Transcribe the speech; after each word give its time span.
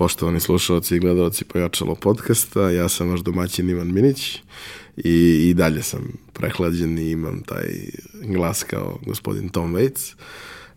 poštovani 0.00 0.40
slušalci 0.40 0.96
i 0.96 0.98
gledalci 0.98 1.44
Pojačalo 1.44 1.94
podcasta. 1.94 2.70
Ja 2.70 2.88
sam 2.88 3.10
vaš 3.10 3.20
domaćin 3.20 3.70
Ivan 3.70 3.92
Minić 3.92 4.36
i, 4.96 5.48
i 5.48 5.54
dalje 5.54 5.82
sam 5.82 6.00
prehlađen 6.32 6.98
i 6.98 7.10
imam 7.10 7.42
taj 7.42 7.68
glas 8.14 8.62
kao 8.62 8.98
gospodin 9.06 9.48
Tom 9.48 9.74
Waits, 9.74 10.14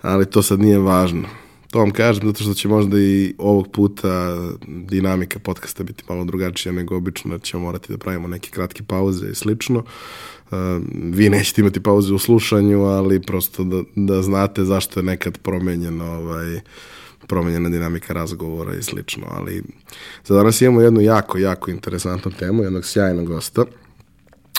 ali 0.02 0.26
to 0.26 0.42
sad 0.42 0.60
nije 0.60 0.80
važno. 0.80 1.28
To 1.72 1.80
vam 1.80 1.92
kažem 1.92 2.28
zato 2.28 2.44
što 2.44 2.54
će 2.54 2.68
možda 2.68 3.00
i 3.00 3.34
ovog 3.38 3.72
puta 3.72 4.38
dinamika 4.68 5.40
podcasta 5.40 5.84
biti 5.84 6.04
malo 6.10 6.26
drugačija 6.26 6.72
nego 6.72 6.98
obično, 6.98 7.38
da 7.38 7.44
ćemo 7.44 7.64
morati 7.64 7.92
da 7.92 7.98
pravimo 7.98 8.28
neke 8.28 8.50
kratke 8.50 8.84
pauze 8.84 9.30
i 9.32 9.36
slično. 9.36 9.80
Uh, 9.80 10.58
vi 10.94 11.30
nećete 11.30 11.62
imati 11.62 11.84
pauze 11.84 12.14
u 12.14 12.20
slušanju, 12.20 12.84
ali 12.84 13.22
prosto 13.22 13.64
da, 13.64 13.84
da 13.96 14.22
znate 14.22 14.64
zašto 14.66 15.00
je 15.00 15.04
nekad 15.04 15.38
promenjeno 15.38 16.06
ovaj, 16.06 16.60
promenjena 17.28 17.70
dinamika 17.70 18.14
razgovora 18.14 18.76
i 18.76 18.84
slično, 18.84 19.28
ali 19.30 19.64
za 20.26 20.36
danas 20.36 20.62
imamo 20.62 20.82
jednu 20.82 21.02
jako, 21.02 21.38
jako 21.38 21.72
interesantnu 21.72 22.32
temu, 22.32 22.64
jednog 22.64 22.86
sjajnog 22.86 23.28
gosta. 23.28 23.66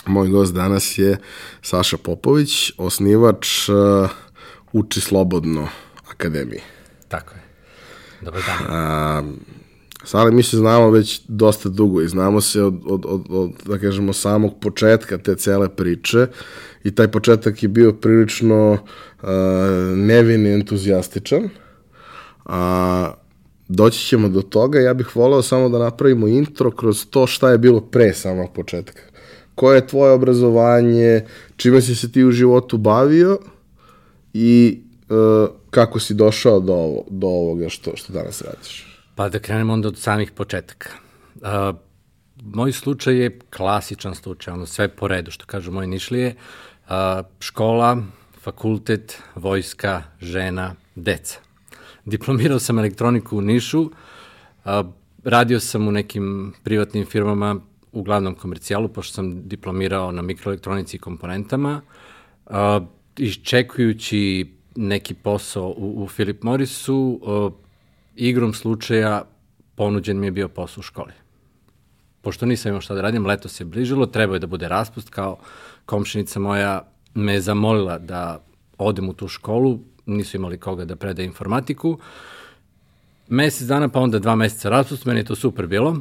Moj 0.05 0.27
gost 0.27 0.53
danas 0.53 0.97
je 0.97 1.17
Saša 1.61 1.97
Popović, 1.97 2.71
osnivač 2.77 3.69
uh, 3.69 4.09
Uči 4.73 5.01
slobodno 5.01 5.67
akademije. 6.11 6.61
Tako 7.07 7.33
je. 7.33 7.41
Dobar 8.21 8.41
dan. 8.47 8.75
A, 8.75 9.23
Sale, 10.05 10.31
mi 10.31 10.43
se 10.43 10.57
znamo 10.57 10.89
već 10.89 11.21
dosta 11.27 11.69
dugo 11.69 12.01
i 12.01 12.07
znamo 12.07 12.41
se 12.41 12.63
od, 12.63 12.81
od, 12.85 13.05
od, 13.05 13.25
od, 13.29 13.51
da 13.65 13.77
kažemo, 13.77 14.13
samog 14.13 14.59
početka 14.61 15.17
te 15.17 15.35
cele 15.35 15.69
priče 15.75 16.27
i 16.83 16.95
taj 16.95 17.07
početak 17.07 17.63
je 17.63 17.69
bio 17.69 17.93
prilično 17.93 18.71
uh, 18.71 19.29
nevin 19.95 20.45
i 20.45 20.53
entuzijastičan. 20.53 21.49
A, 22.45 23.11
doći 23.67 24.07
ćemo 24.07 24.29
do 24.29 24.41
toga, 24.41 24.79
ja 24.79 24.93
bih 24.93 25.15
voleo 25.15 25.41
samo 25.41 25.69
da 25.69 25.79
napravimo 25.79 26.27
intro 26.27 26.71
kroz 26.71 27.05
to 27.09 27.27
šta 27.27 27.49
je 27.49 27.57
bilo 27.57 27.81
pre 27.81 28.13
samog 28.13 28.53
početka. 28.53 29.01
Koje 29.55 29.77
je 29.77 29.87
tvoje 29.87 30.11
obrazovanje, 30.11 31.25
čime 31.55 31.81
si 31.81 31.95
se 31.95 32.11
ti 32.11 32.23
u 32.23 32.31
životu 32.31 32.77
bavio 32.77 33.39
i 34.33 34.81
uh, 35.09 35.49
kako 35.69 35.99
si 35.99 36.13
došao 36.13 36.59
do, 36.59 36.73
ovo, 36.73 37.03
do 37.09 37.27
ovoga 37.27 37.69
što, 37.69 37.91
što 37.95 38.13
danas 38.13 38.41
radiš? 38.41 38.97
Pa 39.15 39.29
da 39.29 39.39
krenemo 39.39 39.73
onda 39.73 39.87
od 39.87 39.97
samih 39.97 40.31
početaka. 40.31 40.89
Uh, 41.35 41.75
moj 42.43 42.71
slučaj 42.71 43.15
je 43.15 43.39
klasičan 43.55 44.15
slučaj, 44.15 44.53
ono 44.53 44.65
sve 44.65 44.87
po 44.87 45.07
redu, 45.07 45.31
što 45.31 45.45
kažu 45.45 45.71
moji 45.71 45.87
nišlije. 45.87 46.35
Uh, 46.85 46.91
škola, 47.39 47.97
fakultet, 48.41 49.17
vojska, 49.35 50.03
žena, 50.21 50.75
deca. 50.95 51.44
Diplomirao 52.05 52.59
sam 52.59 52.79
elektroniku 52.79 53.37
u 53.37 53.41
Nišu, 53.41 53.81
uh, 53.81 54.71
radio 55.23 55.59
sam 55.59 55.87
u 55.87 55.91
nekim 55.91 56.53
privatnim 56.63 57.05
firmama, 57.05 57.55
uglavnom 57.91 58.35
komercijalu, 58.35 58.87
pošto 58.87 59.13
sam 59.13 59.47
diplomirao 59.47 60.11
na 60.11 60.21
mikroelektronici 60.21 60.97
i 60.97 60.99
komponentama, 60.99 61.81
uh, 62.45 62.53
iščekujući 63.17 64.51
neki 64.75 65.13
posao 65.13 65.67
u, 65.77 66.03
u 66.03 66.07
Philip 66.07 66.43
Morrisu, 66.43 67.19
uh, 67.21 67.53
igrom 68.15 68.53
slučaja 68.53 69.23
ponuđen 69.75 70.19
mi 70.19 70.27
je 70.27 70.31
bio 70.31 70.47
posao 70.47 70.79
u 70.79 70.83
školi. 70.83 71.13
Pošto 72.21 72.45
nisam 72.45 72.69
imao 72.69 72.81
šta 72.81 72.93
da 72.93 73.01
radim, 73.01 73.25
leto 73.25 73.49
se 73.49 73.65
bližilo, 73.65 74.05
trebao 74.05 74.33
je 74.33 74.39
da 74.39 74.47
bude 74.47 74.67
raspust, 74.67 75.09
kao 75.09 75.37
komšinica 75.85 76.39
moja 76.39 76.91
me 77.13 77.41
zamolila 77.41 77.97
da 77.97 78.43
odem 78.77 79.09
u 79.09 79.13
tu 79.13 79.27
školu, 79.27 79.79
nisu 80.05 80.37
imali 80.37 80.57
koga 80.57 80.85
da 80.85 80.95
preda 80.95 81.23
informatiku. 81.23 81.97
Mesec 83.27 83.67
dana, 83.67 83.89
pa 83.89 83.99
onda 83.99 84.19
dva 84.19 84.35
meseca 84.35 84.69
raspust, 84.69 85.05
meni 85.05 85.19
je 85.19 85.23
to 85.23 85.35
super 85.35 85.67
bilo. 85.67 85.97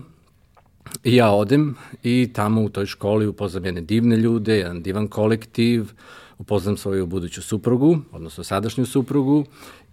I 1.04 1.16
ja 1.16 1.30
odem 1.30 1.74
i 2.02 2.30
tamo 2.32 2.62
u 2.62 2.68
toj 2.68 2.86
školi 2.86 3.26
upoznam 3.26 3.64
jedne 3.64 3.80
divne 3.80 4.16
ljude, 4.16 4.56
jedan 4.56 4.82
divan 4.82 5.08
kolektiv, 5.08 5.92
upoznam 6.38 6.76
svoju 6.76 7.06
buduću 7.06 7.42
suprugu, 7.42 7.98
odnosno 8.12 8.44
sadašnju 8.44 8.86
suprugu, 8.86 9.44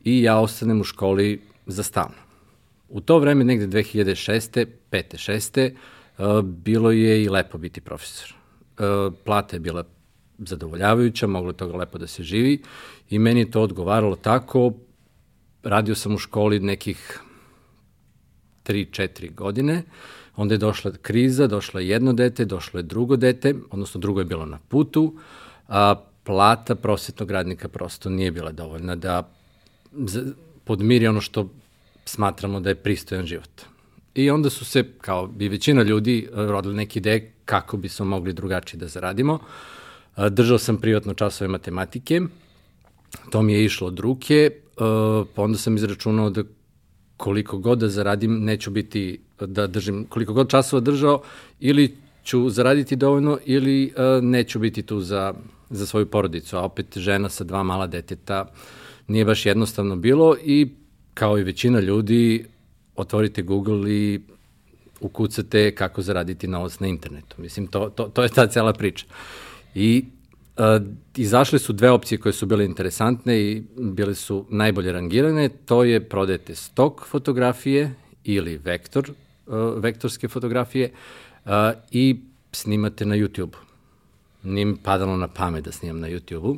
i 0.04 0.22
ja 0.22 0.40
ostanem 0.40 0.82
u 0.82 0.84
školi 0.84 1.42
za 1.66 1.84
stalno. 1.84 2.16
U 2.90 3.02
to 3.02 3.20
vreme, 3.20 3.44
negde 3.44 3.68
2006. 3.68 4.66
5. 4.92 5.74
6. 6.18 6.44
bilo 6.44 6.92
je 6.92 7.24
i 7.24 7.30
lepo 7.30 7.58
biti 7.58 7.82
profesor. 7.82 8.34
Uh, 8.80 9.14
plata 9.26 9.56
je 9.56 9.60
bila 9.60 9.84
zadovoljavajuća, 10.46 11.28
moglo 11.28 11.54
toga 11.54 11.78
lepo 11.78 11.98
da 11.98 12.08
se 12.08 12.24
živi 12.24 12.62
i 13.10 13.20
meni 13.20 13.40
je 13.40 13.52
to 13.52 13.62
odgovaralo 13.62 14.16
tako. 14.16 14.74
Radio 15.64 15.96
sam 15.96 16.16
u 16.16 16.18
školi 16.18 16.60
nekih 16.60 17.20
3-4 18.66 19.36
godine, 19.36 19.84
onda 20.36 20.54
je 20.54 20.58
došla 20.58 20.92
kriza, 21.02 21.48
došlo 21.48 21.80
je 21.80 21.90
jedno 21.90 22.14
dete, 22.14 22.46
došlo 22.46 22.80
je 22.80 22.84
drugo 22.84 23.16
dete, 23.16 23.56
odnosno 23.72 24.02
drugo 24.02 24.20
je 24.20 24.26
bilo 24.26 24.46
na 24.46 24.60
putu, 24.68 25.14
a, 25.68 25.96
plata 26.24 26.76
prosjetnog 26.76 27.32
radnika 27.32 27.68
prosto 27.68 28.10
nije 28.10 28.32
bila 28.32 28.52
dovoljna 28.52 28.96
da 28.96 29.30
podmiri 30.64 31.08
ono 31.08 31.22
što 31.22 31.50
smatramo 32.06 32.60
da 32.60 32.70
je 32.70 32.76
pristojan 32.76 33.26
život. 33.26 33.62
I 34.16 34.30
onda 34.30 34.50
su 34.50 34.66
se, 34.66 34.84
kao 35.02 35.28
bi 35.28 35.48
većina 35.50 35.84
ljudi, 35.84 36.28
rodili 36.34 36.76
neke 36.76 37.00
ideje 37.00 37.34
kako 37.46 37.78
bi 37.78 37.90
smo 37.90 38.06
mogli 38.06 38.34
drugačije 38.34 38.80
da 38.80 38.88
zaradimo. 38.88 39.40
Držao 40.30 40.58
sam 40.58 40.78
privatno 40.78 41.14
časove 41.14 41.48
matematike, 41.48 42.22
to 43.30 43.42
mi 43.42 43.54
je 43.54 43.66
išlo 43.66 43.88
od 43.88 44.00
ruke, 44.00 44.52
pa 45.36 45.42
onda 45.42 45.58
sam 45.58 45.76
izračunao 45.76 46.30
da 46.30 46.44
koliko 47.18 47.58
god 47.58 47.80
da 47.80 47.88
zaradim, 47.88 48.44
neću 48.44 48.72
biti, 48.72 49.20
da 49.40 49.68
držim, 49.68 50.06
koliko 50.10 50.34
god 50.34 50.50
časova 50.50 50.80
držao, 50.80 51.22
ili 51.60 51.96
ću 52.24 52.50
zaraditi 52.50 52.96
dovoljno, 52.96 53.40
ili 53.46 53.94
neću 54.22 54.60
biti 54.60 54.84
tu 54.84 55.00
za 55.00 55.34
za 55.72 55.86
svoju 55.86 56.06
porodicu, 56.06 56.58
a 56.58 56.62
opet 56.62 56.98
žena 56.98 57.30
sa 57.30 57.44
dva 57.44 57.64
mala 57.64 57.88
deteta 57.88 58.46
nije 59.08 59.26
baš 59.26 59.46
jednostavno 59.46 59.96
bilo 59.96 60.36
i 60.44 60.70
kao 61.14 61.40
i 61.40 61.44
većina 61.44 61.80
ljudi 61.80 62.46
otvorite 62.96 63.42
Google 63.42 63.92
i 63.92 64.22
ukucate 65.00 65.76
kako 65.76 66.02
zaraditi 66.02 66.48
novac 66.48 66.80
na 66.80 66.88
internetu. 66.88 67.36
Mislim, 67.38 67.68
to, 67.68 67.90
to, 67.90 68.04
to 68.04 68.24
je 68.24 68.30
ta 68.30 68.48
cela 68.48 68.74
priča. 68.74 69.06
I 69.76 70.06
uh, 70.58 70.88
izašle 71.16 71.60
su 71.60 71.74
dve 71.74 71.92
opcije 71.92 72.18
koje 72.18 72.34
su 72.34 72.46
bile 72.46 72.66
interesantne 72.66 73.42
i 73.42 73.64
bile 73.78 74.16
su 74.16 74.46
najbolje 74.50 74.92
rangirane. 74.92 75.50
To 75.50 75.84
je 75.84 76.10
prodajete 76.10 76.56
stok 76.56 77.06
fotografije 77.08 77.94
ili 78.24 78.58
vektor, 78.58 79.12
uh, 79.48 79.56
vektorske 79.78 80.28
fotografije 80.28 80.92
uh, 81.46 81.52
i 81.92 82.20
snimate 82.52 83.06
na 83.06 83.16
YouTube 83.16 83.56
nije 84.44 84.66
mi 84.66 84.76
padalo 84.84 85.18
na 85.18 85.28
pamet 85.28 85.66
da 85.66 85.72
snimam 85.72 86.00
na 86.00 86.08
YouTube-u. 86.08 86.58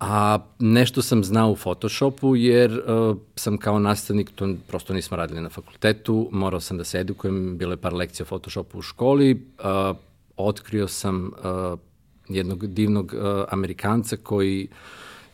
A 0.00 0.38
nešto 0.58 1.02
sam 1.02 1.24
znao 1.24 1.50
u 1.50 1.56
Photoshopu 1.56 2.36
jer 2.36 2.82
uh, 2.86 3.16
sam 3.36 3.58
kao 3.58 3.78
nastavnik, 3.78 4.30
to 4.34 4.54
prosto 4.68 4.94
nismo 4.94 5.16
radili 5.16 5.40
na 5.40 5.48
fakultetu, 5.48 6.28
morao 6.32 6.60
sam 6.60 6.78
da 6.78 6.84
se 6.84 7.00
edukujem, 7.00 7.58
bilo 7.58 7.72
je 7.72 7.76
par 7.76 7.94
lekcija 7.94 8.24
o 8.24 8.26
Photoshopu 8.26 8.78
u 8.78 8.82
školi, 8.82 9.46
uh, 9.58 9.96
otkrio 10.38 10.88
sam 10.88 11.26
uh, 11.26 11.78
jednog 12.28 12.66
divnog 12.66 13.14
uh, 13.14 13.44
Amerikanca 13.48 14.16
koji 14.16 14.68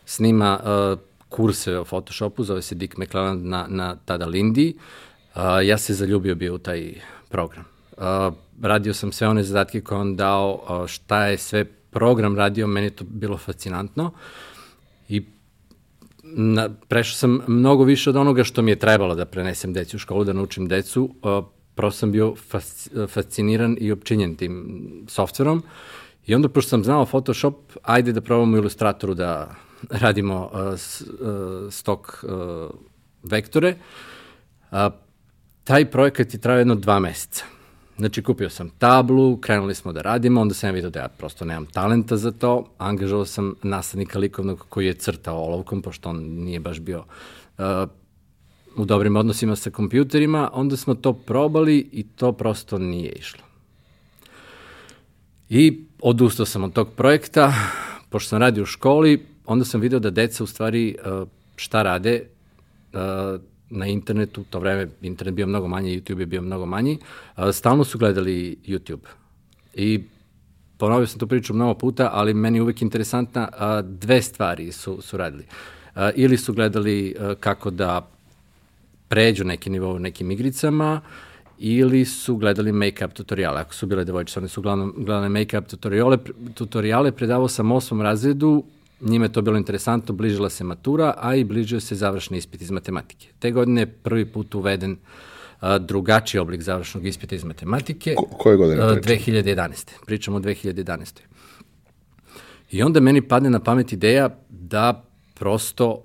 snima 0.05 0.61
uh, 0.63 0.99
kurse 1.29 1.79
o 1.79 1.85
Photoshopu, 1.85 2.45
zove 2.45 2.63
se 2.63 2.75
Dick 2.75 2.99
McClelland 2.99 3.45
na, 3.45 3.67
na 3.69 3.97
tada 4.05 4.27
Lindy. 4.27 4.75
Uh, 5.35 5.41
ja 5.65 5.79
se 5.79 5.95
zaljubio 5.95 6.35
bio 6.35 6.55
u 6.55 6.59
taj 6.59 6.95
program. 7.29 7.65
Uh, 7.97 8.35
radio 8.63 8.95
sam 8.95 9.13
sve 9.13 9.29
one 9.29 9.43
zadatke 9.43 9.81
koje 9.81 10.01
on 10.01 10.17
dao, 10.17 10.85
šta 10.89 11.27
je 11.27 11.39
sve 11.39 11.65
program 11.91 12.37
radio, 12.37 12.67
meni 12.67 12.91
to 12.91 13.05
bilo 13.05 13.37
fascinantno 13.37 14.11
i 15.09 15.23
na, 16.23 16.69
prešao 16.89 17.15
sam 17.15 17.41
mnogo 17.47 17.85
više 17.85 18.11
od 18.11 18.17
onoga 18.17 18.45
što 18.45 18.63
mi 18.63 18.71
je 18.71 18.79
trebalo 18.79 19.15
da 19.15 19.25
prenesem 19.25 19.73
decu 19.73 19.97
u 19.97 20.01
školu, 20.01 20.25
da 20.25 20.33
naučim 20.33 20.69
decu, 20.69 21.11
prosto 21.75 21.99
sam 21.99 22.13
bio 22.13 22.35
fasc, 22.37 22.89
fasciniran 23.09 23.77
i 23.81 23.93
opčinjen 23.93 24.37
tim 24.37 24.81
softverom 25.09 25.63
i 26.27 26.35
onda 26.35 26.49
pošto 26.49 26.69
sam 26.69 26.85
znao 26.85 27.07
Photoshop, 27.07 27.55
ajde 27.83 28.13
da 28.13 28.21
probamo 28.21 28.55
u 28.55 28.59
Illustratoru 28.59 29.15
da 29.15 29.55
radimo 29.91 30.51
uh, 30.53 30.61
uh, 30.61 31.73
stok 31.73 32.25
uh, 32.25 32.71
vektore. 33.23 33.77
Uh, 34.71 34.79
taj 35.65 35.91
projekat 35.91 36.35
je 36.35 36.41
trao 36.41 36.59
jedno 36.59 36.75
dva 36.75 36.99
meseca. 36.99 37.45
Znači, 37.99 38.23
kupio 38.23 38.51
sam 38.51 38.71
tablu, 38.71 39.37
krenuli 39.37 39.75
smo 39.75 39.93
da 39.93 40.03
radimo, 40.03 40.41
onda 40.41 40.55
sam 40.55 40.75
vidio 40.75 40.91
da 40.91 41.01
ja 41.01 41.09
prosto 41.09 41.45
nemam 41.45 41.67
talenta 41.67 42.17
za 42.17 42.31
to, 42.31 42.65
angažovao 42.79 43.25
sam 43.25 43.55
nastavnika 43.63 44.19
likovnog 44.19 44.67
koji 44.69 44.87
je 44.87 44.95
crtao 44.95 45.37
olovkom, 45.37 45.83
pošto 45.83 46.09
on 46.09 46.17
nije 46.17 46.61
baš 46.61 46.81
bio 46.81 47.05
uh, 47.59 47.65
u 48.77 48.85
dobrim 48.85 49.17
odnosima 49.17 49.57
sa 49.57 49.71
kompjuterima, 49.71 50.51
onda 50.53 50.77
smo 50.77 50.95
to 50.95 51.13
probali 51.13 51.89
i 51.93 52.03
to 52.03 52.33
prosto 52.33 52.79
nije 52.79 53.13
išlo. 53.13 53.43
I 55.49 55.85
odustao 56.01 56.47
sam 56.47 56.65
od 56.65 56.73
tog 56.73 56.89
projekta, 56.97 57.53
pošto 58.11 58.29
sam 58.29 58.39
radio 58.39 58.63
u 58.63 58.67
školi, 58.67 59.27
onda 59.47 59.65
sam 59.65 59.81
video 59.81 59.99
da 59.99 60.11
deca 60.11 60.45
u 60.45 60.47
stvari 60.47 60.97
uh, 61.07 61.29
šta 61.57 61.83
rade, 61.83 62.23
uh, 62.93 62.99
na 63.71 63.87
internetu, 63.87 64.45
to 64.51 64.59
vreme 64.59 64.89
internet 65.03 65.35
bio 65.35 65.47
mnogo 65.47 65.69
manji, 65.69 66.01
YouTube 66.01 66.21
je 66.21 66.27
bio 66.27 66.43
mnogo 66.43 66.67
manji, 66.67 66.99
stalno 67.53 67.85
su 67.85 67.99
gledali 67.99 68.57
YouTube. 68.67 69.07
I 69.75 70.05
ponovio 70.79 71.07
sam 71.07 71.19
tu 71.19 71.27
priču 71.27 71.55
mnogo 71.55 71.75
puta, 71.75 72.11
ali 72.13 72.35
meni 72.35 72.59
je 72.59 72.63
uvek 72.63 72.83
interesantna, 72.83 73.49
dve 73.83 74.23
stvari 74.23 74.73
su, 74.73 75.03
su 75.03 75.17
radili. 75.17 75.45
Ili 76.15 76.37
su 76.37 76.53
gledali 76.53 77.17
kako 77.41 77.71
da 77.71 78.11
pređu 79.09 79.45
neki 79.45 79.71
nivo 79.71 79.93
u 79.93 79.99
nekim 79.99 80.31
igricama, 80.31 81.01
ili 81.59 82.05
su 82.05 82.37
gledali 82.37 82.73
make-up 82.73 83.13
tutoriale. 83.13 83.61
Ako 83.61 83.75
su 83.75 83.87
bile 83.87 84.05
devojčice, 84.05 84.41
one 84.41 84.49
su 84.49 84.61
uglavnom 84.61 84.95
gledale 84.97 85.29
make-up 85.29 85.67
tutoriale, 85.67 86.19
tutoriale 86.55 87.13
predavao 87.13 87.49
sam 87.49 87.73
osmom 87.73 88.03
razredu, 88.03 88.65
njime 89.01 89.27
je 89.27 89.33
to 89.33 89.43
bilo 89.43 89.57
interesantno, 89.57 90.15
bližila 90.15 90.51
se 90.51 90.65
matura, 90.65 91.15
a 91.19 91.35
i 91.35 91.45
bližio 91.45 91.81
se 91.81 91.95
završni 91.95 92.39
ispit 92.39 92.63
iz 92.63 92.71
matematike. 92.71 93.29
Te 93.39 93.51
godine 93.51 93.83
je 93.83 93.87
prvi 93.87 94.27
put 94.27 94.55
uveden 94.55 94.97
a, 95.61 95.79
drugačiji 95.79 96.39
oblik 96.39 96.63
završnog 96.63 97.07
ispita 97.07 97.35
iz 97.35 97.45
matematike. 97.45 98.15
Ko, 98.15 98.25
koje 98.39 98.57
godine 98.57 99.01
pričamo? 99.03 99.33
2011. 99.33 99.91
Pričamo 100.07 100.37
o 100.37 100.41
2011. 100.41 101.21
I 102.71 102.83
onda 102.83 103.01
meni 103.01 103.23
padne 103.23 103.51
na 103.51 103.61
pamet 103.61 103.93
ideja 103.93 104.29
da 104.49 105.05
prosto 105.35 106.03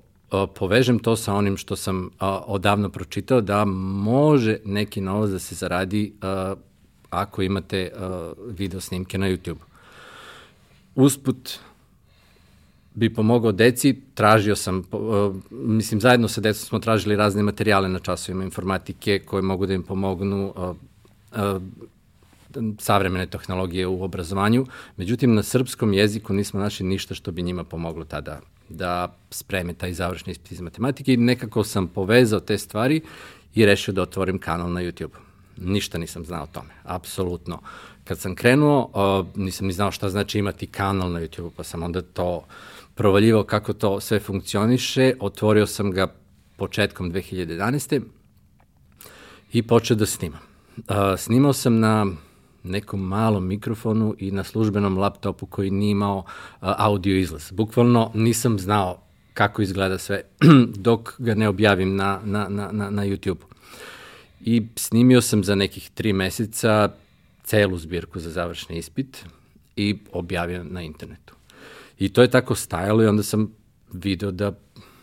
povežem 0.55 0.99
to 0.99 1.15
sa 1.15 1.33
onim 1.33 1.57
što 1.57 1.75
sam 1.75 2.09
odavno 2.45 2.89
pročitao, 2.89 3.41
da 3.41 3.65
može 3.65 4.57
neki 4.65 5.01
novac 5.01 5.29
da 5.29 5.39
se 5.39 5.55
zaradi 5.55 6.13
ako 7.09 7.41
imate 7.41 7.91
video 8.51 8.81
snimke 8.81 9.17
na 9.17 9.27
YouTube. 9.27 9.59
Usput 10.95 11.59
bi 12.93 13.13
pomogao 13.13 13.51
deci, 13.51 14.01
tražio 14.13 14.55
sam, 14.55 14.83
mislim 15.51 16.01
zajedno 16.01 16.27
sa 16.27 16.41
decom 16.41 16.65
smo 16.67 16.79
tražili 16.79 17.15
razne 17.15 17.43
materijale 17.43 17.89
na 17.89 17.99
časovima 17.99 18.43
informatike 18.43 19.19
koje 19.19 19.41
mogu 19.41 19.65
da 19.65 19.73
im 19.73 19.83
pomognu 19.83 20.53
savremene 22.79 23.27
tehnologije 23.27 23.87
u 23.87 24.03
obrazovanju, 24.03 24.65
međutim 24.97 25.35
na 25.35 25.43
srpskom 25.43 25.93
jeziku 25.93 26.33
nismo 26.33 26.59
našli 26.59 26.85
ništa 26.85 27.15
što 27.15 27.31
bi 27.31 27.41
njima 27.41 27.63
pomoglo 27.63 28.05
tada 28.05 28.39
da 28.69 29.15
spreme 29.31 29.73
taj 29.73 29.93
završni 29.93 30.31
ispit 30.31 30.51
iz 30.51 30.61
matematike 30.61 31.13
i 31.13 31.17
nekako 31.17 31.63
sam 31.63 31.87
povezao 31.87 32.39
te 32.39 32.57
stvari 32.57 33.01
i 33.55 33.65
rešio 33.65 33.93
da 33.93 34.01
otvorim 34.01 34.39
kanal 34.39 34.71
na 34.71 34.81
YouTube. 34.81 35.17
Ništa 35.57 35.97
nisam 35.97 36.25
znao 36.25 36.43
o 36.43 36.47
tome, 36.47 36.69
apsolutno. 36.83 37.59
Kad 38.03 38.19
sam 38.19 38.35
krenuo, 38.35 38.91
nisam 39.35 39.67
ni 39.67 39.73
znao 39.73 39.91
šta 39.91 40.09
znači 40.09 40.39
imati 40.39 40.67
kanal 40.67 41.11
na 41.11 41.19
YouTube, 41.19 41.49
pa 41.57 41.63
sam 41.63 41.83
onda 41.83 42.01
to 42.01 42.45
provaljivao 42.95 43.43
kako 43.43 43.73
to 43.73 43.99
sve 43.99 44.19
funkcioniše, 44.19 45.13
otvorio 45.19 45.67
sam 45.67 45.91
ga 45.91 46.07
početkom 46.57 47.11
2011. 47.11 48.01
i 49.53 49.63
počeo 49.63 49.97
da 49.97 50.05
snimam. 50.05 50.41
Snimao 51.17 51.53
sam 51.53 51.79
na 51.79 52.05
nekom 52.63 53.01
malom 53.01 53.47
mikrofonu 53.47 54.15
i 54.17 54.31
na 54.31 54.43
službenom 54.43 54.97
laptopu 54.97 55.45
koji 55.45 55.71
nije 55.71 55.91
imao 55.91 56.17
uh, 56.17 56.23
audio 56.61 57.17
izlaz. 57.17 57.51
Bukvalno 57.51 58.11
nisam 58.13 58.59
znao 58.59 59.01
kako 59.33 59.61
izgleda 59.61 59.97
sve 59.97 60.21
dok 60.87 61.21
ga 61.21 61.35
ne 61.35 61.47
objavim 61.47 61.95
na, 61.95 62.19
na, 62.23 62.47
na, 62.49 62.71
na, 62.71 62.89
na 62.89 63.05
YouTube. 63.05 63.43
I 64.41 64.67
snimio 64.75 65.21
sam 65.21 65.43
za 65.43 65.55
nekih 65.55 65.89
tri 65.89 66.13
meseca 66.13 66.89
celu 67.43 67.77
zbirku 67.77 68.19
za 68.19 68.29
završni 68.29 68.77
ispit 68.77 69.25
i 69.75 69.97
objavio 70.11 70.63
na 70.63 70.81
internetu. 70.81 71.35
I 71.99 72.09
to 72.09 72.21
je 72.21 72.29
tako 72.29 72.55
stajalo 72.55 73.03
i 73.03 73.07
onda 73.07 73.23
sam 73.23 73.51
video 73.93 74.31
da 74.31 74.51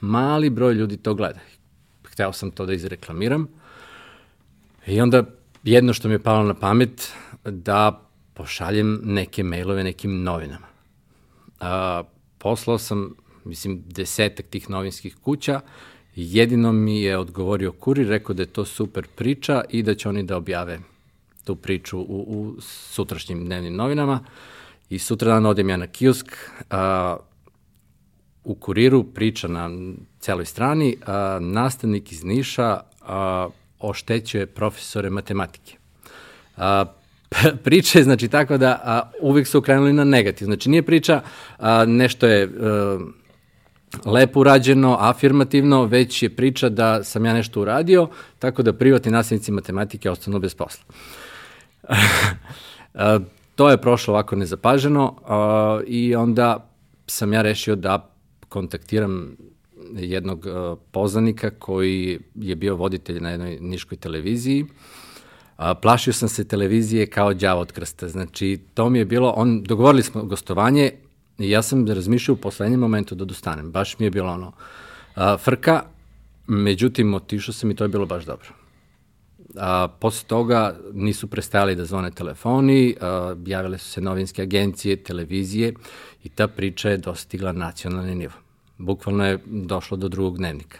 mali 0.00 0.50
broj 0.50 0.74
ljudi 0.74 0.96
to 0.96 1.14
gleda. 1.14 1.40
Hteo 2.04 2.32
sam 2.32 2.50
to 2.50 2.66
da 2.66 2.72
izreklamiram. 2.72 3.48
I 4.86 5.00
onda 5.00 5.24
jedno 5.66 5.92
što 5.92 6.08
mi 6.08 6.14
je 6.14 6.22
palo 6.22 6.42
na 6.44 6.54
pamet, 6.54 7.12
da 7.44 8.08
pošaljem 8.34 9.00
neke 9.04 9.42
mailove 9.42 9.84
nekim 9.84 10.22
novinama. 10.22 10.66
A, 11.60 12.02
poslao 12.38 12.78
sam, 12.78 13.14
mislim, 13.44 13.82
desetak 13.86 14.46
tih 14.46 14.70
novinskih 14.70 15.16
kuća, 15.16 15.60
jedino 16.14 16.72
mi 16.72 17.00
je 17.00 17.18
odgovorio 17.18 17.72
kurir, 17.72 18.08
rekao 18.08 18.34
da 18.34 18.42
je 18.42 18.46
to 18.46 18.64
super 18.64 19.06
priča 19.16 19.64
i 19.68 19.82
da 19.82 19.94
će 19.94 20.08
oni 20.08 20.22
da 20.22 20.36
objave 20.36 20.78
tu 21.44 21.56
priču 21.56 21.98
u, 21.98 22.24
u 22.28 22.60
sutrašnjim 22.60 23.44
dnevnim 23.44 23.76
novinama. 23.76 24.20
I 24.90 24.98
sutra 24.98 25.32
dan 25.32 25.46
odem 25.46 25.68
ja 25.68 25.76
na 25.76 25.86
kiosk, 25.86 26.26
a, 26.70 27.16
u 28.44 28.54
kuriru 28.54 29.04
priča 29.04 29.48
na 29.48 29.70
celoj 30.20 30.44
strani, 30.44 30.96
a, 31.06 31.38
nastavnik 31.40 32.12
iz 32.12 32.24
Niša 32.24 32.80
a, 33.00 33.48
oštećuje 33.88 34.46
profesore 34.46 35.10
matematike. 35.10 35.76
A, 36.56 36.84
priča 37.64 37.98
je 37.98 38.04
znači 38.04 38.28
tako 38.28 38.58
da 38.58 38.80
a, 38.84 39.10
uvek 39.20 39.46
su 39.46 39.58
okrenuli 39.58 39.92
na 39.92 40.04
negativ. 40.04 40.44
Znači 40.44 40.70
nije 40.70 40.82
priča 40.82 41.20
a, 41.58 41.84
nešto 41.84 42.26
je 42.26 42.44
a, 42.44 42.98
lepo 44.04 44.40
urađeno, 44.40 44.96
afirmativno, 45.00 45.84
već 45.84 46.22
je 46.22 46.36
priča 46.36 46.68
da 46.68 47.04
sam 47.04 47.24
ja 47.24 47.32
nešto 47.32 47.60
uradio, 47.60 48.08
tako 48.38 48.62
da 48.62 48.72
privatni 48.72 49.12
nastavnici 49.12 49.52
matematike 49.52 50.10
ostanu 50.10 50.38
bez 50.38 50.54
posla. 50.54 50.84
a, 52.94 53.18
to 53.54 53.70
je 53.70 53.80
prošlo 53.80 54.14
ovako 54.14 54.36
nezapaženo 54.36 55.16
a, 55.26 55.80
i 55.86 56.14
onda 56.14 56.70
sam 57.06 57.32
ja 57.32 57.42
rešio 57.42 57.76
da 57.76 58.10
kontaktiram 58.48 59.36
jednog 59.94 60.46
uh, 60.46 60.78
poznanika 60.90 61.50
koji 61.50 62.18
je 62.34 62.56
bio 62.56 62.76
voditelj 62.76 63.20
na 63.20 63.30
jednoj 63.30 63.58
niškoj 63.60 63.98
televiziji. 63.98 64.66
A, 65.56 65.74
plašio 65.74 66.12
sam 66.12 66.28
se 66.28 66.44
televizije 66.44 67.06
kao 67.06 67.34
đavo 67.34 67.60
od 67.60 67.72
krsta. 67.72 68.08
Znači, 68.08 68.60
to 68.74 68.90
mi 68.90 68.98
je 68.98 69.04
bilo, 69.04 69.30
on, 69.36 69.62
dogovorili 69.62 70.02
smo 70.02 70.22
gostovanje 70.22 70.92
i 71.38 71.50
ja 71.50 71.62
sam 71.62 71.88
razmišljao 71.88 72.34
u 72.34 72.36
poslednjem 72.36 72.80
momentu 72.80 73.14
da 73.14 73.24
dostanem. 73.24 73.70
Baš 73.72 73.98
mi 73.98 74.06
je 74.06 74.10
bilo 74.10 74.32
ono, 74.32 74.52
a, 75.14 75.36
frka, 75.36 75.82
međutim, 76.46 77.14
otišao 77.14 77.54
sam 77.54 77.70
i 77.70 77.76
to 77.76 77.84
je 77.84 77.88
bilo 77.88 78.06
baš 78.06 78.24
dobro. 78.24 78.48
A, 79.56 79.88
posle 79.88 80.28
toga 80.28 80.76
nisu 80.92 81.26
prestajali 81.26 81.74
da 81.76 81.84
zvone 81.84 82.10
telefoni, 82.10 82.96
a, 83.00 83.34
javile 83.46 83.78
su 83.78 83.90
se 83.90 84.00
novinske 84.00 84.42
agencije, 84.42 84.96
televizije 84.96 85.74
i 86.24 86.28
ta 86.28 86.48
priča 86.48 86.90
je 86.90 86.96
dostigla 86.96 87.52
nacionalni 87.52 88.14
nivo. 88.14 88.45
Bukvalno 88.78 89.26
je 89.26 89.38
došlo 89.46 89.96
do 89.96 90.08
drugog 90.08 90.36
dnevnika. 90.36 90.78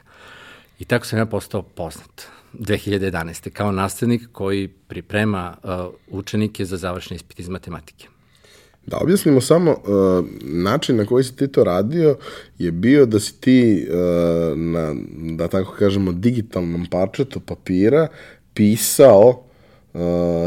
I 0.79 0.85
tako 0.85 1.07
sam 1.07 1.19
ja 1.19 1.27
postao 1.27 1.63
poznat 1.63 2.23
2011. 2.53 3.51
kao 3.51 3.73
nastavnik 3.73 4.29
koji 4.33 4.69
priprema 4.69 5.57
uh, 5.63 5.71
učenike 6.09 6.65
za 6.65 6.77
završni 6.77 7.17
ispit 7.17 7.39
iz 7.39 7.49
matematike. 7.49 8.09
Da 8.87 8.99
objasnimo 9.03 9.41
samo, 9.41 9.71
uh, 9.71 10.27
način 10.43 10.97
na 10.97 11.07
koji 11.07 11.25
si 11.25 11.37
ti 11.37 11.49
to 11.49 11.65
radio 11.65 12.17
je 12.59 12.73
bio 12.73 13.07
da 13.07 13.21
si 13.21 13.41
ti 13.41 13.87
uh, 13.89 14.59
na, 14.59 14.95
da 15.37 15.49
tako 15.49 15.75
kažemo, 15.79 16.13
digitalnom 16.13 16.87
parčetu 16.91 17.41
papira 17.41 18.09
pisao 18.55 19.46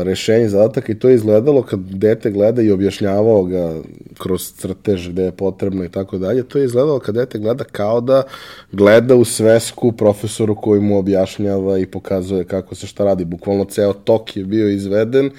rešenje 0.03 0.49
zadataka 0.49 0.91
i 0.91 0.99
to 0.99 1.09
je 1.09 1.15
izgledalo 1.15 1.61
kad 1.61 1.79
dete 1.79 2.31
gleda 2.31 2.61
i 2.61 2.71
objašnjavao 2.71 3.43
ga 3.43 3.81
kroz 4.17 4.53
crtež 4.53 5.09
gde 5.09 5.23
je 5.23 5.31
potrebno 5.31 5.85
i 5.85 5.89
tako 5.89 6.17
dalje, 6.17 6.43
to 6.43 6.59
je 6.59 6.65
izgledalo 6.65 6.99
kad 6.99 7.15
dete 7.15 7.39
gleda 7.39 7.63
kao 7.63 8.01
da 8.01 8.23
gleda 8.71 9.15
u 9.15 9.25
svesku 9.25 9.91
profesoru 9.91 10.55
koji 10.55 10.81
mu 10.81 10.97
objašnjava 10.97 11.79
i 11.79 11.85
pokazuje 11.85 12.43
kako 12.43 12.75
se 12.75 12.87
šta 12.87 13.05
radi. 13.05 13.25
Bukvalno 13.25 13.65
ceo 13.65 13.93
tok 13.93 14.37
je 14.37 14.43
bio 14.43 14.69
izveden 14.69 15.31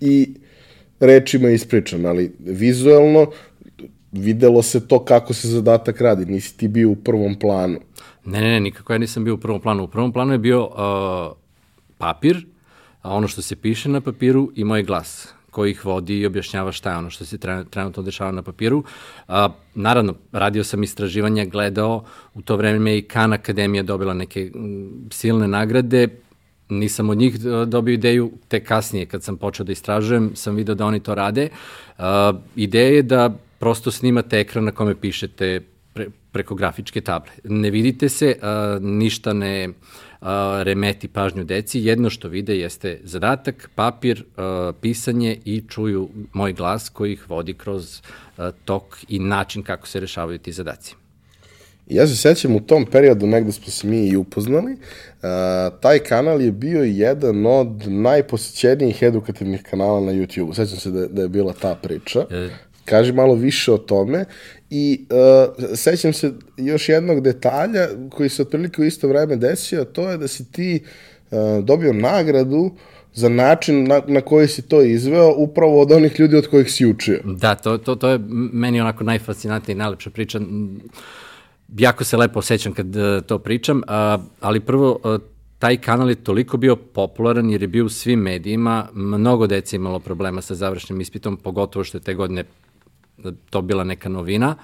i 0.00 0.34
rečima 1.00 1.48
ispričan, 1.50 2.06
ali 2.06 2.32
vizuelno 2.38 3.26
videlo 4.12 4.62
se 4.62 4.88
to 4.88 5.04
kako 5.04 5.34
se 5.34 5.48
zadatak 5.48 6.00
radi, 6.00 6.26
nisi 6.26 6.56
ti 6.56 6.68
bio 6.68 6.90
u 6.90 6.96
prvom 6.96 7.38
planu. 7.38 7.80
Ne, 8.24 8.40
ne, 8.40 8.48
ne, 8.48 8.60
nikako 8.60 8.92
ja 8.92 8.98
nisam 8.98 9.24
bio 9.24 9.34
u 9.34 9.38
prvom 9.38 9.60
planu. 9.60 9.84
U 9.84 9.88
prvom 9.88 10.12
planu 10.12 10.32
je 10.32 10.38
bio 10.38 10.64
uh, 10.64 11.36
papir, 11.98 12.46
a 13.08 13.14
ono 13.14 13.28
što 13.28 13.42
se 13.42 13.56
piše 13.56 13.88
na 13.88 14.00
papiru 14.00 14.50
i 14.54 14.64
moj 14.64 14.82
glas 14.82 15.28
koji 15.50 15.70
ih 15.70 15.84
vodi 15.84 16.18
i 16.18 16.26
objašnjava 16.26 16.72
šta 16.72 16.90
je 16.90 16.96
ono 16.96 17.10
što 17.10 17.24
se 17.24 17.38
trenutno 17.70 18.02
dešava 18.02 18.32
na 18.32 18.42
papiru. 18.42 18.84
A, 19.28 19.48
naravno, 19.74 20.14
radio 20.32 20.64
sam 20.64 20.82
istraživanja, 20.82 21.44
gledao, 21.44 22.04
u 22.34 22.42
to 22.42 22.56
vreme 22.56 22.78
me 22.78 22.98
i 22.98 23.02
Khan 23.02 23.32
Akademija 23.32 23.82
dobila 23.82 24.14
neke 24.14 24.50
silne 25.10 25.48
nagrade, 25.48 26.08
nisam 26.68 27.10
od 27.10 27.18
njih 27.18 27.34
e, 27.34 27.64
dobio 27.66 27.92
ideju, 27.92 28.30
te 28.48 28.60
kasnije 28.64 29.06
kad 29.06 29.22
sam 29.22 29.36
počeo 29.36 29.64
da 29.64 29.72
istražujem, 29.72 30.30
sam 30.34 30.54
video 30.54 30.74
da 30.74 30.86
oni 30.86 31.00
to 31.00 31.14
rade. 31.14 31.48
A, 31.98 32.32
ideja 32.56 32.88
je 32.88 33.02
da 33.02 33.30
prosto 33.58 33.90
snimate 33.90 34.40
ekran 34.40 34.64
na 34.64 34.70
kome 34.72 34.94
pišete 34.94 35.60
pre, 35.94 36.08
preko 36.32 36.54
grafičke 36.54 37.00
table. 37.00 37.32
Ne 37.44 37.70
vidite 37.70 38.08
se, 38.08 38.36
a, 38.42 38.78
ništa 38.80 39.32
ne 39.32 39.68
a, 39.68 39.72
remeti 40.62 41.08
pažnju 41.08 41.44
deci, 41.44 41.80
jedno 41.80 42.10
što 42.10 42.28
vide 42.28 42.58
jeste 42.58 43.00
zadatak, 43.04 43.70
papir, 43.74 44.24
pisanje 44.80 45.38
i 45.44 45.62
čuju 45.68 46.08
moj 46.32 46.52
glas 46.52 46.88
koji 46.88 47.12
ih 47.12 47.30
vodi 47.30 47.54
kroz 47.54 48.00
tok 48.64 48.98
i 49.08 49.18
način 49.18 49.62
kako 49.62 49.86
se 49.88 50.00
rešavaju 50.00 50.38
ti 50.38 50.52
zadaci. 50.52 50.94
Ja 51.86 52.06
se 52.06 52.16
sećam 52.16 52.56
u 52.56 52.60
tom 52.60 52.86
periodu, 52.86 53.26
negde 53.26 53.52
smo 53.52 53.66
se 53.66 53.86
mi 53.86 54.08
i 54.08 54.16
upoznali, 54.16 54.72
uh, 54.72 54.78
taj 55.80 55.98
kanal 55.98 56.40
je 56.40 56.52
bio 56.52 56.82
jedan 56.82 57.46
od 57.46 57.86
najposećenijih 57.86 59.02
edukativnih 59.02 59.62
kanala 59.62 60.00
na 60.00 60.12
YouTube. 60.12 60.54
Sećam 60.54 60.78
se 60.78 60.90
da, 60.90 61.06
da 61.06 61.22
je 61.22 61.28
bila 61.28 61.52
ta 61.52 61.74
priča. 61.74 62.26
E... 62.30 62.48
Kaži 62.88 63.12
malo 63.12 63.34
više 63.34 63.72
o 63.72 63.78
tome. 63.78 64.24
I 64.70 65.06
uh, 65.10 65.76
sećam 65.76 66.12
se 66.12 66.32
još 66.56 66.88
jednog 66.88 67.20
detalja 67.20 67.88
koji 68.10 68.28
se 68.28 68.42
otprilike 68.42 68.82
u 68.82 68.84
isto 68.84 69.08
vreme 69.08 69.36
desio, 69.36 69.84
to 69.84 70.10
je 70.10 70.18
da 70.18 70.28
si 70.28 70.52
ti 70.52 70.82
uh, 71.30 71.38
dobio 71.64 71.92
nagradu 71.92 72.70
za 73.14 73.28
način 73.28 73.84
na, 73.84 74.02
na 74.06 74.20
koji 74.20 74.48
si 74.48 74.62
to 74.62 74.82
izveo 74.82 75.34
upravo 75.36 75.80
od 75.80 75.92
onih 75.92 76.20
ljudi 76.20 76.36
od 76.36 76.46
kojih 76.46 76.72
si 76.72 76.86
učio. 76.86 77.20
Da, 77.24 77.54
to, 77.54 77.78
to, 77.78 77.94
to 77.94 78.08
je 78.08 78.18
meni 78.52 78.80
onako 78.80 79.04
najfascinantnija 79.04 79.74
i 79.74 79.78
najlepša 79.78 80.10
priča 80.10 80.40
jako 81.78 82.04
se 82.04 82.16
lepo 82.16 82.38
osjećam 82.38 82.72
kad 82.72 82.96
uh, 82.96 83.02
to 83.26 83.38
pričam, 83.38 83.78
uh, 83.78 84.24
ali 84.40 84.60
prvo, 84.60 85.00
uh, 85.04 85.20
taj 85.58 85.76
kanal 85.76 86.08
je 86.08 86.14
toliko 86.14 86.56
bio 86.56 86.76
popularan 86.76 87.50
jer 87.50 87.62
je 87.62 87.68
bio 87.68 87.84
u 87.84 87.88
svim 87.88 88.20
medijima, 88.20 88.88
mnogo 88.94 89.46
dece 89.46 89.76
imalo 89.76 89.98
problema 89.98 90.42
sa 90.42 90.54
završnim 90.54 91.00
ispitom, 91.00 91.36
pogotovo 91.36 91.84
što 91.84 91.98
je 91.98 92.02
te 92.02 92.14
godine 92.14 92.44
to 93.50 93.62
bila 93.62 93.84
neka 93.84 94.08
novina. 94.08 94.56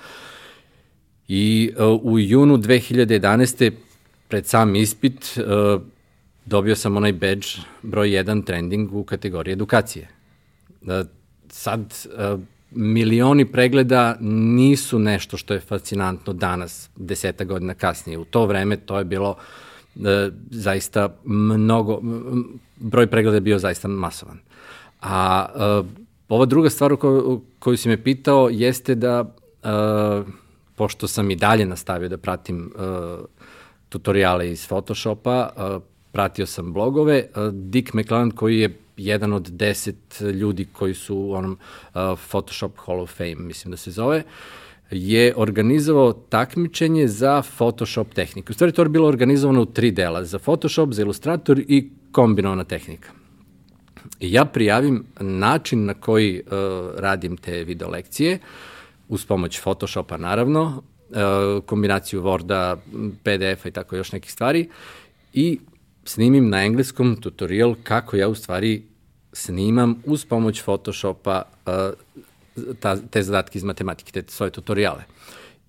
I 1.29 1.73
uh, 1.79 2.01
u 2.03 2.19
junu 2.19 2.57
2011. 2.57 3.73
pred 4.29 4.47
sam 4.47 4.77
ispit 4.77 5.39
uh, 5.39 5.83
dobio 6.47 6.77
sam 6.77 6.97
onaj 6.97 7.13
badge 7.13 7.47
broj 7.83 8.09
1 8.09 8.45
trending 8.47 8.93
u 8.93 9.05
kategoriji 9.05 9.53
edukacije. 9.53 10.09
Uh, 10.83 10.89
sad, 11.49 11.81
uh, 11.81 12.41
milioni 12.71 13.45
pregleda 13.45 14.17
nisu 14.21 14.99
nešto 14.99 15.37
što 15.37 15.55
je 15.55 15.61
fascinantno 15.61 16.33
danas, 16.33 16.91
deseta 16.97 17.45
godina 17.45 17.75
kasnije. 17.75 18.19
U 18.19 18.25
to 18.25 18.47
vreme 18.47 18.77
to 18.77 18.99
je 18.99 19.05
bilo 19.05 19.37
zaista 20.51 21.17
mnogo, 21.25 22.01
broj 22.77 23.07
pregleda 23.07 23.37
je 23.37 23.41
bio 23.41 23.59
zaista 23.59 23.89
masovan. 23.89 24.39
A 25.03 25.47
ova 26.29 26.47
druga 26.47 26.71
stvar 26.71 26.97
koju, 26.97 27.43
koju 27.59 27.77
si 27.77 27.89
me 27.89 28.03
pitao 28.03 28.49
jeste 28.49 28.95
da, 28.95 29.35
e, 29.63 29.69
pošto 30.75 31.09
sam 31.09 31.31
i 31.31 31.37
dalje 31.37 31.67
nastavio 31.67 32.09
da 32.09 32.19
pratim 32.19 32.67
e, 32.67 32.81
tutoriale 33.89 34.51
iz 34.51 34.69
Photoshopa, 34.69 35.51
e, 35.57 35.79
pratio 36.13 36.47
sam 36.47 36.73
blogove, 36.73 37.17
e, 37.17 37.29
Dick 37.53 37.95
McClelland 37.95 38.35
koji 38.35 38.59
je 38.59 38.79
jedan 38.97 39.33
od 39.33 39.49
deset 39.51 40.21
ljudi 40.21 40.67
koji 40.73 40.95
su 40.95 41.17
u 41.17 41.33
onom 41.33 41.53
uh, 41.53 42.01
Photoshop 42.29 42.73
Hall 42.87 43.01
of 43.01 43.17
Fame, 43.17 43.35
mislim 43.35 43.71
da 43.71 43.77
se 43.77 43.91
zove, 43.91 44.23
je 44.91 45.35
organizovao 45.37 46.13
takmičenje 46.13 47.09
za 47.09 47.43
Photoshop 47.57 48.15
tehniku. 48.15 48.51
U 48.51 48.55
stvari 48.55 48.73
to 48.73 48.83
je 48.83 48.89
bilo 48.89 49.09
organizovano 49.09 49.63
u 49.63 49.67
tri 49.67 49.91
dela, 49.91 50.25
za 50.25 50.39
Photoshop, 50.39 50.93
za 50.93 51.03
Illustrator 51.03 51.59
i 51.59 51.91
kombinovana 52.13 52.65
tehnika. 52.65 53.24
I 54.21 54.33
ja 54.33 54.45
prijavim 54.45 55.05
način 55.21 55.85
na 55.85 55.95
koji 55.95 56.43
uh, 56.43 56.53
radim 56.97 57.37
te 57.37 57.65
video 57.65 57.89
lekcije, 57.89 58.39
uz 59.09 59.27
pomoć 59.27 59.61
Photoshopa 59.61 60.17
naravno, 60.17 60.83
uh, 61.11 61.65
kombinaciju 61.67 62.23
Worda, 62.23 62.77
PDF-a 63.23 63.69
i 63.69 63.73
tako 63.73 63.97
još 63.97 64.13
nekih 64.13 64.33
stvari, 64.33 64.69
i 65.33 65.59
snimim 66.05 66.49
na 66.49 66.65
engleskom 66.65 67.17
tutorial 67.17 67.75
kako 67.83 68.17
ja 68.17 68.29
u 68.29 68.35
stvari 68.35 68.83
snimam 69.33 70.03
uz 70.07 70.25
pomoć 70.25 70.63
Photoshopa 70.63 71.43
uh, 71.67 71.73
ta, 72.81 72.97
te 72.97 73.23
zadatke 73.23 73.59
iz 73.59 73.65
matematike, 73.65 74.13
te 74.13 74.33
svoje 74.33 74.51
tutoriale. 74.51 75.05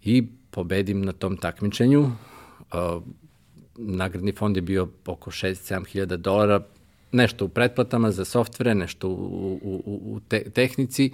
I 0.03 0.27
pobedim 0.51 1.01
na 1.01 1.11
tom 1.11 1.37
takmičenju. 1.37 2.01
Uh, 2.01 3.03
nagradni 3.77 4.31
fond 4.31 4.55
je 4.55 4.61
bio 4.61 4.87
oko 5.05 5.31
6-7 5.31 5.87
hiljada 5.87 6.17
dolara, 6.17 6.61
nešto 7.11 7.45
u 7.45 7.49
pretplatama 7.49 8.11
za 8.11 8.25
softvere, 8.25 8.75
nešto 8.75 9.09
u, 9.09 9.59
u, 9.63 9.81
u 9.85 10.19
te, 10.27 10.49
tehnici, 10.49 11.11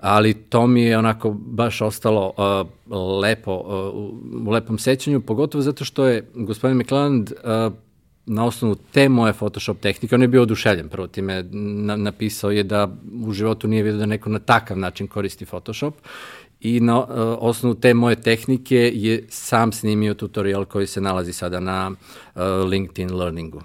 ali 0.00 0.34
to 0.34 0.66
mi 0.66 0.82
je 0.82 0.98
onako 0.98 1.30
baš 1.30 1.80
ostalo 1.80 2.32
uh, 2.36 3.20
lepo, 3.22 3.54
uh, 3.54 4.46
u 4.46 4.50
lepom 4.50 4.78
sećanju, 4.78 5.20
pogotovo 5.20 5.62
zato 5.62 5.84
što 5.84 6.06
je 6.06 6.30
gospodin 6.34 6.78
McClelland 6.78 7.32
uh, 7.32 7.72
na 8.26 8.44
osnovu 8.44 8.74
te 8.92 9.08
moje 9.08 9.32
Photoshop 9.32 9.80
tehnike, 9.80 10.14
on 10.14 10.22
je 10.22 10.28
bio 10.28 10.42
oduševljen 10.42 10.88
prvo 10.88 11.06
time, 11.06 11.44
na, 11.52 11.96
napisao 11.96 12.50
je 12.50 12.62
da 12.62 12.88
u 13.24 13.32
životu 13.32 13.68
nije 13.68 13.82
vidio 13.82 13.98
da 13.98 14.06
neko 14.06 14.30
na 14.30 14.38
takav 14.38 14.78
način 14.78 15.06
koristi 15.06 15.46
Photoshop 15.46 15.94
i 16.60 16.80
na 16.80 16.98
uh, 16.98 17.06
osnovu 17.40 17.74
te 17.74 17.94
moje 17.94 18.16
tehnike 18.16 18.92
je 18.94 19.26
sam 19.28 19.72
snimio 19.72 20.14
tutorial 20.14 20.64
koji 20.64 20.86
se 20.86 21.00
nalazi 21.00 21.32
sada 21.32 21.60
na 21.60 21.90
uh, 21.90 22.42
LinkedIn 22.68 23.14
Learningu. 23.14 23.62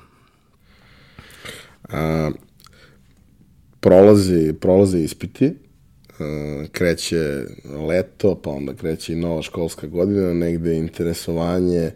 A, 1.91 2.32
prolazi, 3.79 4.53
prolazi 4.53 5.00
ispiti, 5.00 5.46
uh, 5.46 6.70
kreće 6.72 7.44
leto, 7.88 8.36
pa 8.44 8.50
onda 8.50 8.74
kreće 8.74 9.13
i 9.13 9.15
nova 9.15 9.41
školska 9.41 9.88
godina, 9.88 10.34
negde 10.34 10.77
interesovanje 10.77 11.91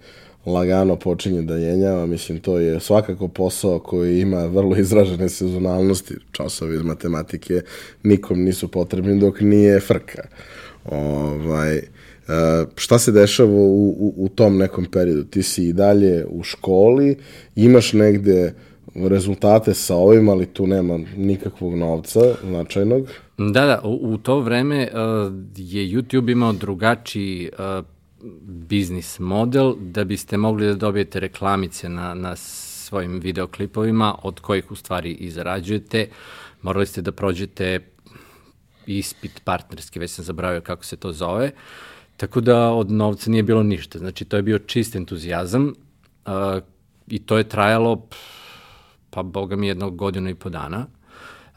lagano 0.46 0.96
počinje 0.96 1.42
da 1.42 1.56
jenjava, 1.56 2.06
mislim 2.06 2.40
to 2.40 2.60
je 2.60 2.80
svakako 2.80 3.28
posao 3.28 3.80
koji 3.80 4.22
ima 4.22 4.46
vrlo 4.46 4.78
izražene 4.78 5.30
sezonalnosti, 5.30 6.14
časovi 6.32 6.76
iz 6.76 6.82
matematike 6.82 7.62
nikom 8.04 8.44
nisu 8.44 8.68
potrebni 8.68 9.20
dok 9.20 9.42
nije 9.42 9.80
frka. 9.80 10.28
Ovaj, 10.86 11.78
uh, 11.78 11.84
šta 12.76 13.00
se 13.00 13.12
dešava 13.12 13.52
u, 13.52 13.90
u, 13.90 14.14
u 14.18 14.30
tom 14.30 14.58
nekom 14.58 14.86
periodu? 14.86 15.24
Ti 15.24 15.44
si 15.44 15.68
i 15.68 15.74
dalje 15.74 16.26
u 16.30 16.44
školi, 16.44 17.18
imaš 17.56 17.94
negde 17.94 18.54
rezultate 18.96 19.74
sa 19.74 19.96
ovim, 19.96 20.30
ali 20.30 20.46
tu 20.46 20.68
nema 20.68 21.00
nikakvog 21.18 21.76
novca 21.76 22.20
značajnog. 22.44 23.08
Da, 23.38 23.66
da, 23.66 23.82
u, 23.84 24.14
u 24.14 24.18
to 24.18 24.40
vreme 24.40 24.90
uh, 24.94 25.34
je 25.58 25.84
YouTube 25.84 26.32
imao 26.32 26.54
drugačiji 26.54 27.50
uh, 27.60 27.86
biznis 28.44 29.20
model 29.20 29.74
da 29.80 30.04
biste 30.04 30.38
mogli 30.38 30.68
da 30.68 30.74
dobijete 30.76 31.20
reklamice 31.20 31.90
na, 31.90 32.14
na 32.14 32.36
svojim 32.36 33.20
videoklipovima 33.20 34.16
od 34.24 34.40
kojih 34.40 34.72
u 34.72 34.76
stvari 34.76 35.12
i 35.12 35.30
zarađujete. 35.30 36.08
Morali 36.62 36.86
ste 36.86 37.02
da 37.02 37.12
prođete 37.12 37.80
ispit 38.86 39.42
partnerski, 39.44 40.00
već 40.00 40.12
sam 40.12 40.26
zabravio 40.26 40.62
kako 40.62 40.86
se 40.86 40.96
to 40.96 41.12
zove. 41.12 41.52
Tako 42.18 42.42
da 42.42 42.70
od 42.70 42.92
novca 42.92 43.32
nije 43.32 43.44
bilo 43.44 43.64
ništa. 43.64 44.00
Znači 44.00 44.26
to 44.26 44.36
je 44.36 44.44
bio 44.44 44.60
čist 44.60 44.96
entuzijazam 44.96 45.74
uh, 46.26 46.34
i 47.08 47.20
to 47.20 47.38
je 47.38 47.44
trajalo 47.44 48.08
pa 49.12 49.24
boga 49.24 49.56
mi 49.56 49.68
jednog 49.68 49.96
godinu 49.96 50.30
i 50.30 50.36
po 50.36 50.50
dana. 50.50 50.86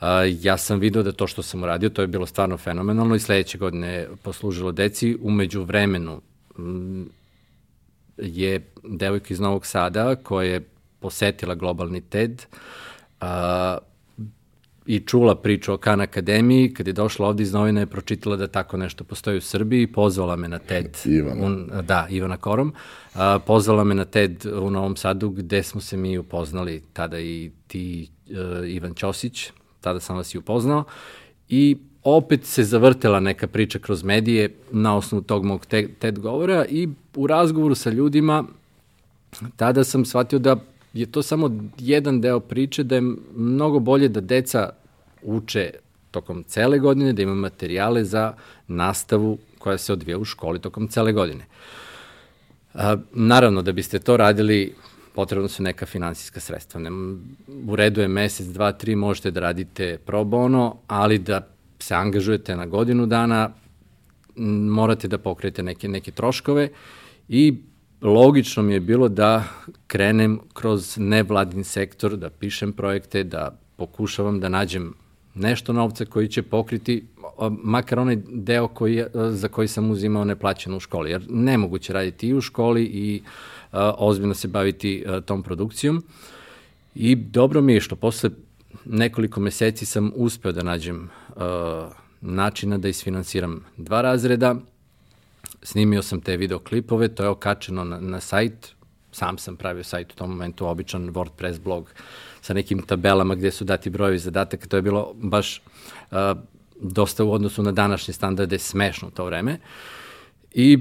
Uh, 0.00 0.08
ja 0.40 0.56
sam 0.56 0.78
video 0.78 1.02
da 1.02 1.12
to 1.12 1.26
što 1.26 1.42
sam 1.42 1.62
uradio, 1.62 1.88
to 1.88 2.02
je 2.02 2.08
bilo 2.08 2.26
stvarno 2.26 2.56
fenomenalno 2.56 3.14
i 3.14 3.20
sledeće 3.20 3.58
godine 3.58 4.08
poslužilo 4.22 4.72
deci. 4.72 5.16
Umeđu 5.22 5.62
vremenu 5.62 6.20
je 8.16 8.72
devojka 8.82 9.26
iz 9.30 9.40
Novog 9.40 9.66
Sada 9.66 10.16
koja 10.16 10.50
je 10.50 10.68
posetila 11.00 11.54
globalni 11.54 12.00
TED 12.00 12.42
a, 13.20 13.78
i 14.86 15.00
čula 15.00 15.34
priču 15.34 15.72
o 15.72 15.76
Khan 15.76 16.00
Akademiji, 16.00 16.74
kad 16.74 16.86
je 16.86 16.92
došla 16.92 17.28
ovde 17.28 17.42
iz 17.42 17.52
novina 17.52 17.80
je 17.80 17.86
pročitala 17.86 18.36
da 18.36 18.46
tako 18.46 18.76
nešto 18.76 19.04
postoji 19.04 19.38
u 19.38 19.40
Srbiji, 19.40 19.86
pozvala 19.86 20.36
me 20.36 20.48
na 20.48 20.58
TED. 20.58 20.96
Ivana. 21.04 21.46
Un, 21.46 21.70
da, 21.82 22.06
Ivana 22.10 22.36
Korom. 22.36 22.74
A, 23.14 23.38
pozvala 23.46 23.84
me 23.84 23.94
na 23.94 24.04
TED 24.04 24.46
u 24.46 24.70
Novom 24.70 24.96
Sadu 24.96 25.30
gde 25.30 25.62
smo 25.62 25.80
se 25.80 25.96
mi 25.96 26.18
upoznali, 26.18 26.82
tada 26.92 27.20
i 27.20 27.50
ti 27.66 28.08
uh, 28.30 28.70
Ivan 28.70 28.94
Ćosić, 28.94 29.50
tada 29.80 30.00
sam 30.00 30.16
vas 30.16 30.34
i 30.34 30.38
upoznao. 30.38 30.84
I 31.48 31.76
opet 32.02 32.44
se 32.44 32.64
zavrtela 32.64 33.20
neka 33.20 33.46
priča 33.46 33.78
kroz 33.78 34.02
medije 34.02 34.54
na 34.70 34.96
osnovu 34.96 35.22
tog 35.22 35.44
mog 35.44 35.66
TED 35.98 36.18
govora 36.18 36.64
i 36.68 36.88
u 37.14 37.26
razgovoru 37.26 37.74
sa 37.74 37.90
ljudima 37.90 38.44
tada 39.56 39.84
sam 39.84 40.04
shvatio 40.04 40.38
da 40.38 40.56
je 40.94 41.06
to 41.06 41.22
samo 41.22 41.50
jedan 41.78 42.20
deo 42.20 42.40
priče, 42.40 42.82
da 42.82 42.94
je 42.94 43.02
mnogo 43.36 43.78
bolje 43.78 44.08
da 44.08 44.20
deca 44.20 44.70
uče 45.22 45.70
tokom 46.10 46.44
cele 46.44 46.78
godine, 46.78 47.12
da 47.12 47.22
ima 47.22 47.34
materijale 47.34 48.04
za 48.04 48.34
nastavu 48.68 49.38
koja 49.58 49.78
se 49.78 49.92
odvija 49.92 50.18
u 50.18 50.24
školi 50.24 50.58
tokom 50.58 50.88
cele 50.88 51.12
godine. 51.12 51.46
A, 52.74 52.96
naravno, 53.12 53.62
da 53.62 53.72
biste 53.72 53.98
to 53.98 54.16
radili, 54.16 54.74
potrebno 55.14 55.48
su 55.48 55.62
neka 55.62 55.86
finansijska 55.86 56.40
sredstva. 56.40 56.80
Ne, 56.80 56.90
u 57.66 57.76
redu 57.76 58.00
je 58.00 58.08
mesec, 58.08 58.46
dva, 58.46 58.72
tri, 58.72 58.96
možete 58.96 59.30
da 59.30 59.40
radite 59.40 59.98
pro 60.06 60.24
bono, 60.24 60.76
ali 60.86 61.18
da 61.18 61.46
se 61.78 61.94
angažujete 61.94 62.56
na 62.56 62.66
godinu 62.66 63.06
dana, 63.06 63.50
morate 64.36 65.08
da 65.08 65.18
pokrijete 65.18 65.62
neke, 65.62 65.88
neke 65.88 66.10
troškove 66.10 66.68
i 67.28 67.54
logično 68.04 68.62
mi 68.62 68.72
je 68.72 68.80
bilo 68.80 69.08
da 69.08 69.44
krenem 69.86 70.40
kroz 70.52 70.98
nevladin 70.98 71.64
sektor, 71.64 72.16
da 72.16 72.30
pišem 72.30 72.72
projekte, 72.72 73.24
da 73.24 73.58
pokušavam 73.76 74.40
da 74.40 74.48
nađem 74.48 74.94
nešto 75.34 75.72
novca 75.72 76.04
koji 76.04 76.28
će 76.28 76.42
pokriti 76.42 77.06
makar 77.62 77.98
onaj 77.98 78.16
deo 78.28 78.68
koji, 78.68 79.04
za 79.30 79.48
koji 79.48 79.68
sam 79.68 79.90
uzimao 79.90 80.24
neplaćeno 80.24 80.76
u 80.76 80.80
školi, 80.80 81.10
jer 81.10 81.26
nemoguće 81.28 81.92
raditi 81.92 82.28
i 82.28 82.34
u 82.34 82.40
školi 82.40 82.84
i 82.84 83.22
a, 83.72 83.94
ozbiljno 83.98 84.34
se 84.34 84.48
baviti 84.48 85.04
a, 85.06 85.20
tom 85.20 85.42
produkcijom. 85.42 86.04
I 86.94 87.16
dobro 87.16 87.60
mi 87.60 87.74
je 87.74 87.80
što 87.80 87.96
posle 87.96 88.30
nekoliko 88.84 89.40
meseci 89.40 89.86
sam 89.86 90.12
uspeo 90.14 90.52
da 90.52 90.62
nađem 90.62 91.10
a, 91.36 91.88
načina 92.20 92.78
da 92.78 92.88
isfinansiram 92.88 93.64
dva 93.76 94.02
razreda, 94.02 94.56
snimio 95.64 96.02
sam 96.02 96.20
te 96.20 96.36
videoklipove, 96.36 97.08
to 97.08 97.22
je 97.22 97.28
okačeno 97.28 97.84
na, 97.84 98.00
na 98.00 98.20
sajt, 98.20 98.74
sam 99.12 99.38
sam 99.38 99.56
pravio 99.56 99.84
sajt 99.84 100.12
u 100.12 100.16
tom 100.16 100.30
momentu, 100.30 100.66
običan 100.66 101.10
WordPress 101.10 101.60
blog 101.60 101.90
sa 102.40 102.54
nekim 102.54 102.82
tabelama 102.82 103.34
gde 103.34 103.50
su 103.50 103.64
dati 103.64 103.90
brojevi 103.90 104.18
zadataka, 104.18 104.66
to 104.66 104.76
je 104.76 104.82
bilo 104.82 105.12
baš 105.14 105.62
uh, 106.10 106.18
dosta 106.80 107.24
u 107.24 107.32
odnosu 107.32 107.62
na 107.62 107.72
današnje 107.72 108.14
standarde 108.14 108.58
smešno 108.58 109.10
to 109.10 109.24
vreme. 109.24 109.58
I 110.54 110.78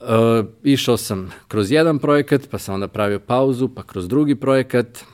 uh, 0.00 0.46
išao 0.62 0.96
sam 0.96 1.32
kroz 1.48 1.70
jedan 1.70 1.98
projekat, 1.98 2.48
pa 2.50 2.58
sam 2.58 2.74
onda 2.74 2.88
pravio 2.88 3.20
pauzu, 3.20 3.68
pa 3.68 3.82
kroz 3.82 4.08
drugi 4.08 4.34
projekat 4.34 5.04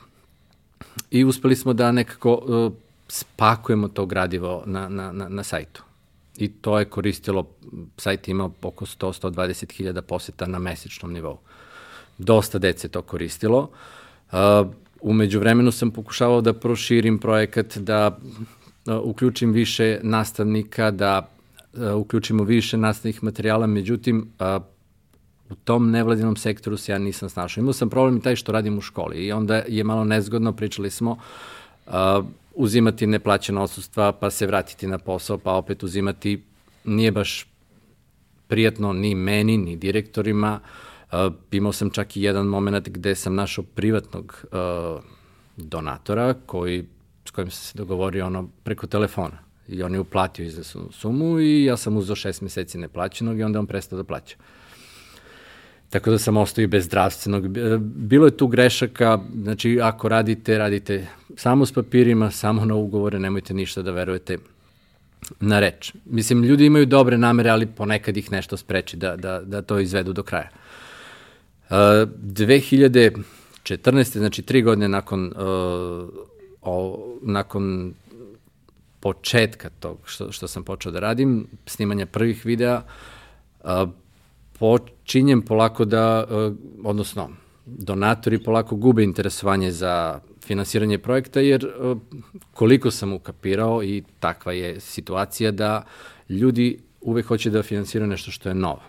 i 1.11 1.25
uspeli 1.25 1.55
smo 1.55 1.73
da 1.73 1.91
nekako 1.91 2.33
uh, 2.33 2.73
spakujemo 3.07 3.87
to 3.87 4.05
gradivo 4.05 4.63
na, 4.65 4.89
na, 4.89 5.11
na, 5.11 5.29
na 5.29 5.43
sajtu. 5.43 5.88
I 6.39 6.47
to 6.47 6.79
je 6.79 6.85
koristilo, 6.85 7.47
sajt 7.97 8.27
imao 8.27 8.51
oko 8.61 8.85
100-120 8.85 9.73
hiljada 9.77 10.01
poseta 10.01 10.47
na 10.47 10.59
mesečnom 10.59 11.13
nivou. 11.13 11.37
Dosta 12.17 12.59
dece 12.59 12.87
to 12.87 13.01
koristilo. 13.01 13.69
Umeđu 15.01 15.39
vremenu 15.39 15.71
sam 15.71 15.91
pokušavao 15.91 16.41
da 16.41 16.53
proširim 16.53 17.19
projekat, 17.19 17.77
da 17.77 18.17
uključim 19.03 19.51
više 19.51 19.99
nastavnika, 20.03 20.91
da 20.91 21.29
uključimo 21.95 22.43
više 22.43 22.77
nastavnih 22.77 23.23
materijala, 23.23 23.67
međutim, 23.67 24.29
u 25.49 25.55
tom 25.55 25.91
nevladinom 25.91 26.35
sektoru 26.35 26.77
se 26.77 26.91
ja 26.91 26.97
nisam 26.97 27.29
snašao. 27.29 27.61
Imao 27.61 27.73
sam 27.73 27.89
problem 27.89 28.17
i 28.17 28.21
taj 28.21 28.35
što 28.35 28.51
radim 28.51 28.77
u 28.77 28.81
školi 28.81 29.17
i 29.17 29.31
onda 29.31 29.63
je 29.67 29.83
malo 29.83 30.03
nezgodno, 30.03 30.53
pričali 30.53 30.89
smo, 30.89 31.17
uzimati 32.59 33.07
neplaćena 33.07 33.61
odsustva, 33.63 34.11
pa 34.11 34.29
se 34.29 34.47
vratiti 34.47 34.87
na 34.87 34.97
posao, 34.97 35.37
pa 35.37 35.53
opet 35.53 35.83
uzimati, 35.83 36.43
nije 36.83 37.11
baš 37.11 37.47
prijatno 38.47 38.93
ni 38.93 39.15
meni, 39.15 39.57
ni 39.57 39.75
direktorima. 39.75 40.59
Uh, 41.11 41.33
imao 41.51 41.73
sam 41.73 41.89
čak 41.89 42.17
i 42.17 42.21
jedan 42.21 42.45
moment 42.45 42.89
gde 42.89 43.15
sam 43.15 43.35
našao 43.35 43.63
privatnog 43.63 44.45
uh, 44.51 45.03
donatora 45.57 46.33
koji, 46.45 46.85
s 47.25 47.31
kojim 47.31 47.51
sam 47.51 47.63
se 47.63 47.77
dogovorio 47.77 48.25
ono, 48.25 48.49
preko 48.63 48.87
telefona. 48.87 49.39
I 49.67 49.83
on 49.83 49.93
je 49.93 49.99
uplatio 49.99 50.45
izvesnu 50.45 50.91
sumu 50.91 51.39
i 51.39 51.65
ja 51.65 51.77
sam 51.77 51.97
uzao 51.97 52.15
šest 52.15 52.41
meseci 52.41 52.77
neplaćenog 52.77 53.39
i 53.39 53.43
onda 53.43 53.59
on 53.59 53.67
prestao 53.67 53.97
da 53.97 54.03
plaća. 54.03 54.35
Tako 55.89 56.11
da 56.11 56.17
sam 56.17 56.37
ostao 56.37 56.63
i 56.63 56.67
bez 56.67 56.85
zdravstvenog. 56.85 57.47
Bilo 57.79 58.25
je 58.25 58.37
tu 58.37 58.47
grešaka, 58.47 59.19
znači 59.33 59.79
ako 59.81 60.09
radite, 60.09 60.57
radite 60.57 61.07
samo 61.39 61.65
s 61.65 61.71
papirima, 61.71 62.31
samo 62.31 62.65
na 62.65 62.75
ugovore, 62.75 63.19
nemojte 63.19 63.53
ništa 63.53 63.81
da 63.81 63.91
verujete 63.91 64.37
na 65.39 65.59
reč. 65.59 65.93
Mislim, 66.05 66.43
ljudi 66.43 66.65
imaju 66.65 66.85
dobre 66.85 67.17
namere, 67.17 67.49
ali 67.49 67.65
ponekad 67.65 68.17
ih 68.17 68.31
nešto 68.31 68.57
spreči 68.57 68.97
da, 68.97 69.15
da, 69.15 69.41
da 69.41 69.61
to 69.61 69.79
izvedu 69.79 70.13
do 70.13 70.23
kraja. 70.23 70.49
Uh, 71.69 71.75
2014. 71.75 74.17
znači 74.17 74.41
tri 74.41 74.61
godine 74.61 74.89
nakon, 74.89 75.25
uh, 75.25 75.31
o, 76.61 76.99
nakon 77.21 77.93
početka 78.99 79.69
tog 79.79 79.97
što, 80.05 80.31
što 80.31 80.47
sam 80.47 80.63
počeo 80.63 80.91
da 80.91 80.99
radim, 80.99 81.47
snimanja 81.65 82.05
prvih 82.05 82.45
videa, 82.45 82.81
uh, 83.63 83.69
počinjem 84.59 85.41
polako 85.41 85.85
da, 85.85 86.25
e, 86.29 86.51
odnosno, 86.83 87.29
donatori 87.65 88.43
polako 88.43 88.75
gube 88.75 89.03
interesovanje 89.03 89.71
za 89.71 90.19
finansiranje 90.49 90.97
projekta, 90.97 91.39
jer 91.39 91.65
e, 91.65 91.95
koliko 92.53 92.91
sam 92.91 93.13
ukapirao 93.13 93.83
i 93.83 94.03
takva 94.19 94.53
je 94.53 94.79
situacija 94.79 95.51
da 95.51 95.83
ljudi 96.29 96.79
uvek 97.01 97.25
hoće 97.25 97.49
da 97.49 97.63
finansiraju 97.63 98.09
nešto 98.09 98.31
što 98.31 98.49
je 98.49 98.55
novo, 98.55 98.81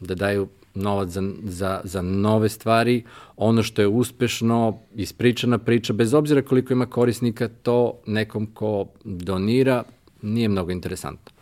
da 0.00 0.14
daju 0.14 0.48
novac 0.74 1.08
za, 1.08 1.22
za, 1.44 1.80
za 1.84 2.02
nove 2.02 2.48
stvari, 2.48 3.02
ono 3.36 3.62
što 3.62 3.82
je 3.82 3.88
uspešno, 3.88 4.78
ispričana 4.94 5.58
priča, 5.58 5.92
bez 5.92 6.14
obzira 6.14 6.42
koliko 6.42 6.72
ima 6.72 6.86
korisnika, 6.86 7.48
to 7.62 7.98
nekom 8.06 8.46
ko 8.54 8.86
donira 9.04 9.82
nije 10.22 10.48
mnogo 10.48 10.70
interesantno. 10.70 11.32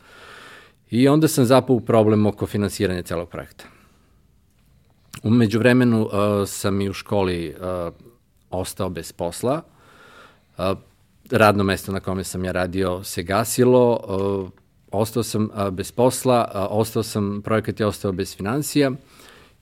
I 0.90 1.08
onda 1.08 1.28
sam 1.28 1.44
zapao 1.44 1.76
u 1.76 1.80
problem 1.80 2.26
oko 2.26 2.46
finansiranja 2.46 3.02
celog 3.02 3.28
projekta. 3.28 3.64
Umeđu 5.22 5.58
vremenu 5.58 6.02
uh, 6.02 6.12
sam 6.46 6.80
i 6.80 6.88
u 6.88 6.92
školi 6.92 7.54
uh, 7.54 8.15
ostao 8.56 8.88
bez 8.88 9.12
posla. 9.12 9.62
Radno 11.30 11.64
mesto 11.64 11.92
na 11.92 12.00
kome 12.00 12.24
sam 12.24 12.44
ja 12.44 12.52
radio 12.52 13.04
se 13.04 13.22
gasilo, 13.22 14.00
ostao 14.90 15.22
sam 15.22 15.48
bez 15.72 15.92
posla, 15.92 16.68
ostao 16.70 17.02
sam, 17.02 17.42
projekat 17.44 17.80
je 17.80 17.86
ostao 17.86 18.12
bez 18.12 18.36
financija 18.36 18.90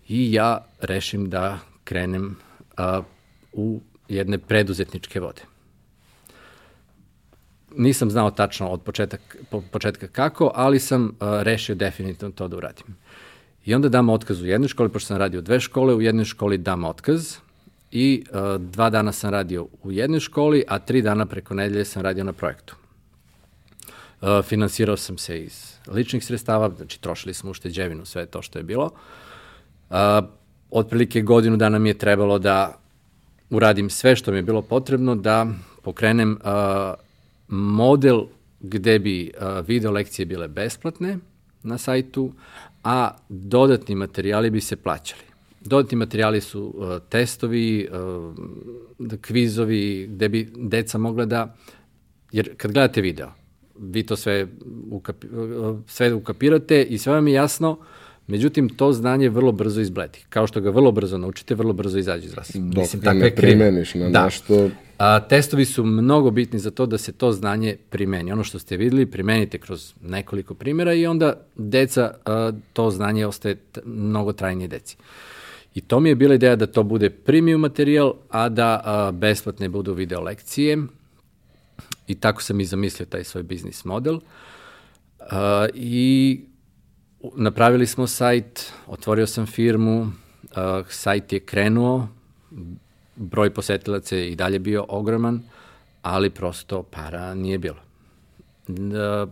i 0.09 0.33
ja 0.33 0.65
rešim 0.81 1.31
da 1.31 1.59
krenem 1.85 2.37
u 3.53 3.81
jedne 4.09 4.39
preduzetničke 4.39 5.21
vode. 5.21 5.43
Nisam 7.77 8.11
znao 8.11 8.31
tačno 8.31 8.69
od 8.69 8.83
početak, 8.83 9.37
po, 9.51 9.63
početka 9.71 10.07
kako, 10.07 10.51
ali 10.55 10.79
sam 10.79 11.17
rešio 11.21 11.75
definitivno 11.75 12.33
to 12.33 12.49
da 12.49 12.57
uradim. 12.57 12.87
I 13.65 13.75
onda 13.75 13.89
dam 13.89 14.09
otkaz 14.09 14.43
u 14.43 14.47
jednoj 14.47 14.69
školi, 14.69 14.89
pošto 14.89 15.07
sam 15.07 15.17
radio 15.17 15.41
dve 15.41 15.61
škole, 15.61 15.95
u 15.95 16.01
jednoj 16.01 16.25
školi 16.25 16.59
dam 16.59 16.85
otkaz 16.85 17.37
i 17.95 18.25
uh, 18.31 18.61
dva 18.61 18.91
dana 18.91 19.13
sam 19.13 19.31
radio 19.31 19.67
u 19.83 19.93
jednoj 19.93 20.21
školi, 20.21 20.65
a 20.69 20.79
tri 20.79 21.03
dana 21.03 21.27
preko 21.27 21.55
nedelje 21.55 21.85
sam 21.85 22.03
radio 22.03 22.25
na 22.25 22.33
projektu. 22.33 22.77
Uh, 24.21 24.45
finansirao 24.45 24.97
sam 24.97 25.19
se 25.19 25.41
iz 25.43 25.77
ličnih 25.87 26.25
sredstava, 26.25 26.71
znači 26.77 27.01
trošili 27.01 27.35
smo 27.35 27.51
ušteđevinu, 27.51 28.05
sve 28.05 28.27
to 28.27 28.43
što 28.43 28.59
je 28.59 28.63
bilo. 28.63 28.91
Uh, 29.91 29.97
otprilike 30.71 31.23
godinu 31.23 31.57
dana 31.57 31.79
mi 31.79 31.89
je 31.89 31.99
trebalo 31.99 32.39
da 32.39 32.79
uradim 33.51 33.91
sve 33.91 34.17
što 34.17 34.31
mi 34.31 34.39
je 34.39 34.43
bilo 34.43 34.63
potrebno 34.63 35.15
da 35.15 35.47
pokrenem 35.83 36.33
uh, 36.33 36.95
model 37.49 38.25
gde 38.61 38.99
bi 38.99 39.33
uh, 39.37 39.67
video 39.67 39.91
lekcije 39.91 40.27
bile 40.27 40.49
besplatne 40.49 41.19
na 41.63 41.79
sajtu, 41.79 42.33
a 42.85 43.17
dodatni 43.29 43.95
materijali 43.95 44.51
bi 44.51 44.61
se 44.61 44.77
plaćali. 44.77 45.34
Dodatni 45.65 45.97
materijali 45.97 46.41
su 46.41 46.75
uh, 46.77 46.99
testovi, 47.09 47.89
uh, 48.99 49.17
kvizovi, 49.21 50.07
gde 50.11 50.29
bi 50.29 50.53
deca 50.57 50.99
mogla 50.99 51.25
da, 51.25 51.57
jer 52.33 52.57
kad 52.57 52.73
gledate 52.73 53.01
video, 53.01 53.29
vi 53.79 54.03
to 54.03 54.17
sve, 54.17 54.47
ukapi, 54.91 55.27
uh, 55.27 55.79
sve 55.87 56.15
ukapirate 56.15 56.83
i 56.83 56.99
sve 56.99 57.13
vam 57.13 57.29
je 57.29 57.35
jasno, 57.35 57.79
Međutim, 58.27 58.69
to 58.69 58.93
znanje 58.93 59.29
vrlo 59.29 59.53
brzo 59.53 59.81
izbledi. 59.81 60.19
Kao 60.29 60.47
što 60.47 60.61
ga 60.61 60.71
vrlo 60.71 60.93
brzo 60.93 61.19
naučite, 61.19 61.55
vrlo 61.55 61.73
brzo 61.73 61.99
izađe 61.99 62.27
iz 62.27 62.37
vas. 62.37 62.51
Dok 62.55 62.77
Mislim, 62.77 63.03
ga 63.03 63.13
ne 63.13 63.35
primeniš 63.35 63.95
na 63.95 64.09
da. 64.09 64.25
nešto... 64.25 64.71
A, 64.99 65.21
testovi 65.21 65.65
su 65.65 65.85
mnogo 65.85 66.31
bitni 66.31 66.59
za 66.59 66.71
to 66.71 66.87
da 66.87 66.99
se 66.99 67.13
to 67.13 67.33
znanje 67.33 67.77
primeni. 67.91 68.33
Ono 68.33 68.45
što 68.45 68.59
ste 68.59 68.77
videli, 68.77 69.07
primenite 69.07 69.59
kroz 69.59 69.95
nekoliko 70.03 70.55
primjera 70.55 70.95
i 70.95 71.07
onda 71.07 71.47
deca, 71.57 72.15
a, 72.25 72.53
to 72.73 72.91
znanje 72.91 73.27
ostaje 73.27 73.57
mnogo 73.85 74.33
trajnije 74.33 74.69
deci. 74.69 74.97
I 75.75 75.81
to 75.81 76.01
mi 76.01 76.09
je 76.09 76.15
bila 76.15 76.35
ideja 76.35 76.57
da 76.57 76.67
to 76.67 76.83
bude 76.83 77.11
premium 77.11 77.61
materijal, 77.61 78.15
a 78.31 78.49
da 78.49 78.81
a, 78.85 79.11
besplatne 79.13 79.69
budu 79.69 79.95
video 79.95 80.21
lekcije. 80.21 80.79
I 82.07 82.15
tako 82.15 82.43
sam 82.43 82.61
i 82.61 82.65
zamislio 82.65 83.07
taj 83.07 83.25
svoj 83.25 83.43
biznis 83.43 83.85
model. 83.85 84.21
A, 85.21 85.67
I 85.75 86.41
napravili 87.37 87.87
smo 87.87 88.07
sajt, 88.07 88.73
otvorio 88.87 89.27
sam 89.27 89.47
firmu, 89.47 90.01
uh, 90.01 90.87
sajt 90.89 91.33
je 91.33 91.41
krenuo, 91.41 92.09
broj 93.17 93.51
posetilaca 93.55 94.17
je 94.17 94.31
i 94.31 94.37
dalje 94.37 94.59
bio 94.59 94.85
ogroman, 94.89 95.43
ali 96.03 96.31
prosto 96.31 96.83
para 96.83 97.35
nije 97.35 97.59
bilo. 97.59 97.81
Da, 98.69 99.27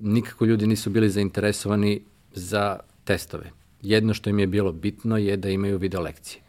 nikako 0.00 0.44
ljudi 0.44 0.66
nisu 0.66 0.90
bili 0.90 1.10
zainteresovani 1.10 2.00
za 2.32 2.78
testove. 3.04 3.57
Jedno 3.82 4.14
što 4.14 4.30
im 4.30 4.38
je 4.38 4.46
bilo 4.46 4.72
bitno 4.72 5.16
je 5.16 5.36
da 5.36 5.48
imaju 5.48 5.78
video 5.78 6.00
lekcije. 6.00 6.42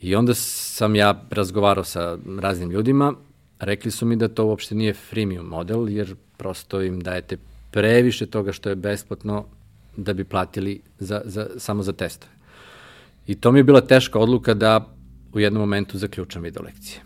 I 0.00 0.14
onda 0.14 0.34
sam 0.34 0.96
ja 0.96 1.24
razgovarao 1.30 1.84
sa 1.84 2.18
raznim 2.40 2.70
ljudima, 2.70 3.14
rekli 3.58 3.90
su 3.90 4.06
mi 4.06 4.16
da 4.16 4.28
to 4.28 4.46
uopšte 4.46 4.74
nije 4.74 4.94
freemium 4.94 5.46
model, 5.46 5.88
jer 5.88 6.14
prosto 6.36 6.82
im 6.82 7.00
dajete 7.00 7.36
previše 7.70 8.26
toga 8.26 8.52
što 8.52 8.68
je 8.68 8.74
besplatno 8.74 9.44
da 9.96 10.12
bi 10.12 10.24
platili 10.24 10.80
za, 10.98 11.22
za, 11.24 11.46
samo 11.56 11.82
za 11.82 11.92
testove. 11.92 12.32
I 13.26 13.34
to 13.34 13.52
mi 13.52 13.58
je 13.58 13.64
bila 13.64 13.80
teška 13.80 14.18
odluka 14.18 14.54
da 14.54 14.88
u 15.32 15.40
jednom 15.40 15.60
momentu 15.60 15.98
zaključam 15.98 16.42
video 16.42 16.62
lekcije. 16.62 17.00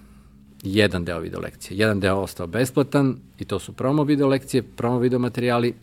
Jedan 0.63 1.05
deo 1.05 1.21
video 1.21 1.41
lekcije. 1.41 1.79
Jedan 1.79 2.01
deo 2.01 2.17
ostao 2.17 2.47
besplatan 2.47 3.17
i 3.39 3.45
to 3.45 3.59
su 3.59 3.73
promo 3.73 4.05
video 4.05 4.29
lekcije, 4.29 4.63
promo 4.63 4.99
video 4.99 5.19
materijali. 5.19 5.75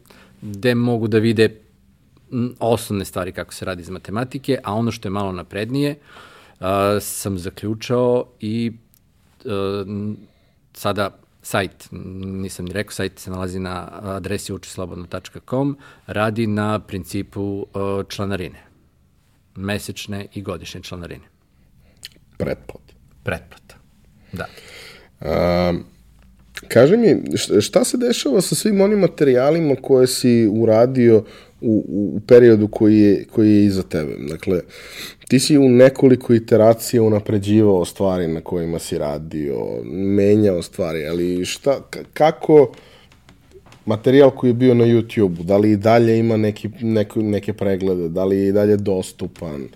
gde 0.41 0.76
mogu 0.76 1.08
da 1.08 1.19
vide 1.19 1.49
osnovne 2.59 3.05
stvari 3.05 3.31
kako 3.31 3.53
se 3.53 3.65
radi 3.65 3.81
iz 3.81 3.89
matematike, 3.89 4.59
a 4.63 4.73
ono 4.73 4.91
što 4.91 5.07
je 5.07 5.11
malo 5.11 5.31
naprednije 5.31 5.95
uh, 6.59 6.67
sam 7.01 7.37
zaključao 7.37 8.25
i 8.39 8.71
uh, 9.45 9.51
sada 10.73 11.19
sajt, 11.41 11.87
nisam 12.25 12.65
ni 12.65 12.73
rekao, 12.73 12.91
sajt 12.91 13.19
se 13.19 13.31
nalazi 13.31 13.59
na 13.59 13.89
adresi 13.91 14.53
učislobodno.com, 14.53 15.77
radi 16.07 16.47
na 16.47 16.79
principu 16.79 17.41
uh, 17.41 18.07
članarine. 18.09 18.63
Mesečne 19.55 20.27
i 20.33 20.41
godišnje 20.41 20.81
članarine. 20.81 21.25
Pretplata. 22.37 22.93
Pretplata, 23.23 23.75
da. 24.31 24.45
Um, 25.21 25.85
Kaži 26.67 26.97
mi, 26.97 27.38
šta 27.62 27.84
se 27.84 27.97
dešava 27.97 28.41
sa 28.41 28.56
svim 28.56 28.82
onim 28.82 28.99
materijalima 28.99 29.76
koje 29.82 30.08
si 30.08 30.49
uradio 30.52 31.23
u, 31.62 31.86
u 31.88 32.19
periodu 32.28 32.67
koji 32.67 32.99
je, 32.99 33.26
koji 33.32 33.49
je 33.49 33.65
iza 33.65 33.84
tebe? 33.84 34.15
Dakle, 34.30 34.62
ti 35.28 35.39
si 35.39 35.58
u 35.58 35.69
nekoliko 35.69 36.34
iteracija 36.34 37.04
unapređivao 37.04 37.86
stvari 37.86 38.28
na 38.28 38.41
kojima 38.41 38.80
si 38.80 38.97
radio, 38.97 39.58
menjao 39.93 40.62
stvari, 40.62 41.06
ali 41.06 41.45
šta, 41.45 41.82
kako 42.13 42.71
materijal 43.86 44.32
koji 44.32 44.49
je 44.49 44.54
bio 44.54 44.73
na 44.73 44.86
YouTube-u, 44.86 45.43
da 45.43 45.58
li 45.58 45.71
i 45.71 45.78
dalje 45.78 46.19
ima 46.19 46.38
neki, 46.38 46.69
neko, 46.82 47.21
neke 47.21 47.54
preglede, 47.54 48.10
da 48.10 48.26
li 48.26 48.38
je 48.38 48.47
i 48.47 48.52
dalje 48.52 48.78
dostupan? 48.78 49.67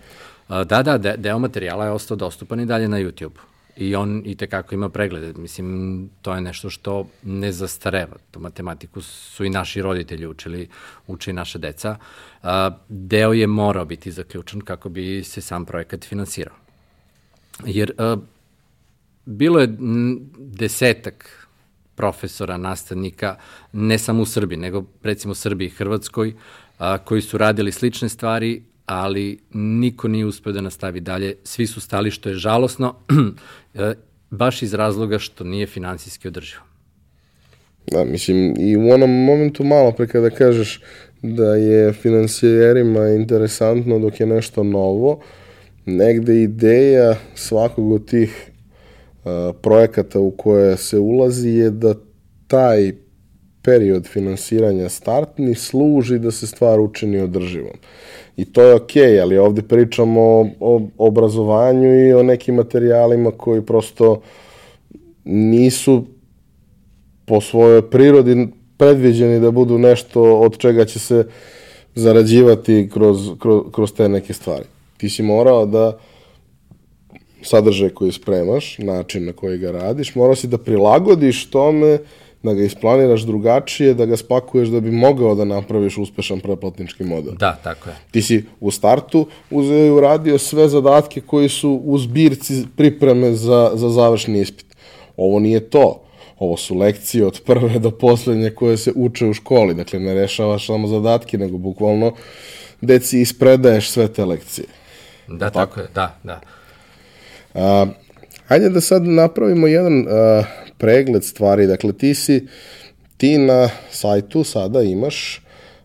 Da, 0.49 0.83
da, 0.83 0.97
deo 0.97 1.39
materijala 1.39 1.85
je 1.85 1.91
ostao 1.91 2.17
dostupan 2.17 2.59
i 2.59 2.65
dalje 2.65 2.87
na 2.87 2.97
YouTube-u 2.97 3.46
i 3.77 3.95
on 3.95 4.21
i 4.25 4.35
tekako 4.35 4.75
ima 4.75 4.89
preglede. 4.89 5.33
Mislim, 5.41 6.09
to 6.21 6.35
je 6.35 6.41
nešto 6.41 6.69
što 6.69 7.07
ne 7.23 7.51
zastareva. 7.51 8.17
Tu 8.31 8.39
matematiku 8.39 9.01
su 9.01 9.45
i 9.45 9.49
naši 9.49 9.81
roditelji 9.81 10.27
učili, 10.27 10.69
uče 11.07 11.31
i 11.31 11.33
naša 11.33 11.59
deca. 11.59 11.97
Deo 12.89 13.33
je 13.33 13.47
morao 13.47 13.85
biti 13.85 14.11
zaključen 14.11 14.61
kako 14.61 14.89
bi 14.89 15.23
se 15.23 15.41
sam 15.41 15.65
projekat 15.65 16.05
finansirao. 16.05 16.55
Jer 17.65 17.91
bilo 19.25 19.59
je 19.59 19.75
desetak 20.37 21.47
profesora, 21.95 22.57
nastavnika, 22.57 23.35
ne 23.73 23.97
samo 23.97 24.21
u 24.21 24.25
Srbiji, 24.25 24.57
nego 24.57 24.83
recimo 25.03 25.35
Srbiji 25.35 25.67
i 25.67 25.69
Hrvatskoj, 25.69 26.33
koji 27.05 27.21
su 27.21 27.37
radili 27.37 27.71
slične 27.71 28.09
stvari, 28.09 28.63
ali 28.87 29.39
niko 29.53 30.07
nije 30.07 30.25
uspeo 30.25 30.53
da 30.53 30.61
nastavi 30.61 30.99
dalje. 30.99 31.35
Svi 31.43 31.67
su 31.67 31.81
stali, 31.81 32.11
što 32.11 32.29
je 32.29 32.35
žalosno, 32.35 32.95
e, 33.73 33.93
baš 34.29 34.61
iz 34.61 34.73
razloga 34.73 35.19
što 35.19 35.43
nije 35.43 35.67
finansijski 35.67 36.27
održivo. 36.27 36.63
Da, 37.91 38.03
mislim, 38.03 38.53
i 38.59 38.77
u 38.77 38.89
onom 38.89 39.09
momentu 39.09 39.63
malo 39.63 39.91
pre 39.91 40.07
kada 40.07 40.29
kažeš 40.29 40.81
da 41.21 41.55
je 41.55 41.93
financijerima 41.93 43.07
interesantno 43.07 43.99
dok 43.99 44.19
je 44.19 44.25
nešto 44.25 44.63
novo, 44.63 45.19
negde 45.85 46.41
ideja 46.41 47.15
svakog 47.35 47.91
od 47.91 48.09
tih 48.09 48.51
uh, 48.51 49.31
projekata 49.61 50.19
u 50.19 50.31
koje 50.31 50.77
se 50.77 50.99
ulazi 50.99 51.49
je 51.49 51.69
da 51.69 51.93
taj 52.47 52.93
period 53.61 54.07
finansiranja 54.07 54.89
startni 54.89 55.55
služi 55.55 56.19
da 56.19 56.31
se 56.31 56.47
stvar 56.47 56.79
učini 56.79 57.19
održivom. 57.19 57.75
I 58.37 58.45
to 58.45 58.61
je 58.61 58.75
okej, 58.75 59.03
okay, 59.03 59.21
ali 59.21 59.37
ovde 59.37 59.61
pričamo 59.61 60.21
o, 60.21 60.47
o 60.59 60.81
obrazovanju 60.97 62.07
i 62.07 62.13
o 62.13 62.23
nekim 62.23 62.55
materijalima 62.55 63.31
koji 63.31 63.61
prosto 63.61 64.21
nisu 65.25 66.03
po 67.25 67.41
svojoj 67.41 67.89
prirodi 67.89 68.47
predviđeni 68.77 69.39
da 69.39 69.51
budu 69.51 69.77
nešto 69.77 70.39
od 70.39 70.57
čega 70.57 70.85
će 70.85 70.99
se 70.99 71.27
zarađivati 71.95 72.89
kroz, 72.93 73.29
kroz, 73.39 73.61
kroz 73.71 73.93
te 73.93 74.09
neke 74.09 74.33
stvari. 74.33 74.65
Ti 74.97 75.09
si 75.09 75.23
morao 75.23 75.65
da 75.65 75.97
sadržaj 77.41 77.89
koji 77.89 78.11
spremaš, 78.11 78.77
način 78.77 79.25
na 79.25 79.33
koji 79.33 79.57
ga 79.57 79.71
radiš, 79.71 80.15
morao 80.15 80.35
si 80.35 80.47
da 80.47 80.57
prilagodiš 80.57 81.49
tome 81.49 81.99
da 82.47 82.53
ga 82.53 82.63
isplaniraš 82.63 83.21
drugačije, 83.21 83.93
da 83.93 84.05
ga 84.05 84.17
spakuješ 84.17 84.69
da 84.69 84.79
bi 84.79 84.91
mogao 84.91 85.35
da 85.35 85.45
napraviš 85.45 85.97
uspešan 85.97 86.39
preplatnički 86.39 87.03
model. 87.03 87.35
Da, 87.35 87.59
tako 87.63 87.89
je. 87.89 87.95
Ti 88.11 88.21
si 88.21 88.43
u 88.59 88.71
startu 88.71 89.27
uzeo 89.51 89.85
i 89.85 89.91
uradio 89.91 90.37
sve 90.37 90.69
zadatke 90.69 91.21
koji 91.21 91.49
su 91.49 91.81
u 91.83 91.97
zbirci 91.97 92.65
pripreme 92.75 93.31
za, 93.33 93.71
za 93.73 93.89
završni 93.89 94.41
ispit. 94.41 94.65
Ovo 95.17 95.39
nije 95.39 95.59
to. 95.59 96.01
Ovo 96.39 96.57
su 96.57 96.77
lekcije 96.77 97.25
od 97.25 97.41
prve 97.45 97.79
do 97.79 97.91
poslednje 97.91 98.49
koje 98.49 98.77
se 98.77 98.91
uče 98.95 99.25
u 99.25 99.33
školi. 99.33 99.73
Dakle, 99.73 99.99
ne 99.99 100.13
rešavaš 100.13 100.67
samo 100.67 100.87
zadatke, 100.87 101.37
nego 101.37 101.57
bukvalno 101.57 102.13
deci 102.81 103.21
ispredaješ 103.21 103.89
sve 103.89 104.07
te 104.07 104.25
lekcije. 104.25 104.67
Da, 105.27 105.49
tako, 105.49 105.59
tako 105.59 105.79
je, 105.79 105.87
da, 105.95 106.15
da. 106.23 106.41
A, 107.53 107.85
hajde 108.47 108.69
da 108.69 108.81
sad 108.81 109.03
napravimo 109.03 109.67
jedan 109.67 110.07
a, 110.09 110.43
pregled 110.77 111.23
stvari. 111.23 111.67
Dakle, 111.67 111.93
ti 111.93 112.13
si, 112.13 112.47
ti 113.17 113.37
na 113.37 113.69
sajtu 113.91 114.43
sada 114.43 114.81
imaš 114.81 115.41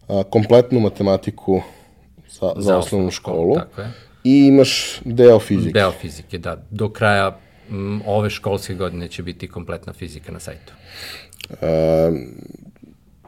a, 0.08 0.22
kompletnu 0.30 0.80
matematiku 0.80 1.62
za, 2.30 2.52
za, 2.56 2.62
za 2.62 2.78
osnovnu 2.78 3.10
školu. 3.10 3.54
Tako 3.54 3.80
je. 3.80 3.92
I 4.24 4.46
imaš 4.46 5.00
deo 5.04 5.38
fizike. 5.38 5.72
Deo 5.72 5.92
fizike, 5.92 6.38
da. 6.38 6.56
Do 6.70 6.88
kraja 6.88 7.38
m, 7.70 8.02
ove 8.06 8.30
školske 8.30 8.74
godine 8.74 9.08
će 9.08 9.22
biti 9.22 9.48
kompletna 9.48 9.92
fizika 9.92 10.32
na 10.32 10.40
sajtu. 10.40 10.72
E, 11.60 12.10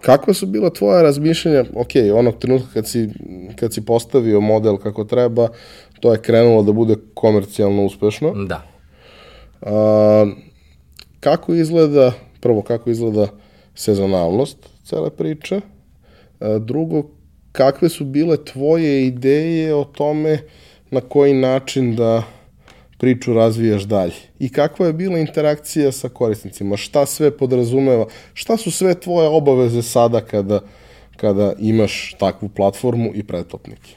kakva 0.01 0.35
su 0.35 0.47
bila 0.47 0.71
tvoja 0.71 1.03
razmišljanja, 1.03 1.65
ok, 1.75 1.91
onog 2.15 2.39
trenutka 2.39 2.69
kad 2.75 2.89
si, 2.89 3.09
kad 3.57 3.75
si 3.75 3.85
postavio 3.85 4.41
model 4.41 4.77
kako 4.77 5.05
treba, 5.05 5.49
to 6.01 6.13
je 6.13 6.23
krenulo 6.23 6.63
da 6.63 6.73
bude 6.73 6.97
komercijalno 7.15 7.85
uspešno. 7.85 8.35
Da. 8.47 8.63
A, 9.63 10.27
kako 11.25 11.55
izgleda, 11.55 12.13
prvo 12.41 12.63
kako 12.63 12.91
izgleda 12.91 13.29
sezonalnost 13.75 14.59
cele 14.85 15.11
priče, 15.11 15.61
drugo, 16.61 17.03
kakve 17.53 17.89
su 17.89 18.05
bile 18.05 18.45
tvoje 18.45 19.07
ideje 19.07 19.75
o 19.75 19.85
tome 19.85 20.39
na 20.91 21.01
koji 21.01 21.35
način 21.35 21.97
da 21.97 22.23
priču 22.99 23.33
razvijaš 23.33 23.83
dalje? 23.83 24.15
I 24.39 24.49
kakva 24.49 24.87
je 24.87 24.93
bila 24.93 25.19
interakcija 25.19 25.93
sa 25.93 26.09
korisnicima, 26.09 26.77
šta 26.77 27.07
sve 27.07 27.31
podrazumeva, 27.37 28.07
šta 28.35 28.57
su 28.57 28.71
sve 28.71 28.95
tvoje 29.01 29.29
obaveze 29.29 29.83
sada 29.83 30.21
kada, 30.21 30.61
kada 31.17 31.53
imaš 31.59 32.15
takvu 32.19 32.49
platformu 32.49 33.11
i 33.15 33.23
pretplatnike? 33.23 33.97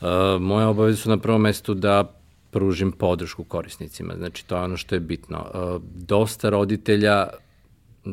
Uh, 0.00 0.08
moje 0.40 0.66
obaveze 0.66 0.96
su 0.96 1.08
na 1.10 1.18
prvom 1.18 1.42
mestu 1.42 1.74
da 1.74 2.19
pružim 2.50 2.92
podršku 2.92 3.44
korisnicima. 3.44 4.14
Znači, 4.16 4.46
to 4.46 4.56
je 4.56 4.62
ono 4.62 4.76
što 4.76 4.94
je 4.94 5.00
bitno. 5.00 5.38
E, 5.38 5.58
dosta 5.94 6.50
roditelja 6.50 7.26
e, 7.26 8.10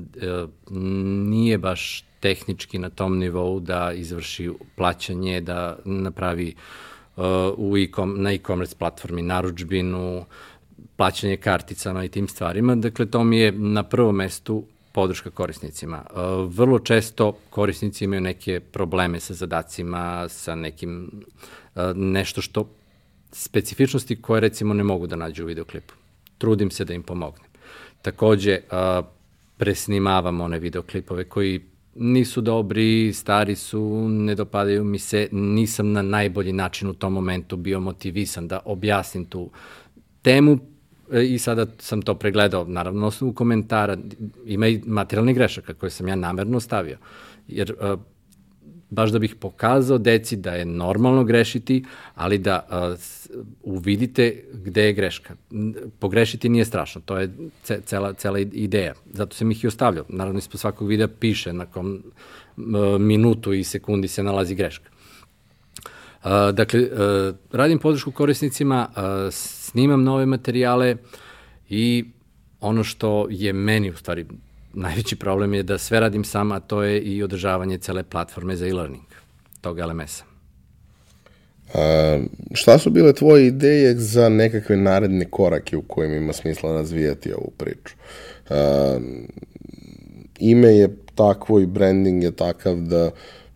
nije 1.29 1.57
baš 1.57 2.03
tehnički 2.19 2.79
na 2.79 2.89
tom 2.89 3.17
nivou 3.17 3.59
da 3.59 3.91
izvrši 3.93 4.51
plaćanje, 4.75 5.41
da 5.41 5.77
napravi 5.85 6.47
e, 6.49 7.21
u 7.57 7.77
e 7.77 7.87
na 8.15 8.33
e-commerce 8.33 8.75
platformi 8.79 9.21
naručbinu, 9.21 10.25
plaćanje 10.95 11.37
karticama 11.37 12.03
i 12.03 12.09
tim 12.09 12.27
stvarima. 12.27 12.75
Dakle, 12.75 13.05
to 13.05 13.23
mi 13.23 13.37
je 13.37 13.51
na 13.51 13.83
prvom 13.83 14.15
mestu 14.15 14.63
podrška 14.91 15.29
korisnicima. 15.29 16.03
Vrlo 16.47 16.79
često 16.79 17.37
korisnici 17.49 18.05
imaju 18.05 18.21
neke 18.21 18.59
probleme 18.59 19.19
sa 19.19 19.33
zadacima, 19.33 20.29
sa 20.29 20.55
nekim 20.55 21.11
nešto 21.95 22.41
što 22.41 22.63
specifičnosti 23.37 24.21
koje 24.21 24.41
recimo 24.41 24.73
ne 24.73 24.83
mogu 24.83 25.07
da 25.07 25.15
nađu 25.15 25.43
u 25.43 25.47
videoklipu. 25.47 25.93
Trudim 26.37 26.71
se 26.71 26.85
da 26.85 26.93
im 26.93 27.03
pomognem. 27.03 27.49
Takođe, 28.01 28.59
a, 28.71 29.01
presnimavam 29.57 30.41
one 30.41 30.59
videoklipove 30.59 31.23
koji 31.23 31.61
nisu 31.95 32.41
dobri, 32.41 33.13
stari 33.13 33.55
su, 33.55 34.09
ne 34.09 34.35
dopadaju 34.35 34.83
mi 34.83 34.99
se, 34.99 35.29
nisam 35.31 35.91
na 35.91 36.01
najbolji 36.01 36.53
način 36.53 36.89
u 36.89 36.93
tom 36.93 37.13
momentu 37.13 37.57
bio 37.57 37.79
motivisan 37.79 38.47
da 38.47 38.59
objasnim 38.65 39.25
tu 39.25 39.49
temu 40.21 40.59
e, 41.11 41.25
i 41.25 41.39
sada 41.39 41.65
sam 41.79 42.01
to 42.01 42.13
pregledao, 42.13 42.65
naravno 42.65 43.01
na 43.01 43.07
osnovu 43.07 43.33
komentara, 43.33 43.97
ima 44.45 44.67
i 44.67 44.81
materijalni 44.85 45.33
grešaka 45.33 45.73
koje 45.73 45.89
sam 45.89 46.07
ja 46.07 46.15
namerno 46.15 46.59
stavio, 46.59 46.97
jer 47.47 47.75
baš 48.89 49.11
da 49.11 49.19
bih 49.19 49.35
pokazao 49.35 49.97
deci 49.97 50.35
da 50.35 50.53
je 50.53 50.65
normalno 50.65 51.23
grešiti, 51.23 51.85
ali 52.15 52.37
da 52.37 52.67
uh, 52.69 52.99
uvidite 53.63 54.43
gde 54.53 54.83
je 54.83 54.93
greška. 54.93 55.35
Pogrešiti 55.99 56.49
nije 56.49 56.65
strašno, 56.65 57.01
to 57.05 57.17
je 57.17 57.29
ce, 57.63 57.81
cela, 57.85 58.13
cela 58.13 58.39
ideja. 58.39 58.93
Zato 59.13 59.35
sam 59.35 59.51
ih 59.51 59.63
i 59.63 59.67
ostavljao. 59.67 60.05
Naravno, 60.09 60.39
ispod 60.39 60.59
svakog 60.59 60.87
videa 60.87 61.07
piše 61.07 61.53
na 61.53 61.65
kom 61.65 62.03
uh, 62.57 62.63
minutu 62.99 63.53
i 63.53 63.63
sekundi 63.63 64.07
se 64.07 64.23
nalazi 64.23 64.55
greška. 64.55 64.89
Uh, 66.23 66.31
dakle, 66.53 66.81
uh, 66.81 67.35
radim 67.51 67.79
podršku 67.79 68.11
korisnicima, 68.11 68.87
uh, 68.89 69.03
snimam 69.31 70.03
nove 70.03 70.25
materijale 70.25 70.95
i 71.69 72.05
ono 72.59 72.83
što 72.83 73.27
je 73.29 73.53
meni 73.53 73.89
u 73.91 73.95
stvari 73.95 74.25
najveći 74.77 75.15
problem 75.15 75.53
je 75.53 75.63
da 75.63 75.77
sve 75.77 75.99
radim 75.99 76.23
sam, 76.23 76.51
a 76.51 76.59
to 76.59 76.83
je 76.83 77.01
i 77.01 77.23
održavanje 77.23 77.77
cele 77.77 78.03
platforme 78.03 78.55
za 78.55 78.67
e-learning 78.67 79.03
tog 79.61 79.79
LMS-a. 79.79 80.23
A, 81.73 82.19
šta 82.53 82.77
su 82.77 82.89
bile 82.89 83.13
tvoje 83.13 83.47
ideje 83.47 83.95
za 83.95 84.29
nekakve 84.29 84.77
naredne 84.77 85.25
korake 85.25 85.77
u 85.77 85.81
kojima 85.81 86.15
ima 86.15 86.33
smisla 86.33 86.73
razvijati 86.73 87.33
ovu 87.33 87.51
priču? 87.57 87.95
A, 88.49 88.99
ime 90.39 90.67
je 90.67 90.97
takvo 91.15 91.59
i 91.59 91.65
branding 91.65 92.23
je 92.23 92.31
takav 92.31 92.75
da 92.75 93.11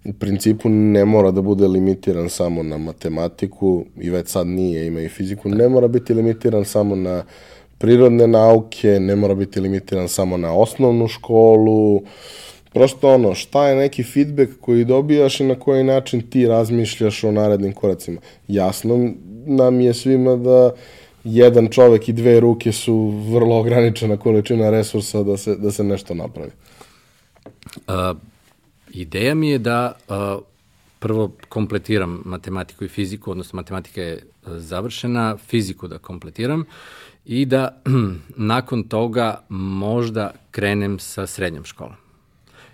u 0.06 0.14
principu 0.14 0.70
ne 0.70 1.06
mora 1.06 1.32
da 1.32 1.42
bude 1.42 1.68
limitiran 1.68 2.30
samo 2.30 2.64
na 2.64 2.78
matematiku 2.78 3.86
i 3.98 4.10
već 4.10 4.28
sad 4.28 4.48
nije, 4.48 4.88
ima 4.88 5.02
i 5.02 5.10
fiziku, 5.10 5.50
ne 5.50 5.70
mora 5.70 5.88
biti 5.88 6.14
limitiran 6.14 6.66
samo 6.66 6.96
na 6.96 7.24
prirodne 7.82 8.28
nauke, 8.28 9.00
ne 9.00 9.16
mora 9.16 9.36
biti 9.36 9.60
limitiran 9.60 10.08
samo 10.08 10.38
na 10.38 10.54
osnovnu 10.54 11.08
školu, 11.08 12.02
prosto 12.74 13.14
ono, 13.14 13.36
šta 13.36 13.68
je 13.68 13.76
neki 13.76 14.04
feedback 14.04 14.52
koji 14.62 14.86
dobijaš 14.86 15.40
i 15.40 15.44
na 15.44 15.56
koji 15.56 15.84
način 15.84 16.22
ti 16.30 16.48
razmišljaš 16.48 17.24
o 17.24 17.32
narednim 17.32 17.74
koracima. 17.74 18.22
Jasno 18.48 19.10
nam 19.46 19.82
je 19.82 19.94
svima 19.94 20.36
da 20.36 20.72
jedan 21.24 21.68
čovek 21.68 22.10
i 22.10 22.14
dve 22.14 22.40
ruke 22.40 22.72
su 22.72 23.08
vrlo 23.10 23.60
ograničena 23.60 24.18
količina 24.18 24.70
resursa 24.70 25.24
da 25.24 25.38
se, 25.38 25.56
da 25.56 25.72
se 25.72 25.84
nešto 25.84 26.14
napravi. 26.14 26.52
Uh, 27.76 28.18
ideja 28.94 29.36
mi 29.36 29.50
je 29.50 29.58
da 29.58 29.94
uh, 30.10 30.16
prvo 31.00 31.32
kompletiram 31.50 32.22
matematiku 32.26 32.86
i 32.86 32.88
fiziku, 32.88 33.32
odnosno 33.32 33.58
matematika 33.58 34.02
je 34.02 34.24
završena, 34.46 35.38
fiziku 35.38 35.88
da 35.88 35.98
kompletiram 35.98 36.66
i 37.26 37.46
da 37.46 37.82
nakon 38.54 38.84
toga 38.84 39.44
možda 39.50 40.32
krenem 40.52 41.00
sa 41.00 41.28
srednjom 41.28 41.66
školom. 41.66 41.96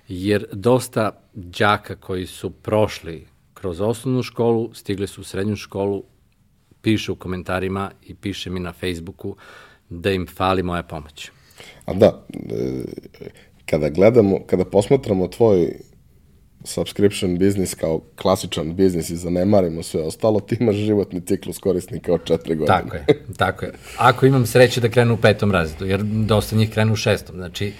Jer 0.07 0.45
dosta 0.51 1.11
đaka 1.33 1.95
koji 1.95 2.25
su 2.25 2.49
prošli 2.49 3.27
kroz 3.53 3.81
osnovnu 3.81 4.23
školu, 4.23 4.73
stigli 4.73 5.07
su 5.07 5.21
u 5.21 5.23
srednju 5.23 5.55
školu, 5.55 6.03
piše 6.81 7.11
u 7.11 7.15
komentarima 7.15 7.91
i 8.03 8.15
piše 8.15 8.49
mi 8.49 8.59
na 8.59 8.73
Facebooku 8.73 9.35
da 9.89 10.11
im 10.11 10.27
fali 10.35 10.63
moja 10.63 10.83
pomoć. 10.83 11.31
A 11.85 11.93
da, 11.93 12.25
e, 12.49 12.83
kada 13.65 13.89
gledamo, 13.89 14.39
kada 14.47 14.65
posmatramo 14.65 15.27
tvoj 15.27 15.73
subscription 16.67 17.37
biznis 17.37 17.73
kao 17.73 18.01
klasičan 18.15 18.75
biznis 18.75 19.09
i 19.09 19.15
zanemarimo 19.15 19.83
sve 19.83 20.01
ostalo, 20.01 20.39
ti 20.39 20.57
imaš 20.59 20.75
životni 20.75 21.21
ciklus 21.21 21.57
korisnika 21.57 22.13
od 22.13 22.23
četiri 22.23 22.55
godine. 22.55 22.77
Tako 22.77 22.95
je, 22.95 23.05
tako 23.37 23.65
je. 23.65 23.71
Ako 23.97 24.25
imam 24.25 24.45
sreće 24.45 24.81
da 24.81 24.89
krenu 24.89 25.13
u 25.13 25.17
petom 25.17 25.51
razredu, 25.51 25.85
jer 25.85 26.03
dosta 26.03 26.55
njih 26.55 26.69
krenu 26.69 26.93
u 26.93 26.95
šestom, 26.95 27.35
znači 27.35 27.73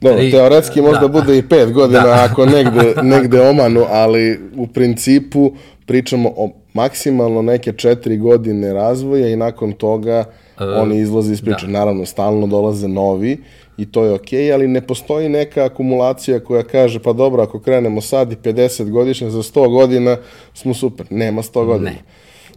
Dobro, 0.00 0.18
tri, 0.18 0.30
teoretski 0.30 0.82
možda 0.82 1.00
da, 1.00 1.08
bude 1.08 1.38
i 1.38 1.48
pet 1.48 1.72
godina 1.72 2.04
da. 2.04 2.28
ako 2.30 2.46
negde, 2.46 2.94
negde 3.16 3.40
omanu, 3.40 3.84
ali 3.88 4.40
u 4.56 4.66
principu 4.66 5.52
pričamo 5.86 6.32
o 6.36 6.50
maksimalno 6.74 7.42
neke 7.42 7.72
četiri 7.72 8.16
godine 8.16 8.72
razvoja 8.72 9.28
i 9.28 9.36
nakon 9.36 9.72
toga 9.72 10.24
uh, 10.56 10.64
oni 10.76 10.98
izlaze 10.98 11.32
iz 11.32 11.42
priče. 11.42 11.66
Da. 11.66 11.72
Naravno, 11.72 12.06
stalno 12.06 12.46
dolaze 12.46 12.88
novi, 12.88 13.38
i 13.76 13.86
to 13.92 14.04
je 14.04 14.12
okej, 14.12 14.40
okay, 14.40 14.54
ali 14.54 14.68
ne 14.68 14.86
postoji 14.86 15.28
neka 15.28 15.64
akumulacija 15.64 16.40
koja 16.40 16.62
kaže 16.62 16.98
pa 16.98 17.12
dobro, 17.12 17.42
ako 17.42 17.60
krenemo 17.60 18.00
sad 18.00 18.32
i 18.32 18.36
50 18.36 18.90
godišnje, 18.90 19.30
za 19.30 19.42
100 19.42 19.70
godina 19.70 20.16
smo 20.54 20.74
super. 20.74 21.06
Nema 21.10 21.42
100 21.42 21.64
godina. 21.66 21.90
Ne. 21.90 22.02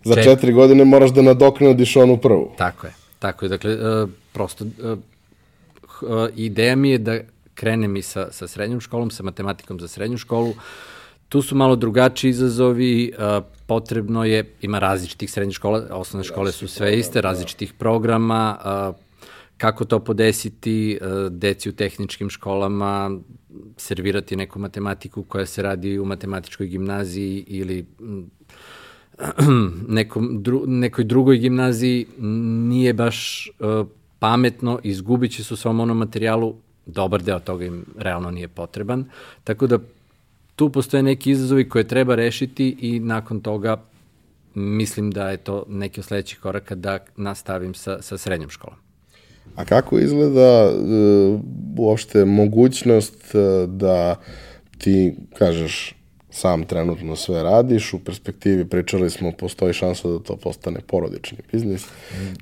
Za 0.04 0.16
Čet... 0.16 0.42
4 0.42 0.54
godine 0.54 0.86
moraš 0.86 1.12
da 1.12 1.22
nadoknadiš 1.22 1.96
onu 1.96 2.18
prvu. 2.18 2.52
Tako 2.58 2.88
je. 2.88 2.94
Tako 3.20 3.46
je. 3.46 3.50
Dakle, 3.50 3.74
uh, 3.74 4.10
prosto 4.34 4.64
uh, 4.64 4.72
uh, 6.02 6.30
ideja 6.36 6.76
mi 6.76 6.90
je 6.90 6.98
da 6.98 7.20
krenem 7.54 7.96
i 7.96 8.02
sa, 8.02 8.28
sa 8.32 8.48
srednjom 8.48 8.82
školom, 8.82 9.12
sa 9.12 9.24
matematikom 9.24 9.80
za 9.80 9.88
srednju 9.88 10.18
školu. 10.18 10.54
Tu 11.30 11.42
su 11.42 11.56
malo 11.56 11.76
drugačiji 11.76 12.30
izazovi, 12.30 13.14
potrebno 13.66 14.26
je, 14.26 14.54
ima 14.62 14.80
različitih 14.80 15.32
srednjih 15.32 15.56
škola, 15.56 15.88
osnovne 15.92 16.24
škole 16.24 16.52
su 16.52 16.68
sve 16.68 17.00
iste, 17.00 17.22
različitih 17.22 17.74
programa, 17.74 18.58
kako 19.58 19.86
to 19.86 20.00
podesiti 20.00 20.94
e, 20.94 21.00
deci 21.30 21.70
u 21.70 21.74
tehničkim 21.74 22.30
školama, 22.30 23.20
servirati 23.78 24.36
neku 24.36 24.60
matematiku 24.60 25.24
koja 25.24 25.46
se 25.46 25.62
radi 25.62 26.00
u 26.00 26.06
matematičkoj 26.06 26.68
gimnaziji 26.68 27.44
ili 27.48 27.86
nekom, 29.98 30.44
dru, 30.44 30.64
nekoj 30.68 31.04
drugoj 31.04 31.38
gimnaziji 31.38 32.06
nije 32.68 32.94
baš 32.94 33.50
uh, 33.60 33.88
pametno, 34.20 34.80
izgubit 34.84 35.32
će 35.32 35.44
se 35.44 35.54
u 35.54 35.58
svom 35.58 35.80
onom 35.80 35.98
materijalu, 35.98 36.56
dobar 36.86 37.24
deo 37.24 37.40
toga 37.40 37.66
im 37.66 37.86
realno 37.98 38.32
nije 38.32 38.48
potreban, 38.48 39.06
tako 39.44 39.68
da 39.68 39.80
tu 40.56 40.70
postoje 40.70 41.04
neki 41.04 41.32
izazovi 41.32 41.70
koje 41.70 41.88
treba 41.88 42.16
rešiti 42.16 42.78
i 42.80 43.00
nakon 43.00 43.40
toga 43.40 43.84
mislim 44.56 45.12
da 45.12 45.30
je 45.30 45.38
to 45.38 45.66
neki 45.70 46.00
od 46.00 46.06
sledećih 46.06 46.40
koraka 46.40 46.76
da 46.76 47.00
nastavim 47.16 47.74
sa, 47.74 48.02
sa 48.02 48.18
srednjom 48.18 48.50
školom. 48.50 48.85
A 49.56 49.66
kako 49.66 50.00
izgleda 50.00 50.70
uh, 50.70 51.40
uopšte 51.78 52.26
mogućnost 52.26 53.36
uh, 53.36 53.70
da 53.70 54.16
ti 54.78 55.16
kažeš 55.38 55.96
sam 56.36 56.64
trenutno 56.64 57.16
sve 57.16 57.44
radiš, 57.44 57.94
u 57.94 58.00
perspektivi 58.00 58.66
pričali 58.66 59.10
smo, 59.10 59.32
postoji 59.32 59.74
šansa 59.74 60.08
da 60.08 60.20
to 60.20 60.36
postane 60.36 60.80
porodični 60.88 61.38
biznis, 61.52 61.86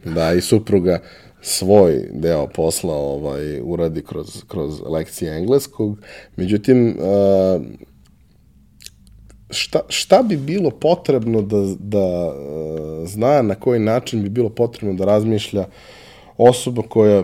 da 0.05 0.33
i 0.33 0.41
supruga 0.41 0.99
svoj 1.41 2.09
deo 2.11 2.47
posla 2.47 2.95
ovaj, 2.95 3.59
uradi 3.61 4.01
kroz, 4.01 4.43
kroz 4.47 4.81
lekcije 4.85 5.37
engleskog. 5.37 5.97
Međutim, 6.35 6.87
uh, 6.87 7.61
šta, 9.49 9.79
šta 9.87 10.23
bi 10.23 10.37
bilo 10.37 10.69
potrebno 10.69 11.41
da, 11.41 11.75
da 11.79 12.33
zna, 13.05 13.41
na 13.41 13.55
koji 13.55 13.79
način 13.79 14.23
bi 14.23 14.29
bilo 14.29 14.49
potrebno 14.49 14.93
da 14.93 15.05
razmišlja 15.05 15.61
uh, 15.61 15.67
osoba 16.37 16.81
koja 16.81 17.23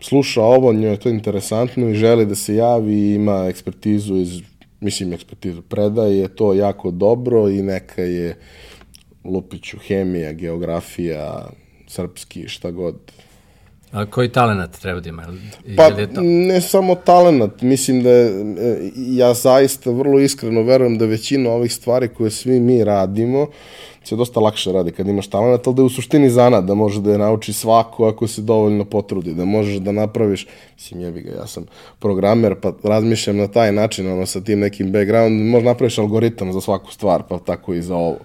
sluša 0.00 0.42
ovo, 0.42 0.72
njoj 0.72 0.90
je 0.90 1.00
to 1.00 1.08
interesantno 1.08 1.88
i 1.88 1.94
želi 1.94 2.26
da 2.26 2.34
se 2.34 2.54
javi 2.54 2.94
i 2.94 3.14
ima 3.14 3.46
ekspertizu 3.48 4.16
iz, 4.16 4.42
mislim, 4.80 5.12
ekspertizu 5.12 5.62
predaje, 5.62 6.18
je 6.18 6.36
to 6.36 6.54
jako 6.54 6.90
dobro 6.90 7.48
i 7.48 7.62
neka 7.62 8.02
je 8.02 8.36
Lupiću, 9.24 9.78
hemija, 9.78 10.32
geografija, 10.32 11.50
srpski, 11.86 12.48
šta 12.48 12.70
god. 12.70 12.96
A 13.92 14.06
koji 14.06 14.28
talenat 14.28 14.80
treba 14.80 15.00
da 15.00 15.08
ima? 15.08 15.26
Pa, 15.76 15.84
je 15.84 16.14
to? 16.14 16.20
ne 16.22 16.60
samo 16.60 16.94
talenat, 16.94 17.62
mislim 17.62 18.02
da 18.02 18.10
e, 18.10 18.30
ja 18.96 19.34
zaista 19.34 19.90
vrlo 19.90 20.20
iskreno 20.20 20.62
verujem 20.62 20.98
da 20.98 21.06
većina 21.06 21.50
ovih 21.50 21.72
stvari 21.72 22.08
koje 22.08 22.30
svi 22.30 22.60
mi 22.60 22.84
radimo, 22.84 23.42
uh, 23.42 23.48
se 24.04 24.16
dosta 24.16 24.40
lakše 24.40 24.72
radi 24.72 24.92
kad 24.92 25.08
imaš 25.08 25.26
talent, 25.26 25.66
ali 25.66 25.76
da 25.76 25.82
je 25.82 25.86
u 25.86 25.88
suštini 25.88 26.30
zanat, 26.30 26.64
da 26.64 26.74
može 26.74 27.00
da 27.00 27.12
je 27.12 27.18
nauči 27.18 27.52
svako 27.52 28.08
ako 28.08 28.26
se 28.26 28.42
dovoljno 28.42 28.84
potrudi, 28.84 29.34
da 29.34 29.44
možeš 29.44 29.76
da 29.76 29.92
napraviš, 29.92 30.46
mislim 30.74 31.00
jebi 31.00 31.22
ga, 31.22 31.30
ja 31.30 31.46
sam 31.46 31.66
programer, 31.98 32.54
pa 32.60 32.72
razmišljam 32.82 33.36
na 33.36 33.48
taj 33.48 33.72
način, 33.72 34.12
ono, 34.12 34.26
sa 34.26 34.40
tim 34.40 34.60
nekim 34.60 34.92
background, 34.92 35.50
možeš 35.50 35.64
napraviš 35.64 35.98
algoritam 35.98 36.52
za 36.52 36.60
svaku 36.60 36.92
stvar, 36.92 37.22
pa 37.28 37.38
tako 37.38 37.74
i 37.74 37.82
za 37.82 37.96
ovo. 37.96 38.18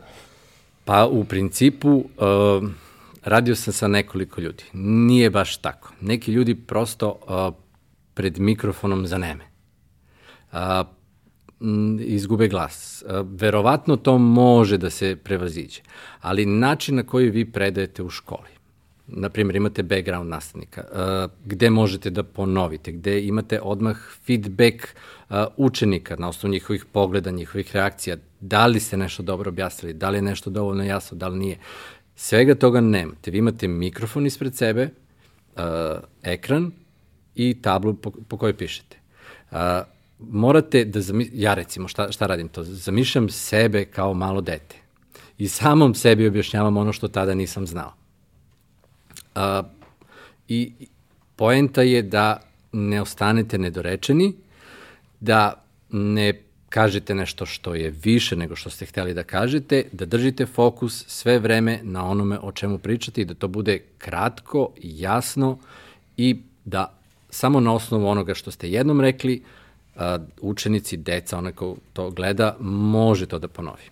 Pa 0.86 1.08
u 1.08 1.24
principu, 1.24 1.90
uh, 1.90 2.06
radio 3.24 3.56
sam 3.56 3.74
sa 3.74 3.88
nekoliko 3.88 4.42
ljudi. 4.42 4.64
Nije 4.74 5.30
baš 5.30 5.58
tako. 5.58 5.92
Neki 6.02 6.32
ljudi 6.32 6.56
prosto 6.56 7.10
uh, 7.10 7.54
pred 8.14 8.40
mikrofonom 8.40 9.08
zaneme. 9.08 9.44
Uh, 10.52 10.60
izgube 12.00 12.48
glas. 12.48 13.02
E, 13.02 13.06
verovatno 13.24 13.96
to 13.96 14.18
može 14.18 14.78
da 14.78 14.90
se 14.90 15.16
prevaziđe, 15.16 15.82
ali 16.22 16.46
način 16.46 16.96
na 16.96 17.04
koji 17.04 17.30
vi 17.30 17.52
predajete 17.52 18.04
u 18.04 18.10
školi, 18.10 18.50
na 19.08 19.30
primjer 19.30 19.56
imate 19.56 19.84
background 19.84 20.30
nastavnika, 20.30 20.82
e, 20.82 21.28
gde 21.46 21.70
možete 21.70 22.10
da 22.10 22.24
ponovite, 22.24 22.92
gde 22.92 23.22
imate 23.26 23.62
odmah 23.62 23.98
feedback 24.26 24.84
e, 24.84 25.46
učenika 25.58 26.16
na 26.16 26.30
osnovu 26.30 26.52
njihovih 26.52 26.86
pogleda, 26.86 27.32
njihovih 27.32 27.76
reakcija, 27.76 28.18
da 28.40 28.66
li 28.66 28.80
ste 28.80 28.98
nešto 28.98 29.24
dobro 29.24 29.50
objasnili, 29.50 29.94
da 29.94 30.10
li 30.10 30.18
je 30.18 30.22
nešto 30.22 30.50
dovoljno 30.50 30.84
jasno, 30.84 31.18
da 31.18 31.28
li 31.28 31.40
nije. 31.40 31.58
Svega 32.16 32.56
toga 32.56 32.82
nemate. 32.82 33.32
Vi 33.32 33.38
imate 33.38 33.68
mikrofon 33.68 34.26
ispred 34.26 34.56
sebe, 34.56 34.90
ekran 36.24 36.72
i 37.36 37.62
tablu 37.62 37.94
po, 37.94 38.12
po 38.28 38.38
kojoj 38.38 38.58
pišete 38.58 38.98
morate 40.20 40.86
da, 40.86 41.02
zami... 41.02 41.30
ja 41.34 41.54
recimo, 41.54 41.88
šta, 41.88 42.12
šta 42.12 42.28
radim 42.28 42.48
to? 42.48 42.64
Zamišljam 42.64 43.30
sebe 43.30 43.86
kao 43.86 44.14
malo 44.14 44.42
dete 44.42 44.76
i 45.38 45.48
samom 45.48 45.96
sebi 45.96 46.28
objašnjavam 46.28 46.78
ono 46.78 46.94
što 46.94 47.08
tada 47.08 47.34
nisam 47.34 47.68
znao. 47.68 47.94
A, 49.36 49.64
I 50.48 50.72
poenta 51.36 51.82
je 51.82 52.02
da 52.02 52.42
ne 52.72 53.02
ostanete 53.02 53.58
nedorečeni, 53.58 54.34
da 55.20 55.64
ne 55.90 56.42
kažete 56.70 57.16
nešto 57.16 57.46
što 57.46 57.76
je 57.76 57.94
više 58.04 58.36
nego 58.36 58.56
što 58.56 58.70
ste 58.70 58.86
hteli 58.86 59.14
da 59.14 59.24
kažete, 59.24 59.84
da 59.92 60.06
držite 60.06 60.46
fokus 60.46 61.06
sve 61.08 61.40
vreme 61.40 61.80
na 61.84 62.06
onome 62.06 62.40
o 62.42 62.52
čemu 62.52 62.78
pričate 62.78 63.22
i 63.22 63.26
da 63.26 63.34
to 63.34 63.48
bude 63.48 63.80
kratko, 63.98 64.70
jasno 64.84 65.58
i 66.18 66.36
da 66.66 66.94
samo 67.30 67.60
na 67.60 67.74
osnovu 67.74 68.08
onoga 68.08 68.34
što 68.34 68.52
ste 68.52 68.70
jednom 68.70 69.02
rekli, 69.02 69.44
a, 69.44 69.59
učenici, 70.42 70.98
deca, 70.98 71.38
onaj 71.38 71.52
ko 71.52 71.76
to 71.94 72.10
gleda, 72.12 72.56
može 72.60 73.26
to 73.26 73.40
da 73.40 73.48
ponovi. 73.48 73.84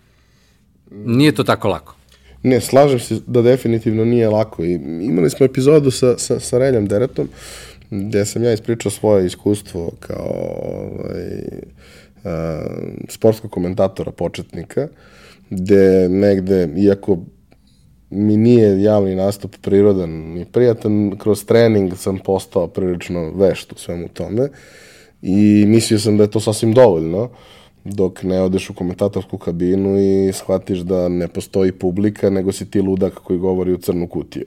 Nije 0.90 1.32
to 1.32 1.44
tako 1.44 1.68
lako. 1.68 1.94
Ne, 2.42 2.60
slažem 2.60 3.00
se 3.00 3.20
da 3.26 3.42
definitivno 3.42 4.04
nije 4.04 4.28
lako. 4.28 4.64
I 4.64 4.72
imali 5.02 5.30
smo 5.30 5.46
epizodu 5.46 5.90
sa, 5.90 6.18
sa, 6.18 6.40
sa 6.40 6.58
Reljom 6.58 6.86
Deretom, 6.86 7.28
gde 7.90 8.24
sam 8.26 8.44
ja 8.44 8.52
ispričao 8.52 8.92
svoje 8.92 9.26
iskustvo 9.26 9.90
kao 10.00 10.60
ovaj, 10.72 11.42
a, 12.24 12.66
sportskog 13.08 13.50
komentatora 13.50 14.10
početnika, 14.10 14.88
gde 15.50 16.08
negde, 16.08 16.68
iako 16.76 17.18
mi 18.10 18.36
nije 18.36 18.82
javni 18.82 19.14
nastup 19.14 19.56
prirodan 19.62 20.38
i 20.38 20.44
prijatan, 20.44 21.18
kroz 21.18 21.44
trening 21.44 21.96
sam 21.96 22.18
postao 22.18 22.66
prilično 22.66 23.30
vešt 23.30 23.72
u 23.72 23.78
svemu 23.78 24.08
tome 24.08 24.48
i 25.22 25.64
mislio 25.66 25.98
sam 25.98 26.16
da 26.16 26.22
je 26.22 26.30
to 26.30 26.40
sasvim 26.40 26.72
dovoljno 26.72 27.28
dok 27.84 28.22
ne 28.22 28.40
odeš 28.40 28.70
u 28.70 28.74
komentatorsku 28.74 29.38
kabinu 29.38 29.98
i 29.98 30.32
shvatiš 30.32 30.78
da 30.78 31.08
ne 31.08 31.28
postoji 31.28 31.72
publika, 31.72 32.30
nego 32.30 32.52
si 32.52 32.70
ti 32.70 32.80
ludak 32.80 33.14
koji 33.14 33.38
govori 33.38 33.72
u 33.72 33.78
crnu 33.78 34.06
kutiju. 34.06 34.46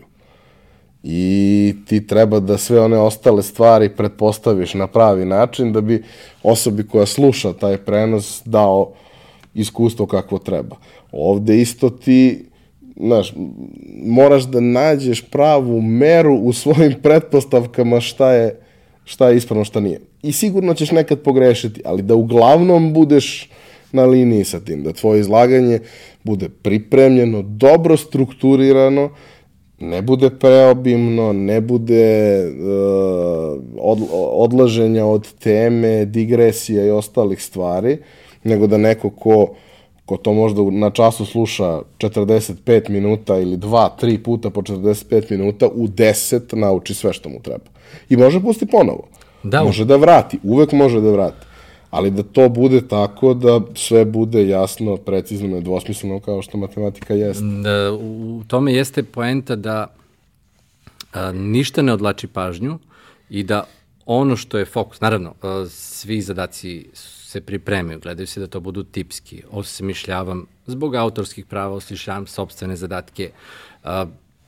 I 1.03 1.75
ti 1.87 2.07
treba 2.07 2.39
da 2.39 2.57
sve 2.57 2.81
one 2.81 2.97
ostale 2.97 3.43
stvari 3.43 3.89
pretpostaviš 3.89 4.73
na 4.73 4.87
pravi 4.87 5.25
način 5.25 5.73
da 5.73 5.81
bi 5.81 6.03
osobi 6.43 6.87
koja 6.87 7.05
sluša 7.05 7.53
taj 7.53 7.77
prenos 7.77 8.41
dao 8.45 8.93
iskustvo 9.53 10.05
kakvo 10.05 10.37
treba. 10.37 10.75
Ovde 11.11 11.61
isto 11.61 11.89
ti 11.89 12.45
znaš, 12.97 13.33
moraš 14.05 14.43
da 14.43 14.59
nađeš 14.59 15.21
pravu 15.21 15.81
meru 15.81 16.35
u 16.35 16.53
svojim 16.53 16.93
pretpostavkama 17.03 18.01
šta 18.01 18.31
je, 18.31 18.59
šta 19.03 19.29
je 19.29 19.37
ispravno, 19.37 19.65
šta 19.65 19.79
nije. 19.79 20.10
I 20.23 20.31
sigurno 20.31 20.73
ćeš 20.73 20.91
nekad 20.91 21.19
pogrešiti, 21.19 21.81
ali 21.85 22.01
da 22.01 22.15
uglavnom 22.15 22.93
budeš 22.93 23.49
na 23.91 24.05
liniji 24.05 24.43
sa 24.43 24.59
tim, 24.59 24.83
da 24.83 24.93
tvoje 24.93 25.19
izlaganje 25.19 25.79
bude 26.23 26.49
pripremljeno, 26.49 27.41
dobro 27.41 27.97
strukturirano, 27.97 29.09
ne 29.79 30.01
bude 30.01 30.29
preobimno, 30.29 31.33
ne 31.33 31.61
bude 31.61 32.43
uh, 32.45 33.61
od, 33.79 33.99
odlaženja 34.13 35.05
od 35.05 35.33
teme, 35.33 36.05
digresija 36.05 36.85
i 36.85 36.89
ostalih 36.89 37.43
stvari, 37.43 37.97
nego 38.43 38.67
da 38.67 38.77
neko 38.77 39.09
ko 39.09 39.55
ko 40.11 40.17
to 40.17 40.33
možda 40.33 40.61
na 40.71 40.89
času 40.89 41.25
sluša 41.25 41.81
45 41.97 42.89
minuta 42.89 43.39
ili 43.39 43.57
2, 43.57 43.89
3 44.01 44.23
puta 44.23 44.49
po 44.49 44.61
45 44.61 45.31
minuta, 45.31 45.67
u 45.67 45.87
10 45.87 46.55
nauči 46.55 46.93
sve 46.93 47.13
što 47.13 47.29
mu 47.29 47.39
treba. 47.41 47.65
I 48.09 48.17
može 48.17 48.41
pusti 48.41 48.65
ponovo. 48.65 49.07
Da. 49.43 49.63
Može 49.63 49.85
da 49.85 49.95
vrati, 49.95 50.39
uvek 50.43 50.71
može 50.71 51.01
da 51.01 51.11
vrati. 51.11 51.45
Ali 51.89 52.11
da 52.11 52.23
to 52.23 52.49
bude 52.49 52.87
tako 52.87 53.33
da 53.33 53.61
sve 53.75 54.05
bude 54.05 54.47
jasno, 54.47 54.97
precizno, 54.97 55.47
nedvosmisleno 55.47 56.19
kao 56.19 56.41
što 56.41 56.57
matematika 56.57 57.13
jeste. 57.13 57.43
Da, 57.43 57.91
u 57.93 58.43
tome 58.47 58.73
jeste 58.73 59.03
poenta 59.03 59.55
da 59.55 59.87
a, 61.13 61.31
ništa 61.31 61.81
ne 61.81 61.93
odlači 61.93 62.27
pažnju 62.27 62.79
i 63.29 63.43
da 63.43 63.63
ono 64.05 64.35
što 64.35 64.57
je 64.57 64.65
fokus, 64.65 65.01
naravno, 65.01 65.33
a, 65.41 65.65
svi 65.69 66.21
zadaci 66.21 66.87
se 66.93 67.41
pripremaju, 67.41 67.99
gledaju 67.99 68.27
se 68.27 68.39
da 68.39 68.47
to 68.47 68.59
budu 68.59 68.83
tipski, 68.83 69.43
osmišljavam 69.51 70.45
zbog 70.65 70.95
autorskih 70.95 71.45
prava, 71.45 71.75
osmišljavam 71.75 72.27
sobstvene 72.27 72.75
zadatke, 72.75 73.31
a, 73.83 74.05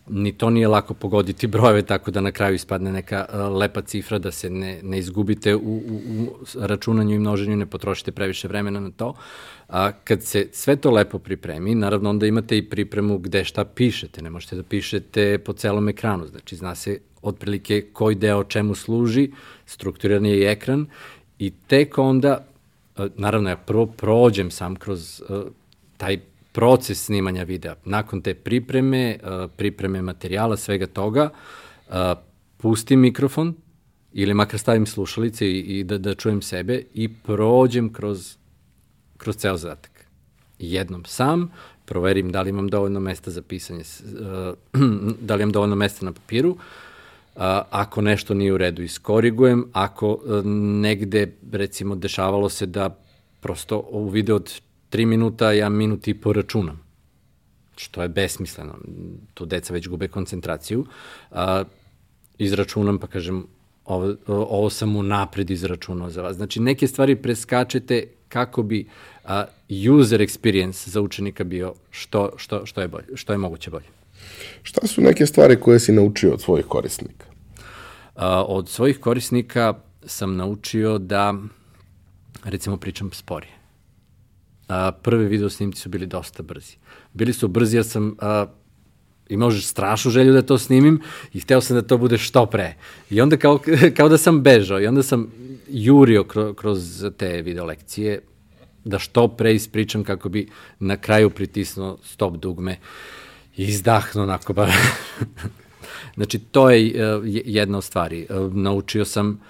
ni 0.10 0.32
to 0.38 0.50
nije 0.50 0.68
lako 0.68 0.94
pogoditi 0.94 1.48
brojeve 1.48 1.82
tako 1.82 2.12
da 2.12 2.22
na 2.22 2.32
kraju 2.32 2.56
ispadne 2.56 2.92
neka 2.92 3.26
a, 3.30 3.48
lepa 3.50 3.82
cifra 3.82 4.20
da 4.20 4.32
se 4.32 4.50
ne, 4.50 4.80
ne 4.84 5.00
izgubite 5.00 5.56
u, 5.56 5.60
u, 5.60 6.00
u 6.20 6.38
računanju 6.60 7.16
i 7.16 7.20
množenju, 7.20 7.58
ne 7.58 7.66
potrošite 7.66 8.12
previše 8.12 8.48
vremena 8.48 8.80
na 8.80 8.92
to. 8.92 9.14
A 9.68 9.92
kad 9.92 10.24
se 10.24 10.48
sve 10.52 10.76
to 10.76 10.92
lepo 10.92 11.20
pripremi, 11.20 11.76
naravno 11.76 12.10
onda 12.10 12.28
imate 12.28 12.58
i 12.58 12.70
pripremu 12.70 13.18
gde 13.18 13.44
šta 13.44 13.66
pišete, 13.66 14.22
ne 14.22 14.30
možete 14.30 14.56
da 14.56 14.64
pišete 14.64 15.38
po 15.38 15.54
celom 15.54 15.90
ekranu, 15.90 16.28
znači 16.28 16.56
zna 16.56 16.76
se 16.76 17.00
otprilike 17.22 17.86
koji 17.94 18.16
deo 18.16 18.44
čemu 18.44 18.76
služi, 18.76 19.32
strukturiran 19.66 20.26
je 20.26 20.40
i 20.40 20.46
ekran 20.46 20.86
i 21.40 21.52
tek 21.68 21.98
onda 21.98 22.46
E, 22.98 23.10
naravno 23.16 23.50
ja 23.50 23.58
prvo 23.58 23.86
prođem 23.86 24.52
sam 24.52 24.76
kroz 24.76 25.22
uh, 25.30 25.44
taj 25.98 26.20
proces 26.54 27.06
snimanja 27.06 27.44
videa. 27.44 27.76
Nakon 27.86 28.22
te 28.22 28.34
pripreme, 28.34 29.18
uh, 29.24 29.50
pripreme 29.58 30.02
materijala, 30.02 30.58
svega 30.58 30.88
toga, 30.88 31.30
uh, 31.90 31.96
pustim 32.58 33.00
mikrofon 33.00 33.54
ili 34.14 34.34
makar 34.34 34.60
stavim 34.60 34.86
slušalice 34.86 35.48
i, 35.48 35.60
i 35.60 35.84
da, 35.84 35.98
da 35.98 36.16
čujem 36.16 36.42
sebe 36.42 36.84
i 36.94 37.10
prođem 37.10 37.94
kroz, 37.94 38.38
kroz 39.18 39.36
ceo 39.36 39.58
zadatak. 39.58 40.06
Jednom 40.60 41.06
sam, 41.06 41.52
proverim 41.86 42.32
da 42.32 42.42
li 42.42 42.50
imam 42.50 42.68
dovoljno 42.68 43.00
mesta 43.00 43.32
za 43.32 43.42
pisanje, 43.42 43.84
da 45.28 45.36
li 45.36 45.44
imam 45.44 45.52
dovoljno 45.52 45.76
mesta 45.76 46.06
na 46.06 46.14
papiru, 46.14 46.58
ako 47.70 48.02
nešto 48.02 48.34
nije 48.34 48.54
u 48.54 48.58
redu 48.58 48.84
iskorigujem, 48.84 49.66
ako 49.74 50.20
negde 50.82 51.32
recimo 51.52 51.96
dešavalo 51.96 52.50
se 52.50 52.66
da 52.66 53.00
prosto 53.42 53.88
u 53.90 54.10
video 54.10 54.36
od 54.36 54.62
3 54.94 55.06
minuta 55.06 55.52
ja 55.52 55.70
minut 55.70 56.08
i 56.08 56.14
po 56.14 56.34
računam, 56.34 56.80
što 57.78 58.02
je 58.02 58.10
besmisleno, 58.10 58.78
tu 59.34 59.46
deca 59.46 59.74
već 59.74 59.88
gube 59.88 60.08
koncentraciju, 60.08 60.86
a, 61.32 61.64
izračunam 62.38 63.00
pa 63.00 63.08
kažem 63.08 63.48
ovo, 63.86 64.16
ovo 64.28 64.70
sam 64.70 64.96
u 64.96 65.04
napred 65.04 65.50
izračunao 65.50 66.10
za 66.10 66.22
vas. 66.22 66.36
Znači 66.36 66.60
neke 66.60 66.88
stvari 66.88 67.16
preskačete 67.16 68.08
kako 68.30 68.64
bi 68.64 68.88
a, 69.26 69.46
user 70.00 70.22
experience 70.22 70.90
za 70.90 71.02
učenika 71.02 71.44
bio 71.44 71.74
što, 71.90 72.30
što, 72.38 72.66
što, 72.66 72.82
je, 72.82 72.88
bolje, 72.88 73.08
što 73.16 73.34
je 73.34 73.38
moguće 73.38 73.72
bolje. 73.72 73.88
Šta 74.64 74.88
su 74.88 75.02
neke 75.02 75.26
stvari 75.26 75.60
koje 75.60 75.80
si 75.80 75.92
naučio 75.92 76.34
od 76.34 76.42
svojih 76.42 76.66
korisnika? 76.66 77.26
Od 78.48 78.70
svojih 78.70 79.00
korisnika 79.00 79.74
sam 80.06 80.36
naučio 80.36 80.98
da, 80.98 81.34
recimo, 82.44 82.78
pričam 82.78 83.12
sporije. 83.14 83.63
Prve 85.02 85.26
video 85.26 85.50
snimci 85.50 85.82
su 85.82 85.90
bili 85.90 86.06
dosta 86.06 86.44
brzi. 86.44 86.76
Bili 87.14 87.34
su 87.34 87.48
brzi 87.48 87.78
jer 87.78 87.86
sam 87.86 88.16
imao 89.30 89.52
strašnu 89.52 90.12
želju 90.12 90.34
da 90.34 90.42
to 90.42 90.58
snimim 90.58 91.02
i 91.34 91.40
hteo 91.40 91.62
sam 91.62 91.76
da 91.76 91.82
to 91.82 91.98
bude 91.98 92.18
što 92.18 92.46
pre. 92.46 92.76
I 93.10 93.22
onda 93.22 93.38
kao, 93.38 93.60
kao 93.98 94.10
da 94.10 94.18
sam 94.18 94.42
bežao 94.42 94.82
i 94.82 94.88
onda 94.88 95.04
sam 95.04 95.32
jurio 95.70 96.24
kroz, 96.24 96.56
kroz 96.56 97.06
te 97.18 97.42
video 97.42 97.66
lekcije 97.66 98.22
da 98.84 99.00
što 99.00 99.28
pre 99.28 99.56
ispričam 99.56 100.04
kako 100.04 100.30
bi 100.30 100.50
na 100.80 100.98
kraju 100.98 101.30
pritisnuo 101.30 101.98
stop 102.04 102.36
dugme 102.38 102.80
i 103.58 103.64
izdahnuo 103.64 104.24
onako 104.24 104.54
ba... 104.54 104.68
znači, 106.16 106.40
to 106.40 106.70
je 106.70 107.18
uh, 107.18 107.24
jedna 107.26 107.78
od 107.78 107.84
stvari. 107.84 108.28
Uh, 108.30 108.54
naučio 108.54 109.06
sam 109.06 109.42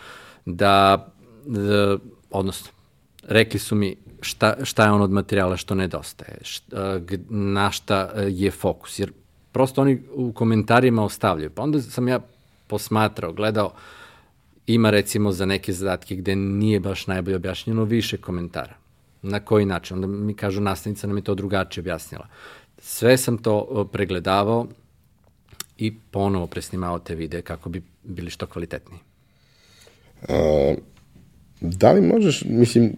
da, 0.46 1.08
uh, 1.46 2.00
odnosno, 2.30 2.72
rekli 3.24 3.60
su 3.60 3.76
mi 3.76 3.96
šta, 4.24 4.56
šta 4.64 4.86
je 4.86 4.92
on 4.92 5.02
od 5.02 5.12
materijala 5.12 5.58
što 5.58 5.76
nedostaje, 5.76 6.38
šta, 6.42 7.00
na 7.30 7.72
šta 7.72 8.12
je 8.28 8.52
fokus, 8.52 9.00
jer 9.00 9.12
prosto 9.52 9.82
oni 9.82 10.02
u 10.14 10.32
komentarima 10.32 11.04
ostavljaju. 11.04 11.50
Pa 11.50 11.64
onda 11.64 11.82
sam 11.82 12.08
ja 12.08 12.20
posmatrao, 12.68 13.34
gledao, 13.34 13.74
ima 14.68 14.90
recimo 14.90 15.32
za 15.32 15.46
neke 15.46 15.74
zadatke 15.74 16.16
gde 16.16 16.36
nije 16.36 16.80
baš 16.80 17.08
najbolje 17.08 17.36
objašnjeno 17.36 17.84
više 17.84 18.18
komentara. 18.18 18.76
Na 19.22 19.40
koji 19.40 19.66
način? 19.66 19.96
Onda 19.98 20.08
mi 20.08 20.34
kažu 20.34 20.62
nastavnica 20.62 21.08
nam 21.08 21.18
je 21.18 21.24
to 21.24 21.36
drugačije 21.36 21.82
objasnila. 21.82 22.28
Sve 22.78 23.18
sam 23.18 23.38
to 23.38 23.90
pregledavao 23.92 24.68
i 25.78 25.94
ponovo 26.12 26.48
presnimao 26.48 27.00
te 27.00 27.16
videe 27.16 27.42
kako 27.42 27.70
bi 27.70 27.82
bili 28.04 28.30
što 28.30 28.46
kvalitetniji. 28.46 29.00
A, 30.30 30.74
da 31.64 31.92
li 31.92 32.02
možeš, 32.02 32.44
mislim, 32.46 32.94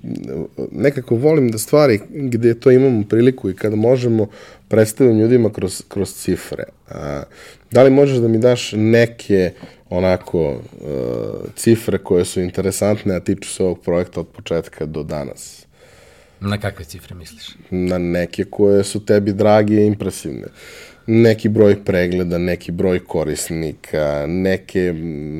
nekako 0.71 1.15
volim 1.15 1.51
da 1.51 1.57
stvari 1.57 1.99
gde 2.09 2.59
to 2.59 2.71
imamo 2.71 3.03
priliku 3.09 3.49
i 3.49 3.55
kada 3.55 3.75
možemo 3.75 4.27
predstavim 4.67 5.19
ljudima 5.19 5.49
kroz, 5.49 5.83
kroz 5.87 6.13
cifre. 6.13 6.63
A, 6.89 7.23
da 7.71 7.83
li 7.83 7.89
možeš 7.89 8.17
da 8.17 8.27
mi 8.27 8.37
daš 8.37 8.71
neke 8.75 9.51
onako 9.89 10.49
uh, 10.49 10.59
cifre 11.55 11.97
koje 11.97 12.25
su 12.25 12.41
interesantne, 12.41 13.15
a 13.15 13.19
tiču 13.19 13.49
se 13.49 13.63
ovog 13.63 13.81
projekta 13.81 14.19
od 14.19 14.27
početka 14.27 14.85
do 14.85 15.03
danas? 15.03 15.65
Na 16.39 16.57
kakve 16.57 16.85
cifre 16.85 17.15
misliš? 17.15 17.55
Na 17.69 17.97
neke 17.97 18.43
koje 18.43 18.83
su 18.83 19.05
tebi 19.05 19.33
drage 19.33 19.75
i 19.75 19.85
impresivne. 19.85 20.47
Neki 21.07 21.49
broj 21.49 21.83
pregleda, 21.83 22.37
neki 22.37 22.71
broj 22.71 22.99
korisnika, 22.99 24.25
neke, 24.27 24.93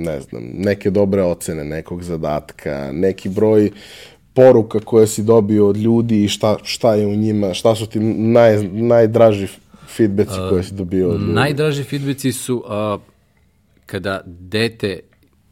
ne 0.05 0.22
znam, 0.22 0.43
neke 0.53 0.89
dobre 0.89 1.24
ocene 1.24 1.63
nekog 1.63 2.03
zadatka, 2.03 2.91
neki 2.93 3.30
broj 3.30 3.72
poruka 4.34 4.80
koje 4.80 5.07
si 5.07 5.24
dobio 5.24 5.68
od 5.68 5.78
ljudi 5.78 6.24
i 6.24 6.28
šta, 6.28 6.57
šta 6.63 6.95
je 6.95 7.07
u 7.07 7.16
njima, 7.16 7.53
šta 7.53 7.76
su 7.76 7.86
ti 7.86 7.99
naj, 7.99 8.63
najdraži 8.63 9.47
feedbacki 9.88 10.39
koje 10.49 10.63
si 10.63 10.74
dobio 10.74 11.09
od 11.09 11.22
ljudi? 11.22 11.34
Najdraži 11.34 11.84
feedbacki 11.84 12.32
su 12.32 12.55
uh, 12.55 13.01
kada 13.86 14.22
dete 14.26 14.99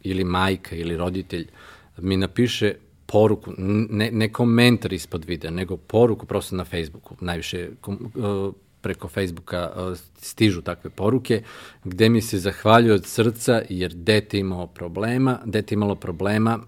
ili 0.03 0.23
majka 0.23 0.75
ili 0.75 0.97
roditelj 0.97 1.47
mi 1.97 2.17
napiše 2.17 2.73
poruku, 3.05 3.51
ne, 3.57 4.11
ne 4.11 4.29
komentar 4.29 4.93
ispod 4.93 5.25
videa, 5.25 5.51
nego 5.51 5.77
poruku 5.77 6.25
prosto 6.25 6.55
na 6.55 6.65
Facebooku, 6.65 7.15
najviše 7.21 7.69
uh, 7.87 8.53
preko 8.83 9.07
Facebooka 9.07 9.71
uh, 9.75 9.97
stižu 10.17 10.61
takve 10.61 10.89
poruke, 10.89 11.41
gde 11.83 12.09
mi 12.09 12.21
se 12.21 12.39
zahvaljuje 12.39 12.93
od 12.93 13.05
srca 13.05 13.61
jer 13.69 13.93
dete 13.93 14.39
imao 14.39 14.67
problema, 14.67 15.39
dete 15.45 15.75
imalo 15.75 15.95
problema 15.95 16.59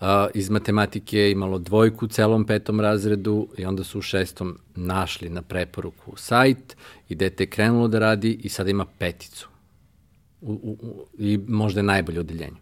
Uh, 0.00 0.06
iz 0.34 0.50
matematike 0.50 1.18
je 1.18 1.30
imalo 1.32 1.58
dvojku 1.58 2.04
u 2.04 2.08
celom 2.08 2.44
petom 2.44 2.80
razredu 2.80 3.48
i 3.58 3.64
onda 3.64 3.84
su 3.84 3.98
u 3.98 4.02
šestom 4.02 4.58
našli 4.74 5.28
na 5.28 5.42
preporuku 5.42 6.12
sajt 6.16 6.76
i 7.08 7.14
dete 7.14 7.42
je 7.42 7.50
krenulo 7.50 7.88
da 7.88 7.98
radi 7.98 8.40
i 8.42 8.48
sada 8.48 8.70
ima 8.70 8.84
peticu. 8.98 9.48
U, 10.40 10.52
u, 10.52 10.76
u, 10.80 11.06
I 11.18 11.38
možda 11.48 11.80
je 11.80 11.84
najbolje 11.84 12.20
odeljenju. 12.20 12.56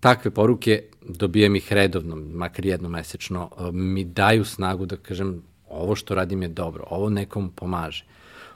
Takve 0.00 0.30
poruke 0.30 0.82
dobijam 1.08 1.56
ih 1.56 1.72
redovno, 1.72 2.16
makar 2.16 2.66
jednom 2.66 2.92
mesečno, 2.92 3.50
mi 3.72 4.04
daju 4.04 4.44
snagu 4.44 4.86
da 4.86 4.96
kažem 4.96 5.42
ovo 5.72 5.94
što 5.94 6.14
radim 6.14 6.42
je 6.42 6.48
dobro, 6.48 6.84
ovo 6.90 7.10
nekom 7.10 7.50
pomaže, 7.50 8.04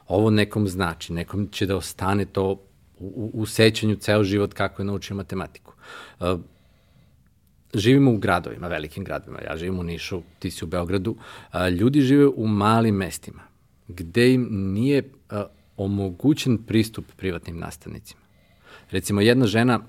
ovo 0.09 0.31
nekom 0.31 0.69
znači, 0.69 1.13
nekom 1.13 1.49
će 1.49 1.67
da 1.67 1.77
ostane 1.77 2.25
to 2.25 2.61
u, 2.99 3.31
u, 3.35 3.47
sećanju 3.47 3.97
ceo 3.97 4.25
život 4.25 4.55
kako 4.55 4.83
je 4.83 4.87
naučio 4.87 5.17
matematiku. 5.17 5.73
Uh, 6.21 6.41
živimo 7.75 8.13
u 8.13 8.17
gradovima, 8.17 8.69
velikim 8.69 9.05
gradovima, 9.05 9.41
ja 9.51 9.57
živim 9.57 9.79
u 9.79 9.83
Nišu, 9.83 10.23
ti 10.39 10.51
si 10.51 10.65
u 10.65 10.69
Beogradu, 10.69 11.17
a, 11.51 11.69
ljudi 11.69 12.01
žive 12.01 12.27
u 12.27 12.47
malim 12.47 12.95
mestima, 12.95 13.43
gde 13.89 14.33
im 14.33 14.49
nije 14.51 15.11
a, 15.31 15.47
omogućen 15.77 16.59
pristup 16.59 17.05
privatnim 17.17 17.59
nastavnicima. 17.59 18.21
Recimo, 18.91 19.21
jedna 19.21 19.47
žena, 19.47 19.81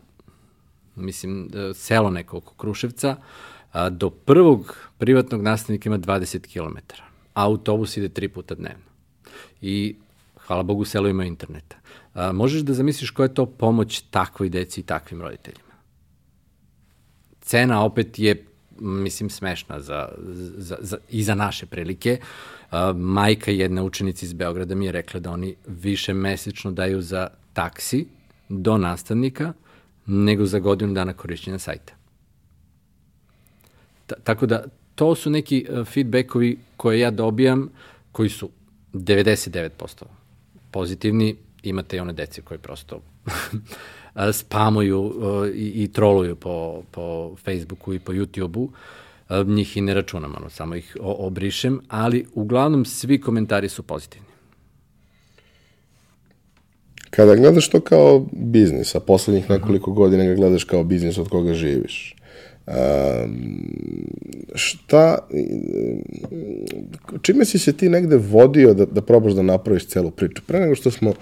mislim, 0.96 1.50
e, 1.54 1.74
selo 1.74 2.10
neko 2.10 2.38
oko 2.38 2.54
Kruševca, 2.54 3.16
do 3.92 4.10
prvog 4.10 4.78
privatnog 4.98 5.42
nastavnika 5.42 5.90
ima 5.90 6.00
20 6.00 6.40
km. 6.54 7.07
Autobus 7.38 7.98
ide 7.98 8.10
tri 8.10 8.28
puta 8.28 8.56
dnevno. 8.56 8.86
I, 9.62 9.96
hvala 10.48 10.64
Bogu, 10.64 10.86
selo 10.86 11.10
ima 11.10 11.26
interneta. 11.26 11.76
A, 12.14 12.32
možeš 12.32 12.62
da 12.62 12.74
zamisliš 12.74 13.12
koja 13.12 13.26
je 13.26 13.34
to 13.34 13.46
pomoć 13.46 14.02
takvoj 14.10 14.50
deci 14.50 14.82
i 14.82 14.84
takvim 14.84 15.22
roditeljima? 15.22 15.68
cena 17.48 17.84
opet 17.84 18.20
je 18.20 18.46
mislim 18.80 19.30
smešna 19.30 19.80
za, 19.80 20.10
za, 20.58 20.78
za, 20.82 20.98
i 21.10 21.24
za 21.24 21.36
naše 21.36 21.66
prilike. 21.66 22.20
Uh, 22.20 22.78
majka 22.96 23.52
jedne 23.52 23.82
učenice 23.82 24.26
iz 24.26 24.34
Beograda 24.34 24.76
mi 24.76 24.86
je 24.86 24.92
rekla 24.92 25.20
da 25.20 25.32
oni 25.32 25.56
više 25.68 26.14
mesečno 26.14 26.72
daju 26.72 27.02
za 27.02 27.28
taksi 27.54 28.06
do 28.50 28.78
nastavnika 28.78 29.54
nego 30.06 30.46
za 30.46 30.60
godinu 30.60 30.94
dana 30.94 31.14
korišćenja 31.14 31.60
sajta. 31.60 31.94
Ta, 34.06 34.16
tako 34.24 34.46
da 34.46 34.64
to 34.98 35.16
su 35.16 35.30
neki 35.30 35.66
uh, 35.70 35.88
feedbackovi 35.88 36.58
koje 36.78 37.00
ja 37.00 37.12
dobijam 37.12 37.70
koji 38.12 38.30
su 38.30 38.50
99% 38.94 40.04
pozitivni, 40.72 41.36
imate 41.64 41.98
i 41.98 42.00
one 42.00 42.14
dece 42.14 42.42
koje 42.42 42.58
prosto 42.58 43.02
spamuju 44.42 45.14
i, 45.56 45.84
i 45.84 45.88
troluju 45.88 46.36
po, 46.36 46.84
po 46.92 47.36
Facebooku 47.44 47.94
i 47.94 48.00
po 48.00 48.14
YouTubeu, 48.14 48.70
njih 49.46 49.78
i 49.78 49.82
ne 49.82 49.94
računam, 49.94 50.34
ono, 50.38 50.50
samo 50.50 50.76
ih 50.76 50.98
obrišem, 51.02 51.80
ali 51.88 52.26
uglavnom 52.34 52.86
svi 52.86 53.22
komentari 53.22 53.70
su 53.70 53.84
pozitivni. 53.84 54.28
Kada 57.10 57.36
gledaš 57.36 57.70
to 57.70 57.80
kao 57.80 58.26
biznis, 58.32 58.96
a 58.96 59.00
poslednjih 59.00 59.50
nekoliko 59.50 59.92
godina 59.92 60.24
ga 60.24 60.36
gledaš 60.36 60.64
kao 60.64 60.84
biznis 60.84 61.18
od 61.18 61.30
koga 61.30 61.54
živiš, 61.54 62.16
šta, 64.56 65.18
čime 67.22 67.46
si 67.46 67.60
se 67.60 67.74
ti 67.74 67.90
negde 67.90 68.16
vodio 68.16 68.74
da, 68.74 68.86
da 68.86 69.02
probaš 69.02 69.34
da 69.34 69.42
napraviš 69.42 69.88
celu 69.88 70.12
priču? 70.12 70.42
Pre 70.48 70.60
nego 70.60 70.76
što 70.76 70.92
smo 70.92 71.14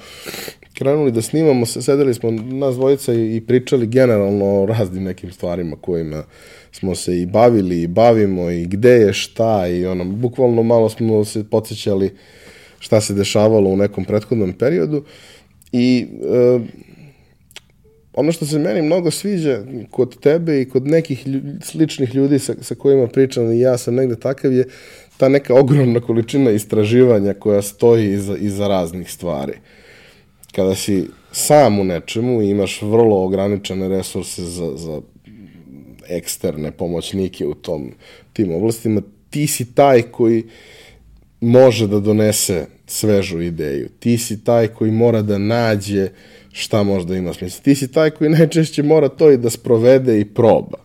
krenuli 0.73 1.11
da 1.11 1.21
snimamo, 1.21 1.65
sedeli 1.65 2.13
smo 2.13 2.31
nas 2.31 2.75
dvojica 2.75 3.13
i 3.13 3.41
pričali 3.47 3.87
generalno 3.87 4.45
o 4.45 4.65
raznim 4.65 5.03
nekim 5.03 5.31
stvarima 5.31 5.75
kojima 5.81 6.23
smo 6.71 6.95
se 6.95 7.21
i 7.21 7.25
bavili 7.25 7.81
i 7.81 7.87
bavimo 7.87 8.49
i 8.49 8.65
gde 8.65 8.91
je 8.91 9.13
šta 9.13 9.67
i 9.67 9.85
ono, 9.85 10.05
bukvalno 10.05 10.63
malo 10.63 10.89
smo 10.89 11.25
se 11.25 11.43
podsjećali 11.43 12.11
šta 12.79 13.01
se 13.01 13.13
dešavalo 13.13 13.69
u 13.69 13.77
nekom 13.77 14.05
prethodnom 14.05 14.53
periodu 14.53 15.03
i 15.71 16.07
e, 16.23 16.59
ono 18.15 18.31
što 18.31 18.45
se 18.45 18.59
meni 18.59 18.81
mnogo 18.81 19.11
sviđa 19.11 19.63
kod 19.91 20.19
tebe 20.19 20.61
i 20.61 20.69
kod 20.69 20.87
nekih 20.87 21.27
ljudi, 21.27 21.49
sličnih 21.61 22.15
ljudi 22.15 22.39
sa, 22.39 22.53
sa 22.61 22.75
kojima 22.75 23.07
pričam 23.07 23.51
i 23.51 23.59
ja 23.59 23.77
sam 23.77 23.95
negde 23.95 24.15
takav 24.15 24.53
je 24.53 24.67
ta 25.17 25.29
neka 25.29 25.53
ogromna 25.53 25.99
količina 25.99 26.51
istraživanja 26.51 27.33
koja 27.33 27.61
stoji 27.61 28.13
iza, 28.13 28.37
iza 28.37 28.67
raznih 28.67 29.11
stvari. 29.11 29.53
Kada 30.51 30.75
si 30.75 31.07
sam 31.31 31.79
u 31.79 31.83
nečemu 31.83 32.41
i 32.41 32.49
imaš 32.49 32.81
vrlo 32.81 33.23
ograničene 33.23 33.89
resurse 33.89 34.43
za, 34.43 34.71
za 34.75 35.01
eksterne 36.09 36.71
pomoćnike 36.71 37.45
u 37.45 37.53
tom, 37.53 37.91
tim 38.33 38.51
oblastima, 38.51 39.01
ti 39.29 39.47
si 39.47 39.73
taj 39.73 40.01
koji 40.01 40.43
može 41.41 41.87
da 41.87 41.99
donese 41.99 42.65
svežu 42.87 43.41
ideju. 43.41 43.89
Ti 43.99 44.17
si 44.17 44.43
taj 44.43 44.67
koji 44.67 44.91
mora 44.91 45.21
da 45.21 45.37
nađe 45.37 46.03
uh, 46.03 46.09
šta 46.55 46.83
možda 46.83 47.15
ima 47.15 47.33
smisla. 47.33 47.63
Ti 47.63 47.75
si 47.75 47.91
taj 47.91 48.09
koji 48.09 48.29
najčešće 48.29 48.83
mora 48.83 49.09
to 49.09 49.31
i 49.31 49.37
da 49.37 49.49
sprovede 49.49 50.19
i 50.19 50.25
proba. 50.25 50.77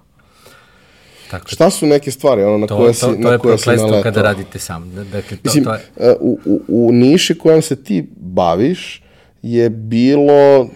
Tako. 1.30 1.48
Šta 1.48 1.70
su 1.70 1.86
neke 1.86 2.10
stvari 2.10 2.42
ono, 2.42 2.58
na 2.58 2.66
to, 2.66 2.76
koje 2.76 2.94
si, 2.94 3.00
to, 3.00 3.06
to 3.06 3.30
na 3.30 3.38
koje 3.38 3.58
si 3.58 3.68
naletao? 3.68 3.88
To 3.88 3.96
je 3.96 4.02
kada 4.02 4.22
radite 4.22 4.58
sam. 4.58 4.90
Dakle, 5.12 5.36
to, 5.36 5.42
Mislim, 5.44 5.64
to 5.64 5.74
je... 5.74 5.80
E, 5.96 6.14
u, 6.20 6.38
u, 6.44 6.60
u 6.68 6.92
niši 6.92 7.38
kojom 7.38 7.62
se 7.62 7.76
ti 7.76 8.06
baviš 8.16 9.02
je 9.42 9.70
bilo 9.70 10.68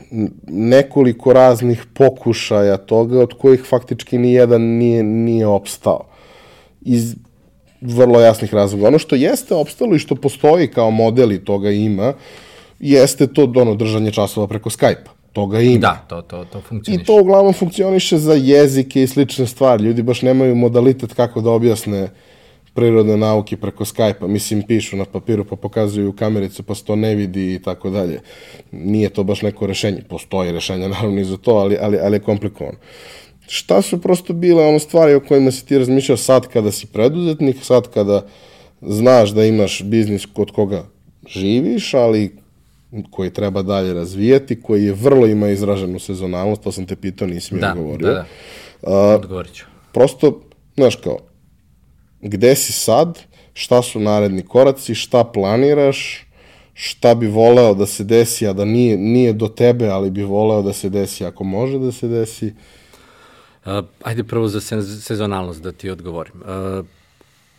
nekoliko 0.46 1.32
raznih 1.32 1.84
pokušaja 1.94 2.76
toga 2.76 3.20
od 3.20 3.34
kojih 3.38 3.64
faktički 3.64 4.18
ni 4.18 4.32
jedan 4.32 4.62
nije, 4.62 5.02
nije 5.02 5.46
opstao. 5.46 6.06
Iz 6.82 7.14
vrlo 7.80 8.20
jasnih 8.20 8.54
razloga. 8.54 8.88
Ono 8.88 8.98
što 8.98 9.16
jeste 9.16 9.54
opstalo 9.54 9.94
i 9.94 9.98
što 9.98 10.14
postoji 10.14 10.68
kao 10.68 10.90
model 10.90 11.32
i 11.32 11.44
toga 11.44 11.70
ima, 11.70 12.12
jeste 12.90 13.26
to 13.26 13.52
ono 13.56 13.74
držanje 13.74 14.12
časova 14.12 14.46
preko 14.46 14.70
Skype-a. 14.70 15.10
Toga 15.32 15.60
ima. 15.60 15.78
Da, 15.78 16.04
to, 16.08 16.22
to, 16.22 16.44
to 16.52 16.60
funkcioniše. 16.60 17.02
I 17.02 17.04
to 17.04 17.20
uglavnom 17.20 17.52
funkcioniše 17.52 18.18
za 18.18 18.34
jezike 18.34 19.02
i 19.02 19.06
slične 19.06 19.46
stvari. 19.46 19.84
Ljudi 19.84 20.02
baš 20.02 20.22
nemaju 20.22 20.54
modalitet 20.54 21.14
kako 21.14 21.40
da 21.40 21.50
objasne 21.50 22.08
prirodne 22.74 23.16
nauke 23.16 23.56
preko 23.56 23.84
Skype-a. 23.84 24.26
Mislim, 24.26 24.62
pišu 24.62 24.96
na 24.96 25.04
papiru 25.04 25.44
pa 25.44 25.56
pokazuju 25.56 26.12
kamericu 26.12 26.62
pa 26.62 26.74
se 26.74 26.84
to 26.84 26.96
ne 26.96 27.14
vidi 27.14 27.54
i 27.54 27.58
tako 27.58 27.90
dalje. 27.90 28.20
Nije 28.72 29.08
to 29.08 29.24
baš 29.24 29.42
neko 29.42 29.66
rešenje. 29.66 30.02
Postoji 30.08 30.52
rešenje 30.52 30.88
naravno 30.94 31.20
i 31.20 31.24
za 31.24 31.36
to, 31.36 31.50
ali, 31.50 31.78
ali, 31.80 31.98
ali 31.98 32.16
je 32.16 32.20
komplikovano. 32.20 32.78
Šta 33.48 33.82
su 33.82 34.00
prosto 34.00 34.32
bile 34.32 34.66
ono 34.66 34.78
stvari 34.78 35.14
o 35.14 35.20
kojima 35.20 35.50
si 35.50 35.66
ti 35.66 35.78
razmišljao 35.78 36.16
sad 36.16 36.48
kada 36.48 36.72
si 36.72 36.86
preduzetnik, 36.86 37.56
sad 37.62 37.90
kada 37.94 38.26
znaš 38.82 39.30
da 39.30 39.44
imaš 39.44 39.82
biznis 39.82 40.26
kod 40.26 40.50
koga 40.50 40.84
živiš, 41.26 41.94
ali 41.94 42.43
koji 43.10 43.30
treba 43.30 43.62
dalje 43.62 43.94
razvijati, 43.94 44.62
koji 44.62 44.84
je 44.84 44.92
vrlo 44.92 45.26
ima 45.26 45.48
izraženu 45.48 45.98
sezonalnost, 45.98 46.62
to 46.62 46.72
sam 46.72 46.86
te 46.86 46.96
pitao, 46.96 47.28
nisi 47.28 47.54
mi 47.54 47.60
da, 47.60 47.70
odgovorio. 47.70 48.08
Da, 48.08 48.24
da, 48.82 49.14
odgovorit 49.14 49.52
ću. 49.52 49.64
Prosto, 49.92 50.40
znaš 50.76 50.96
kao, 50.96 51.18
gde 52.20 52.56
si 52.56 52.72
sad, 52.72 53.20
šta 53.52 53.82
su 53.82 54.00
naredni 54.00 54.42
koraci, 54.42 54.94
šta 54.94 55.24
planiraš, 55.24 56.26
šta 56.74 57.14
bi 57.14 57.26
voleo 57.26 57.74
da 57.74 57.86
se 57.86 58.04
desi, 58.04 58.46
a 58.46 58.52
da 58.52 58.64
nije, 58.64 58.96
nije 58.96 59.32
do 59.32 59.48
tebe, 59.48 59.88
ali 59.88 60.10
bi 60.10 60.22
voleo 60.22 60.62
da 60.62 60.72
se 60.72 60.88
desi 60.88 61.24
ako 61.24 61.44
može 61.44 61.78
da 61.78 61.92
se 61.92 62.08
desi? 62.08 62.54
Uh, 63.66 63.84
ajde 64.02 64.24
prvo 64.24 64.48
za 64.48 64.60
sezonalnost 65.00 65.62
da 65.62 65.72
ti 65.72 65.90
odgovorim. 65.90 66.42
Uh, 66.42 66.86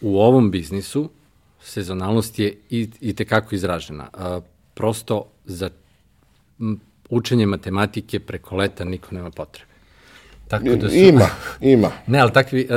u 0.01 0.19
ovom 0.19 0.51
biznisu 0.51 1.09
sezonalnost 1.63 2.39
je 2.39 2.57
i, 2.69 2.89
i 3.01 3.13
tekako 3.15 3.55
izražena. 3.55 4.07
Uh, 4.13 4.43
prosto 4.75 5.25
za 5.45 5.69
učenje 7.09 7.45
matematike 7.45 8.19
preko 8.19 8.55
leta 8.55 8.83
niko 8.83 9.15
nema 9.15 9.31
potrebe. 9.31 9.71
Tako 10.47 10.75
da 10.75 10.89
su, 10.89 10.95
ima, 10.95 11.29
ima. 11.61 11.91
Ne, 12.07 12.19
ali 12.19 12.33
takvi, 12.33 12.67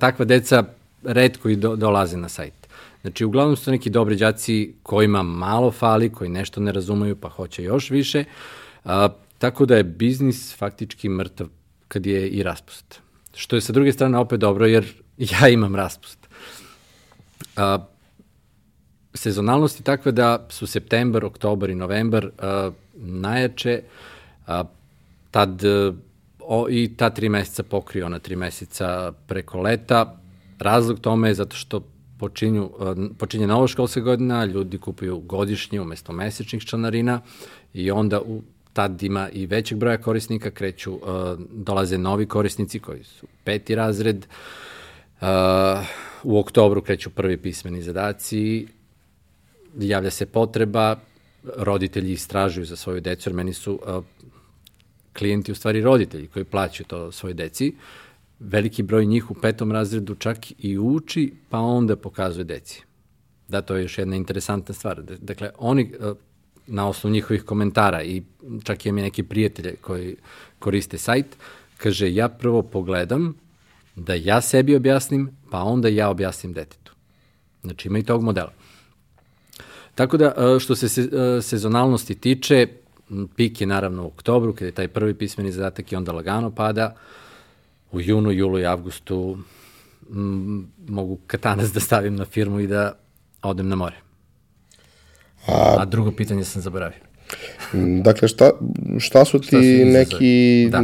takva 0.00 0.24
deca 0.24 0.64
redko 1.02 1.48
i 1.48 1.56
do, 1.56 1.76
dolaze 1.76 2.16
na 2.16 2.28
sajt. 2.28 2.68
Znači, 3.00 3.24
uglavnom 3.24 3.56
su 3.56 3.70
neki 3.70 3.90
dobri 3.90 4.16
đaci 4.16 4.74
kojima 4.82 5.22
malo 5.22 5.70
fali, 5.70 6.12
koji 6.12 6.30
nešto 6.30 6.60
ne 6.60 6.72
razumeju 6.72 7.16
pa 7.16 7.28
hoće 7.28 7.62
još 7.62 7.90
više. 7.90 8.24
A, 8.84 9.08
tako 9.38 9.66
da 9.66 9.76
je 9.76 9.84
biznis 9.84 10.56
faktički 10.56 11.08
mrtav 11.08 11.46
kad 11.88 12.06
je 12.06 12.28
i 12.28 12.42
raspust. 12.42 13.00
Što 13.34 13.56
je 13.56 13.60
sa 13.60 13.72
druge 13.72 13.92
strane 13.92 14.18
opet 14.18 14.40
dobro 14.40 14.66
jer 14.66 14.86
ja 15.32 15.48
imam 15.48 15.76
raspust. 15.76 16.18
A, 17.56 17.78
sezonalnost 19.18 19.80
je 19.80 19.84
takva 19.84 20.12
da 20.12 20.46
su 20.48 20.66
septembar, 20.66 21.24
oktobar 21.24 21.70
i 21.70 21.74
novembar 21.74 22.26
uh, 22.26 22.74
najjače, 22.94 23.82
uh, 24.46 24.54
tad 25.30 25.64
uh, 25.64 25.94
o, 26.40 26.66
i 26.70 26.96
ta 26.96 27.10
tri 27.10 27.28
meseca 27.28 27.62
pokrio 27.62 28.08
na 28.08 28.18
tri 28.18 28.36
meseca 28.36 29.12
preko 29.26 29.60
leta. 29.60 30.20
Razlog 30.58 31.00
tome 31.00 31.28
je 31.28 31.34
zato 31.34 31.56
što 31.56 31.82
počinju, 32.18 32.70
počinje 33.18 33.46
nova 33.46 33.66
školska 33.68 34.00
godina, 34.00 34.44
ljudi 34.44 34.78
kupuju 34.78 35.20
godišnje 35.20 35.80
umesto 35.80 36.12
mesečnih 36.12 36.62
članarina 36.62 37.20
i 37.74 37.90
onda 37.90 38.20
u, 38.20 38.42
tad 38.72 39.02
ima 39.02 39.28
i 39.28 39.46
većeg 39.46 39.78
broja 39.78 39.98
korisnika, 39.98 40.50
kreću, 40.50 40.94
uh, 40.94 41.00
dolaze 41.50 41.98
novi 41.98 42.26
korisnici 42.26 42.80
koji 42.80 43.04
su 43.04 43.26
peti 43.44 43.74
razred, 43.74 44.26
uh, 45.20 45.28
u 46.22 46.38
oktobru 46.38 46.82
kreću 46.82 47.10
prvi 47.10 47.36
pismeni 47.36 47.82
zadaci, 47.82 48.66
javlja 49.86 50.10
se 50.10 50.26
potreba, 50.26 50.96
roditelji 51.56 52.12
istražuju 52.12 52.64
za 52.64 52.76
svoju 52.76 53.00
decu, 53.00 53.28
jer 53.28 53.34
meni 53.34 53.52
su 53.52 53.72
uh, 53.72 54.04
klijenti 55.18 55.52
u 55.52 55.54
stvari 55.54 55.80
roditelji 55.80 56.26
koji 56.26 56.44
plaćaju 56.44 56.86
to 56.86 57.12
svoje 57.12 57.34
deci, 57.34 57.74
veliki 58.38 58.82
broj 58.82 59.06
njih 59.06 59.30
u 59.30 59.34
petom 59.34 59.72
razredu 59.72 60.14
čak 60.14 60.38
i 60.58 60.78
uči, 60.78 61.32
pa 61.48 61.58
onda 61.58 61.96
pokazuje 61.96 62.44
deci. 62.44 62.82
Da, 63.48 63.62
to 63.62 63.76
je 63.76 63.82
još 63.82 63.98
jedna 63.98 64.16
interesantna 64.16 64.74
stvar. 64.74 65.02
Dakle, 65.02 65.50
oni 65.58 65.92
na 66.66 66.88
osnovu 66.88 67.12
njihovih 67.12 67.42
komentara 67.42 68.02
i 68.02 68.22
čak 68.64 68.86
imam 68.86 68.98
i 68.98 69.02
neki 69.02 69.22
prijatelje 69.22 69.76
koji 69.80 70.16
koriste 70.58 70.98
sajt, 70.98 71.26
kaže 71.76 72.14
ja 72.14 72.28
prvo 72.28 72.62
pogledam 72.62 73.34
da 73.96 74.14
ja 74.14 74.40
sebi 74.40 74.76
objasnim, 74.76 75.30
pa 75.50 75.62
onda 75.62 75.88
ja 75.88 76.10
objasnim 76.10 76.52
detetu. 76.52 76.92
Znači 77.62 77.88
ima 77.88 77.98
i 77.98 78.02
tog 78.02 78.22
modela. 78.22 78.52
Tako 79.98 80.16
da, 80.16 80.26
e, 80.26 80.60
što 80.60 80.76
se 80.76 81.02
e, 81.02 81.42
sezonalnosti 81.42 82.14
tiče, 82.14 82.66
pik 83.36 83.60
je 83.60 83.66
naravno 83.66 84.04
u 84.04 84.06
oktobru, 84.06 84.52
kada 84.52 84.66
je 84.66 84.72
taj 84.72 84.88
prvi 84.88 85.14
pismeni 85.14 85.52
zadatak 85.52 85.92
i 85.92 85.96
onda 85.96 86.12
lagano 86.12 86.50
pada. 86.50 86.94
U 87.92 88.00
junu, 88.00 88.30
julu 88.30 88.58
i 88.58 88.66
avgustu 88.66 89.38
m, 90.10 90.68
mogu 90.88 91.18
katanac 91.26 91.70
da 91.70 91.80
stavim 91.80 92.16
na 92.16 92.24
firmu 92.24 92.60
i 92.60 92.66
da 92.66 92.92
odem 93.42 93.68
na 93.68 93.76
more. 93.76 93.96
A, 95.46 95.76
A 95.78 95.84
drugo 95.84 96.12
pitanje 96.12 96.44
sam 96.44 96.62
zaboravio. 96.62 97.07
Dakle, 98.02 98.28
šta, 98.28 98.50
šta 98.98 99.24
su 99.24 99.38
ti 99.38 99.46
šta 99.46 99.56
su 99.56 99.84
neki 99.84 100.68
da. 100.72 100.82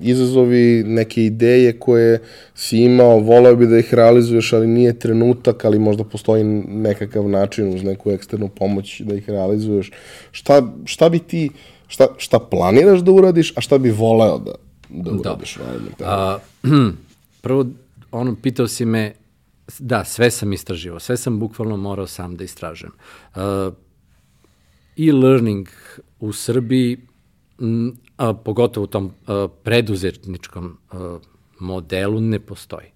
izazovi, 0.00 0.84
neke 0.86 1.24
ideje 1.24 1.78
koje 1.78 2.20
si 2.54 2.78
imao, 2.78 3.18
voleo 3.18 3.56
bi 3.56 3.66
da 3.66 3.78
ih 3.78 3.94
realizuješ, 3.94 4.52
ali 4.52 4.66
nije 4.66 4.98
trenutak, 4.98 5.64
ali 5.64 5.78
možda 5.78 6.04
postoji 6.04 6.44
nekakav 6.44 7.28
način 7.28 7.74
uz 7.74 7.82
neku 7.82 8.10
eksternu 8.10 8.48
pomoć 8.48 9.00
da 9.00 9.14
ih 9.14 9.28
realizuješ. 9.28 9.90
Šta, 10.30 10.72
šta 10.84 11.08
bi 11.08 11.18
ti, 11.18 11.50
šta, 11.88 12.06
šta 12.18 12.38
planiraš 12.38 13.00
da 13.00 13.12
uradiš, 13.12 13.52
a 13.56 13.60
šta 13.60 13.78
bi 13.78 13.90
voleo 13.90 14.38
da, 14.38 14.52
da 14.88 15.10
uradiš? 15.10 15.58
Da. 15.98 16.04
A, 16.06 16.38
prvo, 17.42 17.66
ono, 18.10 18.36
pitao 18.42 18.68
si 18.68 18.84
me 18.84 19.12
Da, 19.78 20.04
sve 20.04 20.30
sam 20.30 20.52
istraživao, 20.52 21.00
sve 21.00 21.16
sam 21.16 21.38
bukvalno 21.38 21.76
morao 21.76 22.06
sam 22.06 22.36
da 22.36 22.44
istražujem. 22.44 22.92
Uh, 23.34 23.40
e-learning 25.08 25.68
u 26.20 26.32
Srbiji, 26.32 26.98
a, 28.16 28.34
pogotovo 28.34 28.84
u 28.84 28.86
tom 28.86 29.12
preduzetničkom 29.62 30.78
modelu, 31.60 32.20
ne 32.20 32.40
postoji. 32.40 32.86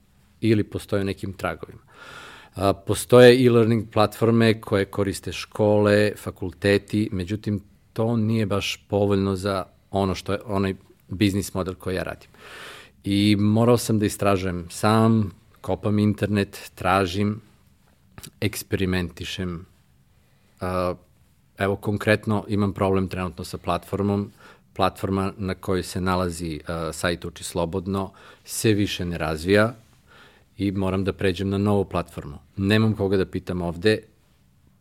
Ili 0.41 0.65
postoje 0.65 1.05
nekim 1.05 1.33
tragovima. 1.33 1.81
Postoje 2.87 3.47
e-learning 3.47 3.91
platforme 3.93 4.61
koje 4.61 4.85
koriste 4.85 5.33
škole, 5.33 6.13
fakulteti, 6.17 7.09
međutim, 7.13 7.61
to 7.93 8.17
nije 8.17 8.47
baš 8.47 8.85
povoljno 8.89 9.37
za 9.37 9.65
ono 9.91 10.15
što 10.15 10.33
je 10.33 10.39
onaj 10.45 10.75
biznis 11.09 11.55
model 11.55 11.75
koji 11.75 11.95
ja 11.95 12.03
radim. 12.03 12.29
I 13.05 13.37
morao 13.39 13.77
sam 13.77 13.99
da 13.99 14.07
istražujem 14.07 14.67
sam, 14.71 15.31
kopam 15.61 15.99
internet, 15.99 16.71
tražim, 16.75 17.41
eksperimentišem. 18.41 19.67
Evo, 21.59 21.77
konkretno 21.77 22.45
imam 22.49 22.73
problem 22.73 23.09
trenutno 23.09 23.45
sa 23.45 23.59
platformom. 23.59 24.31
Platforma 24.73 25.33
na 25.37 25.55
kojoj 25.55 25.83
se 25.83 26.01
nalazi 26.01 26.61
uh, 26.61 26.95
sajt 26.95 27.25
Uči 27.25 27.45
Slobodno 27.45 28.11
se 28.45 28.73
više 28.73 29.05
ne 29.05 29.19
razvija 29.19 29.75
i 30.59 30.73
moram 30.73 31.05
da 31.05 31.13
pređem 31.13 31.49
na 31.49 31.59
novu 31.59 31.85
platformu. 31.85 32.39
Nemam 32.57 32.95
koga 32.95 33.17
da 33.17 33.27
pitam 33.27 33.63
ovde, 33.63 33.99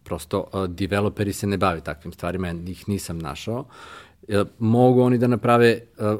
prosto 0.04 0.40
uh, 0.54 0.66
developeri 0.66 1.34
se 1.34 1.48
ne 1.48 1.58
bave 1.58 1.82
takvim 1.82 2.14
stvarima, 2.14 2.48
ja 2.48 2.54
ih 2.68 2.90
nisam 2.90 3.20
našao. 3.20 3.66
Uh, 4.28 4.48
mogu 4.60 5.02
oni 5.02 5.18
da 5.18 5.28
naprave 5.28 5.80
uh, 5.98 6.20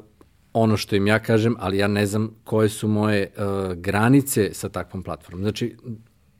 ono 0.54 0.78
što 0.78 0.96
im 0.96 1.08
ja 1.08 1.20
kažem, 1.20 1.56
ali 1.60 1.78
ja 1.78 1.88
ne 1.88 2.06
znam 2.06 2.36
koje 2.44 2.70
su 2.70 2.88
moje 2.88 3.32
uh, 3.38 3.74
granice 3.74 4.54
sa 4.54 4.70
takvom 4.70 5.04
platformom. 5.04 5.42
Znači, 5.42 5.76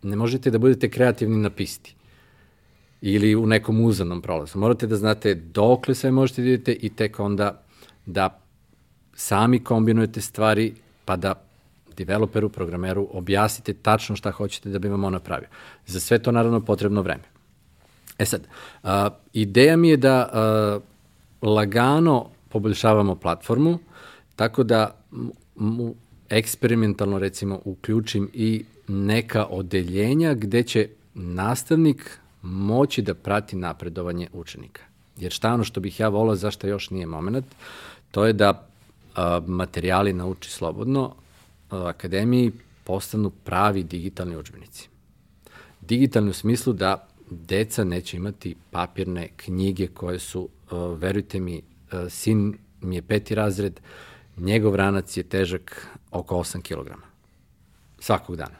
ne 0.04 0.16
možete 0.16 0.52
da 0.52 0.58
budete 0.58 0.90
kreativni 0.90 1.38
na 1.38 1.50
pisti 1.50 1.96
ili 3.08 3.36
u 3.36 3.46
nekom 3.46 3.82
uzanom 3.82 4.22
prolazu. 4.22 4.60
Morate 4.60 4.88
da 4.88 4.96
znate 4.96 5.34
dokle 5.36 5.96
sve 5.96 6.12
možete 6.12 6.42
da 6.42 6.48
idete 6.48 6.74
i 6.74 6.90
tek 6.90 7.20
onda 7.20 7.62
da 8.06 8.40
sami 9.16 9.60
kombinujete 9.64 10.22
stvari 10.22 10.74
pa 11.06 11.16
da 11.16 11.34
developeru, 11.98 12.50
programeru 12.50 13.08
objasnite 13.12 13.74
tačno 13.74 14.16
šta 14.16 14.32
hoćete 14.32 14.70
da 14.70 14.80
bi 14.80 14.88
vam 14.88 15.04
on 15.04 15.14
napravio. 15.14 15.48
Za 15.86 16.00
sve 16.00 16.20
to 16.20 16.32
naravno 16.32 16.62
potrebno 16.62 17.02
vreme. 17.02 17.24
E 18.18 18.26
sad, 18.26 18.48
ideja 19.34 19.78
mi 19.78 19.90
je 19.90 19.98
da 19.98 20.30
lagano 21.42 22.30
poboljšavamo 22.50 23.16
platformu, 23.16 23.80
Tako 24.36 24.64
da 24.64 24.96
mu 25.56 25.96
eksperimentalno 26.30 27.20
recimo 27.20 27.60
uključim 27.66 28.30
i 28.34 28.66
neka 28.88 29.46
odeljenja 29.46 30.34
gde 30.34 30.64
će 30.64 30.88
nastavnik 31.14 32.20
moći 32.46 33.02
da 33.02 33.14
prati 33.14 33.56
napredovanje 33.56 34.28
učenika. 34.34 34.82
Jer 35.18 35.32
šta 35.32 35.54
ono 35.54 35.64
što 35.64 35.80
bih 35.80 36.00
ja 36.00 36.10
volao, 36.10 36.36
zašto 36.36 36.68
još 36.68 36.90
nije 36.90 37.06
moment, 37.06 37.46
to 38.12 38.26
je 38.26 38.34
da 38.34 38.68
a, 39.16 39.42
materijali 39.48 40.14
nauči 40.14 40.52
slobodno 40.52 41.16
a, 41.70 41.88
akademiji 41.88 42.52
postanu 42.84 43.30
pravi 43.30 43.84
digitalni 43.84 44.38
učbenici. 44.38 44.90
Digitalni 45.82 46.30
u 46.30 46.34
smislu 46.34 46.74
da 46.74 47.08
deca 47.30 47.84
neće 47.84 48.18
imati 48.18 48.56
papirne 48.72 49.30
knjige 49.36 49.88
koje 49.88 50.20
su, 50.20 50.50
a, 50.72 50.96
verujte 51.00 51.40
mi, 51.40 51.62
a, 51.92 52.10
sin 52.10 52.58
mi 52.82 52.96
je 52.96 53.02
peti 53.02 53.36
razred, 53.36 53.80
njegov 54.38 54.76
ranac 54.76 55.18
je 55.18 55.24
težak 55.24 55.88
oko 56.12 56.36
8 56.36 56.62
kg. 56.62 56.92
Svakog 58.00 58.36
dana. 58.36 58.56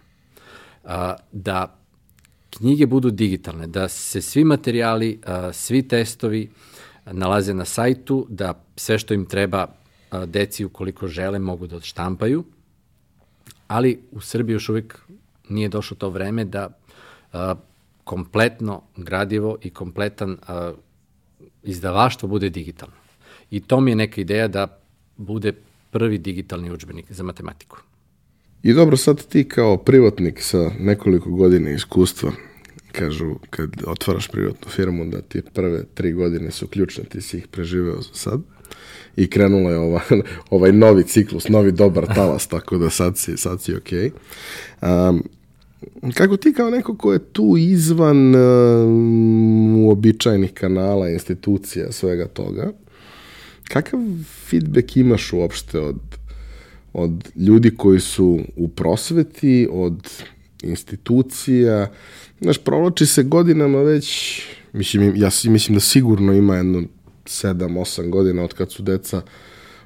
A, 0.84 1.16
da 1.32 1.85
knjige 2.58 2.86
budu 2.86 3.12
digitalne, 3.12 3.68
da 3.68 3.88
se 3.88 4.22
svi 4.22 4.44
materijali, 4.44 5.20
svi 5.54 5.88
testovi 5.88 6.50
nalaze 7.06 7.54
na 7.54 7.66
sajtu, 7.66 8.28
da 8.30 8.64
sve 8.76 9.00
što 9.00 9.14
im 9.14 9.26
treba 9.26 9.68
deci 10.26 10.66
ukoliko 10.66 11.08
žele 11.08 11.40
mogu 11.40 11.68
da 11.68 11.76
odštampaju, 11.76 12.44
ali 13.68 14.00
u 14.12 14.22
Srbiji 14.22 14.54
još 14.54 14.70
uvijek 14.70 15.00
nije 15.50 15.70
došlo 15.70 15.98
to 15.98 16.10
vreme 16.10 16.46
da 16.46 16.70
kompletno 18.04 18.82
gradivo 18.98 19.58
i 19.62 19.70
kompletan 19.70 20.38
izdavaštvo 21.64 22.30
bude 22.30 22.50
digitalno. 22.50 22.96
I 23.52 23.60
to 23.60 23.80
mi 23.80 23.92
je 23.92 23.96
neka 23.96 24.22
ideja 24.22 24.48
da 24.48 24.80
bude 25.18 25.54
prvi 25.92 26.18
digitalni 26.18 26.72
učbenik 26.72 27.12
za 27.12 27.24
matematiku. 27.24 27.78
I 28.66 28.74
dobro, 28.74 28.98
sad 28.98 29.28
ti 29.28 29.44
kao 29.44 29.78
privatnik 29.78 30.42
sa 30.42 30.72
nekoliko 30.80 31.30
godina 31.30 31.70
iskustva, 31.70 32.32
kažu 32.92 33.36
kad 33.50 33.70
otvaraš 33.88 34.28
privatnu 34.28 34.72
firmu 34.72 35.06
da 35.06 35.22
ti 35.22 35.42
prve 35.54 35.84
tri 35.94 36.14
godine 36.14 36.52
su 36.52 36.68
ključne, 36.68 37.04
ti 37.04 37.22
si 37.22 37.38
ih 37.38 37.48
preživeo 37.48 38.02
za 38.02 38.14
sad 38.14 38.42
i 39.16 39.30
krenula 39.30 39.72
je 39.72 39.78
ova, 39.78 40.02
ovaj 40.50 40.72
novi 40.72 41.04
ciklus, 41.04 41.50
novi 41.50 41.72
dobar 41.72 42.06
talas, 42.16 42.48
tako 42.48 42.78
da 42.78 42.90
sad 42.90 43.18
si, 43.18 43.38
sad 43.38 43.62
si. 43.62 43.74
Okay. 43.74 44.12
Um, 44.82 45.24
kako 46.14 46.38
ti 46.38 46.54
kao 46.54 46.70
neko 46.70 46.98
ko 46.98 47.14
je 47.14 47.20
tu 47.20 47.56
izvan 47.58 48.36
um, 48.36 49.78
uobičajenih 49.78 50.54
kanala, 50.54 51.10
institucija, 51.10 51.92
svega 51.92 52.28
toga, 52.28 52.72
kakav 53.68 54.00
feedback 54.50 54.98
imaš 54.98 55.34
uopšte 55.34 55.80
od, 55.80 56.00
od 56.98 57.30
ljudi 57.36 57.76
koji 57.78 58.00
su 58.00 58.40
u 58.56 58.68
prosveti, 58.68 59.68
od 59.72 60.10
institucija, 60.64 61.92
znaš, 62.42 62.58
provlači 62.58 63.06
se 63.06 63.24
godinama 63.24 63.82
već, 63.82 64.42
mislim, 64.74 65.14
ja 65.16 65.30
mislim 65.44 65.76
da 65.76 65.80
sigurno 65.80 66.34
ima 66.34 66.56
jedno 66.56 66.84
7-8 67.26 68.10
godina 68.10 68.44
od 68.44 68.54
kad 68.54 68.72
su 68.72 68.84
deca 68.84 69.22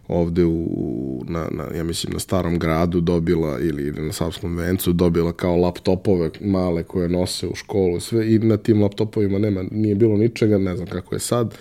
ovde 0.07 0.45
u, 0.45 1.23
na, 1.27 1.47
na, 1.51 1.77
ja 1.77 1.83
mislim, 1.83 2.13
na 2.13 2.19
starom 2.19 2.59
gradu 2.59 3.01
dobila 3.01 3.59
ili 3.59 3.91
na 3.91 4.13
Savskom 4.13 4.57
vencu 4.57 4.93
dobila 4.93 5.31
kao 5.31 5.57
laptopove 5.57 6.29
male 6.41 6.83
koje 6.83 7.09
nose 7.09 7.47
u 7.47 7.55
školu 7.55 7.99
sve 7.99 8.35
i 8.35 8.39
na 8.39 8.57
tim 8.57 8.81
laptopovima 8.81 9.39
nema, 9.39 9.63
nije 9.71 9.95
bilo 9.95 10.17
ničega, 10.17 10.57
ne 10.57 10.75
znam 10.75 10.87
kako 10.87 11.15
je 11.15 11.19
sad 11.19 11.55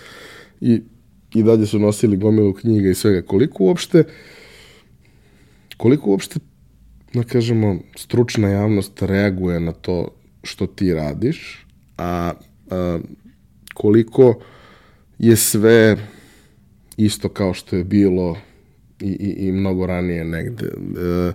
i 0.61 0.81
i 1.35 1.43
dalje 1.43 1.67
su 1.67 1.79
nosili 1.79 2.17
gomilu 2.17 2.53
knjiga 2.53 2.89
i 2.89 2.95
svega. 2.95 3.23
Koliko 3.23 3.65
uopšte, 3.65 4.05
koliko 5.79 6.11
uopšte, 6.11 6.41
da 7.15 7.23
kažemo, 7.23 7.79
stručna 7.97 8.49
javnost 8.49 9.03
reaguje 9.03 9.61
na 9.61 9.73
to 9.73 10.09
što 10.43 10.67
ti 10.67 10.95
radiš, 10.95 11.67
a, 11.99 12.33
a 12.71 12.99
koliko 13.75 14.41
je 15.19 15.37
sve 15.37 15.97
isto 16.97 17.29
kao 17.29 17.55
što 17.55 17.77
je 17.77 17.85
bilo 17.85 18.37
i, 19.01 19.11
i, 19.11 19.49
i 19.49 19.53
mnogo 19.53 19.87
ranije 19.87 20.25
negde. 20.25 20.67
E, 20.67 21.33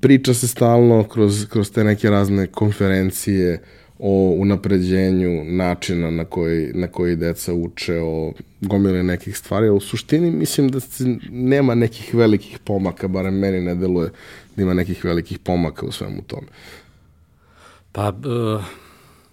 priča 0.00 0.34
se 0.34 0.48
stalno 0.48 1.04
kroz, 1.04 1.46
kroz 1.48 1.72
te 1.72 1.84
neke 1.84 2.10
razne 2.10 2.46
konferencije 2.46 3.62
o 3.98 4.34
unapređenju 4.38 5.44
načina 5.44 6.10
na 6.10 6.24
koji, 6.24 6.72
na 6.74 6.86
koji 6.86 7.16
deca 7.16 7.54
uče, 7.54 8.00
o 8.00 8.32
gomile 8.60 9.02
nekih 9.02 9.38
stvari, 9.38 9.68
ali 9.68 9.76
u 9.76 9.80
suštini 9.80 10.30
mislim 10.30 10.68
da 10.68 10.80
se, 10.80 11.16
nema 11.30 11.74
nekih 11.74 12.14
velikih 12.14 12.58
pomaka, 12.58 13.08
barem 13.08 13.38
meni 13.38 13.60
ne 13.60 13.74
deluje 13.74 14.10
da 14.56 14.62
ima 14.62 14.74
nekih 14.74 15.04
velikih 15.04 15.38
pomaka 15.38 15.86
u 15.86 15.92
svemu 15.92 16.22
tome. 16.22 16.46
Pa, 17.92 18.08
uh, 18.08 18.64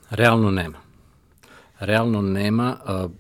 realno 0.09 0.51
nema. 0.51 0.77
Realno 1.79 2.21
nema. 2.21 2.77
Uh, 2.85 3.11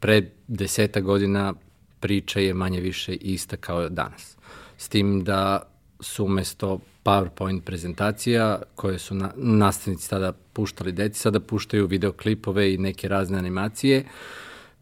pre 0.00 0.30
deseta 0.48 1.00
godina 1.00 1.54
priča 2.00 2.40
je 2.40 2.54
manje 2.54 2.80
više 2.80 3.14
ista 3.14 3.56
kao 3.56 3.88
danas. 3.88 4.36
S 4.78 4.88
tim 4.88 5.24
da 5.24 5.70
su 6.00 6.24
umesto 6.24 6.80
PowerPoint 7.04 7.60
prezentacija 7.60 8.62
koje 8.74 8.98
su 8.98 9.14
na, 9.14 9.30
nastavnici 9.36 10.10
tada 10.10 10.32
puštali 10.32 10.92
deci, 10.92 11.20
sada 11.20 11.40
puštaju 11.40 11.86
videoklipove 11.86 12.74
i 12.74 12.78
neke 12.78 13.08
razne 13.08 13.38
animacije. 13.38 14.04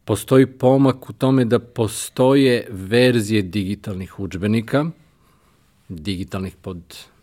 Postoji 0.05 0.47
pomak 0.47 1.11
u 1.11 1.13
tome 1.13 1.45
da 1.45 1.59
postoje 1.59 2.67
verzije 2.71 3.43
digitalnih 3.43 4.21
učbenika, 4.21 4.87
digitalnih 5.89 6.57
pod 6.57 6.79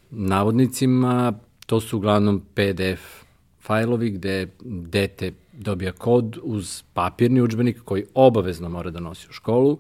navodnicima, 0.10 1.34
to 1.66 1.82
su 1.82 1.98
uglavnom 1.98 2.42
PDF 2.54 3.24
fajlovi 3.62 4.10
gde 4.10 4.48
dete 4.66 5.32
dobija 5.54 5.92
kod 5.92 6.38
uz 6.44 6.84
papirni 6.94 7.42
učbenik 7.42 7.82
koji 7.86 8.06
obavezno 8.14 8.70
mora 8.70 8.92
da 8.92 9.00
nosi 9.00 9.28
u 9.30 9.34
školu, 9.34 9.78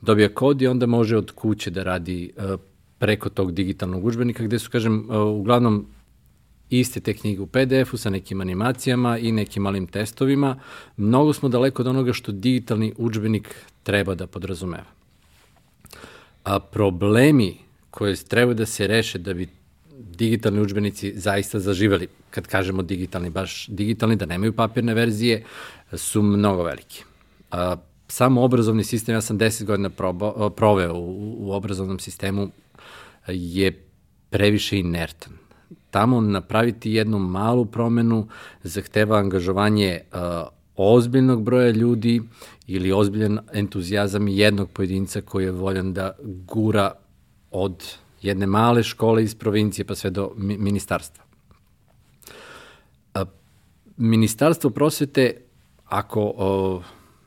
dobija 0.00 0.28
kod 0.34 0.62
i 0.62 0.66
onda 0.66 0.86
može 0.86 1.16
od 1.16 1.30
kuće 1.30 1.70
da 1.70 1.82
radi 1.82 2.32
uh, 2.36 2.60
preko 2.98 3.28
tog 3.28 3.52
digitalnog 3.52 4.04
učbenika 4.04 4.44
gde 4.44 4.58
su, 4.58 4.70
kažem, 4.70 5.10
uh, 5.10 5.40
uglavnom 5.40 5.86
iste 6.70 7.00
te 7.00 7.14
knjige 7.14 7.40
u 7.40 7.46
PDF-u 7.46 7.96
sa 7.96 8.10
nekim 8.10 8.40
animacijama 8.40 9.18
i 9.18 9.32
nekim 9.32 9.62
malim 9.62 9.86
testovima. 9.86 10.60
Mnogo 10.96 11.32
smo 11.32 11.48
daleko 11.48 11.82
od 11.82 11.86
onoga 11.86 12.12
što 12.12 12.32
digitalni 12.32 12.92
učbenik 12.96 13.54
treba 13.82 14.14
da 14.14 14.26
podrazumeva. 14.26 14.94
A 16.44 16.60
problemi 16.60 17.56
koje 17.90 18.16
treba 18.16 18.54
da 18.54 18.66
se 18.66 18.86
reše 18.86 19.18
da 19.18 19.34
bi 19.34 19.48
digitalni 19.98 20.60
učbenici 20.60 21.12
zaista 21.16 21.60
zaživeli, 21.60 22.08
kad 22.30 22.46
kažemo 22.46 22.82
digitalni, 22.82 23.30
baš 23.30 23.66
digitalni, 23.68 24.16
da 24.16 24.26
nemaju 24.26 24.52
papirne 24.52 24.94
verzije, 24.94 25.44
su 25.92 26.22
mnogo 26.22 26.62
veliki. 26.62 27.04
A, 27.50 27.76
samo 28.08 28.42
obrazovni 28.42 28.84
sistem, 28.84 29.14
ja 29.14 29.20
sam 29.20 29.38
10 29.38 29.64
godina 29.64 29.90
probo, 29.90 30.50
proveo 30.50 30.94
u, 30.94 31.36
u 31.38 31.52
obrazovnom 31.52 31.98
sistemu, 31.98 32.50
je 33.28 33.86
previše 34.30 34.78
inertan. 34.78 35.32
Tamo 35.90 36.20
napraviti 36.20 36.92
jednu 36.92 37.18
malu 37.18 37.64
promenu 37.64 38.28
zahteva 38.62 39.18
angažovanje 39.18 40.00
a, 40.12 40.46
ozbiljnog 40.76 41.42
broja 41.42 41.70
ljudi 41.70 42.22
ili 42.66 42.92
ozbiljan 42.92 43.38
entuzijazam 43.52 44.28
jednog 44.28 44.70
pojedinca 44.70 45.20
koji 45.20 45.44
je 45.44 45.50
voljan 45.50 45.92
da 45.92 46.16
gura 46.22 46.92
od 47.50 47.84
jedne 48.22 48.46
male 48.46 48.82
škole 48.82 49.22
iz 49.22 49.34
provincije 49.34 49.84
pa 49.84 49.94
sve 49.94 50.10
do 50.10 50.32
ministarstva. 50.36 51.24
Ministarstvo 53.96 54.70
prosvete, 54.70 55.36
ako 55.84 56.82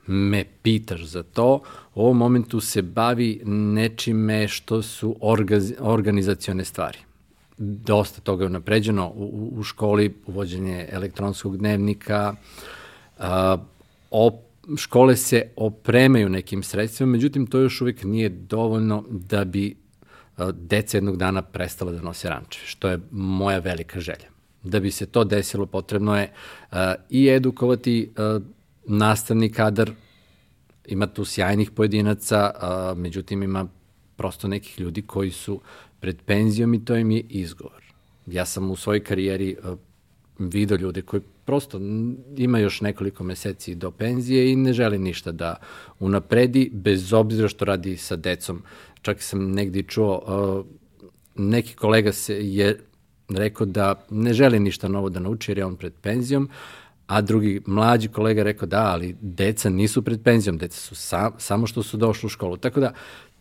me 0.07 0.45
pitaš 0.61 1.03
za 1.03 1.23
to, 1.23 1.61
u 1.95 2.01
ovom 2.01 2.17
momentu 2.17 2.59
se 2.59 2.81
bavi 2.81 3.41
nečime 3.45 4.47
što 4.47 4.81
su 4.81 5.15
organizacione 5.79 6.65
stvari. 6.65 6.97
Dosta 7.57 8.21
toga 8.21 8.43
je 8.43 8.49
napređeno 8.49 9.07
u, 9.15 9.53
u 9.55 9.63
školi, 9.63 10.13
uvođenje 10.27 10.87
elektronskog 10.91 11.57
dnevnika, 11.57 12.35
a, 13.19 13.57
op, 14.11 14.35
škole 14.77 15.15
se 15.15 15.49
opremaju 15.55 16.29
nekim 16.29 16.63
sredstvima, 16.63 17.11
međutim 17.11 17.47
to 17.47 17.59
još 17.59 17.81
uvijek 17.81 18.03
nije 18.03 18.29
dovoljno 18.29 19.03
da 19.09 19.45
bi 19.45 19.75
deca 20.53 20.97
jednog 20.97 21.17
dana 21.17 21.41
prestala 21.41 21.91
da 21.91 22.01
nose 22.01 22.29
rančeve, 22.29 22.65
što 22.65 22.87
je 22.89 22.99
moja 23.11 23.59
velika 23.59 23.99
želja. 23.99 24.29
Da 24.63 24.79
bi 24.79 24.91
se 24.91 25.05
to 25.05 25.23
desilo, 25.23 25.65
potrebno 25.65 26.19
je 26.19 26.31
uh, 26.71 26.77
i 27.09 27.27
edukovati 27.27 28.09
uh, 28.37 28.43
nastavni 28.87 29.51
kadar, 29.51 29.91
ima 30.87 31.07
tu 31.07 31.25
sjajnih 31.25 31.71
pojedinaca, 31.71 32.51
uh, 32.55 32.97
međutim 32.97 33.43
ima 33.43 33.67
prosto 34.15 34.47
nekih 34.47 34.79
ljudi 34.79 35.01
koji 35.01 35.31
su 35.31 35.61
pred 35.99 36.21
penzijom 36.25 36.73
i 36.73 36.85
to 36.85 36.95
im 36.95 37.11
je 37.11 37.19
izgovor. 37.19 37.83
Ja 38.25 38.45
sam 38.45 38.71
u 38.71 38.75
svojoj 38.75 39.03
karijeri 39.03 39.55
video 40.39 40.77
ljude 40.77 41.01
koji 41.01 41.21
prosto 41.45 41.79
ima 42.37 42.59
još 42.59 42.81
nekoliko 42.81 43.23
meseci 43.23 43.75
do 43.75 43.91
penzije 43.91 44.51
i 44.51 44.55
ne 44.55 44.73
želi 44.73 44.99
ništa 44.99 45.31
da 45.31 45.55
unapredi, 45.99 46.69
bez 46.73 47.13
obzira 47.13 47.47
što 47.47 47.65
radi 47.65 47.97
sa 47.97 48.15
decom 48.15 48.63
čak 49.01 49.21
sam 49.21 49.51
negdje 49.51 49.83
čuo, 49.83 50.17
uh, 50.17 50.65
neki 51.35 51.75
kolega 51.75 52.11
se 52.11 52.35
je 52.47 52.79
rekao 53.29 53.65
da 53.65 54.05
ne 54.09 54.33
želi 54.33 54.59
ništa 54.59 54.87
novo 54.87 55.09
da 55.09 55.19
nauči 55.19 55.51
jer 55.51 55.57
je 55.57 55.65
on 55.65 55.75
pred 55.75 55.93
penzijom, 56.01 56.49
a 57.07 57.21
drugi 57.21 57.61
mlađi 57.65 58.07
kolega 58.07 58.43
rekao 58.43 58.67
da, 58.67 58.83
ali 58.83 59.15
deca 59.21 59.69
nisu 59.69 60.01
pred 60.01 60.21
penzijom, 60.23 60.57
deca 60.57 60.79
su 60.79 60.95
sa, 60.95 61.31
samo 61.37 61.67
što 61.67 61.83
su 61.83 61.97
došli 61.97 62.27
u 62.27 62.29
školu. 62.29 62.57
Tako 62.57 62.79
da, 62.79 62.93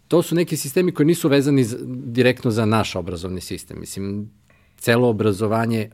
to 0.09 0.23
su 0.23 0.35
neki 0.35 0.57
sistemi 0.57 0.93
koji 0.93 1.07
nisu 1.07 1.29
vezani 1.29 1.65
z, 1.65 1.77
direktno 1.87 2.51
za 2.51 2.65
naš 2.65 2.97
obrazovni 2.97 3.41
sistem. 3.41 3.81
Mislim, 3.81 4.31
celo 4.79 5.09
obrazovanje 5.09 5.91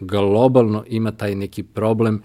globalno 0.00 0.84
ima 0.88 1.12
taj 1.12 1.34
neki 1.34 1.62
problem 1.62 2.22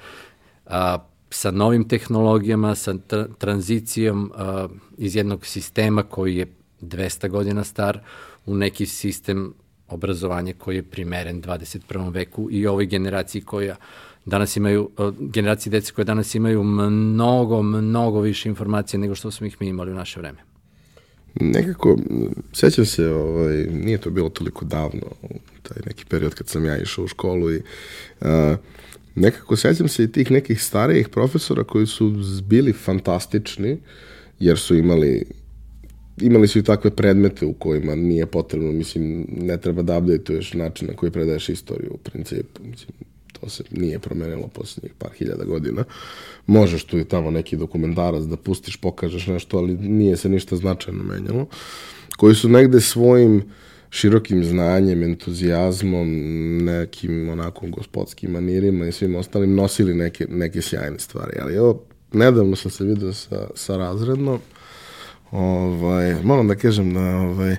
a, 0.66 0.98
sa 1.30 1.52
novim 1.52 1.88
tehnologijama, 1.88 2.76
sa 2.76 2.94
tra 3.08 3.28
tranzicijom 3.38 4.32
a, 4.36 4.68
iz 4.98 5.16
jednog 5.16 5.46
sistema 5.46 6.04
koji 6.04 6.36
je 6.36 6.54
200 6.82 7.30
godina 7.30 7.64
star 7.64 8.00
u 8.46 8.56
neki 8.56 8.86
sistem 8.86 9.54
obrazovanja 9.88 10.54
koji 10.58 10.76
je 10.76 10.84
primeren 10.84 11.42
21. 11.42 12.14
veku 12.14 12.48
i 12.52 12.68
ovoj 12.68 12.86
generaciji 12.86 13.42
koja 13.42 13.76
danas 14.26 14.58
imaju, 14.58 14.90
generaciji 15.20 15.72
dece 15.72 15.94
koje 15.94 16.06
danas 16.06 16.36
imaju 16.36 16.64
mnogo, 16.64 17.62
mnogo 17.62 18.22
više 18.22 18.50
informacije 18.50 19.00
nego 19.00 19.16
što 19.16 19.32
smo 19.32 19.48
ih 19.48 19.58
mi 19.60 19.68
imali 19.68 19.92
u 19.92 19.96
naše 19.96 20.20
vreme. 20.20 20.40
Nekako, 21.36 21.98
sećam 22.54 22.86
se, 22.86 23.10
ovaj, 23.10 23.64
nije 23.64 23.98
to 23.98 24.10
bilo 24.10 24.30
toliko 24.30 24.66
davno, 24.66 25.08
taj 25.64 25.78
neki 25.86 26.06
period 26.06 26.34
kad 26.34 26.48
sam 26.48 26.66
ja 26.66 26.78
išao 26.78 27.04
u 27.04 27.08
školu 27.08 27.52
i 27.52 27.62
uh, 28.22 28.28
nekako 29.16 29.56
sećam 29.56 29.88
se 29.88 30.04
i 30.04 30.12
tih 30.12 30.32
nekih 30.32 30.64
starijih 30.64 31.10
profesora 31.10 31.64
koji 31.64 31.88
su 31.88 32.14
bili 32.44 32.74
fantastični, 32.74 33.78
jer 34.40 34.58
su 34.60 34.76
imali 34.76 35.26
imali 36.22 36.48
su 36.48 36.60
i 36.60 36.64
takve 36.64 36.92
predmete 36.96 37.46
u 37.46 37.54
kojima 37.54 37.96
nije 37.96 38.26
potrebno, 38.26 38.72
mislim, 38.72 39.28
ne 39.38 39.58
treba 39.58 39.82
da 39.82 39.98
update-uješ 39.98 40.58
način 40.58 40.88
na 40.88 40.94
koji 40.94 41.12
predaješ 41.12 41.50
istoriju 41.50 41.92
u 41.94 41.98
principu, 41.98 42.64
mislim, 42.64 42.92
to 43.40 43.50
se 43.50 43.64
nije 43.72 44.00
promenilo 44.00 44.48
poslednjih 44.48 44.94
par 44.98 45.12
hiljada 45.18 45.44
godina. 45.44 45.84
Možeš 46.48 46.84
tu 46.84 47.00
i 47.00 47.06
tamo 47.06 47.32
neki 47.32 47.58
dokumentarac 47.58 48.24
da 48.24 48.38
pustiš, 48.38 48.78
pokažeš 48.78 49.28
nešto, 49.28 49.58
ali 49.58 49.74
nije 49.78 50.18
se 50.18 50.30
ništa 50.30 50.56
značajno 50.56 51.04
menjalo. 51.04 51.46
Koji 52.18 52.36
su 52.36 52.50
negde 52.50 52.82
svojim 52.82 53.44
širokim 53.90 54.44
znanjem, 54.44 55.04
entuzijazmom, 55.04 56.08
nekim 56.66 57.30
onako 57.30 57.68
gospodskim 57.68 58.32
manirima 58.32 58.88
i 58.88 58.92
svim 58.92 59.16
ostalim 59.16 59.56
nosili 59.56 59.94
neke, 59.94 60.28
neke 60.30 60.62
sjajne 60.62 61.00
stvari. 61.00 61.38
Ali 61.42 61.56
evo, 61.56 61.84
nedavno 62.14 62.56
sam 62.56 62.72
se 62.72 62.84
vidio 62.84 63.14
sa, 63.14 63.48
sa 63.56 63.78
razrednom, 63.78 64.40
Ovaj, 65.32 66.24
moram 66.24 66.48
da 66.48 66.56
kažem 66.56 66.94
da 66.94 67.02
ovaj, 67.02 67.56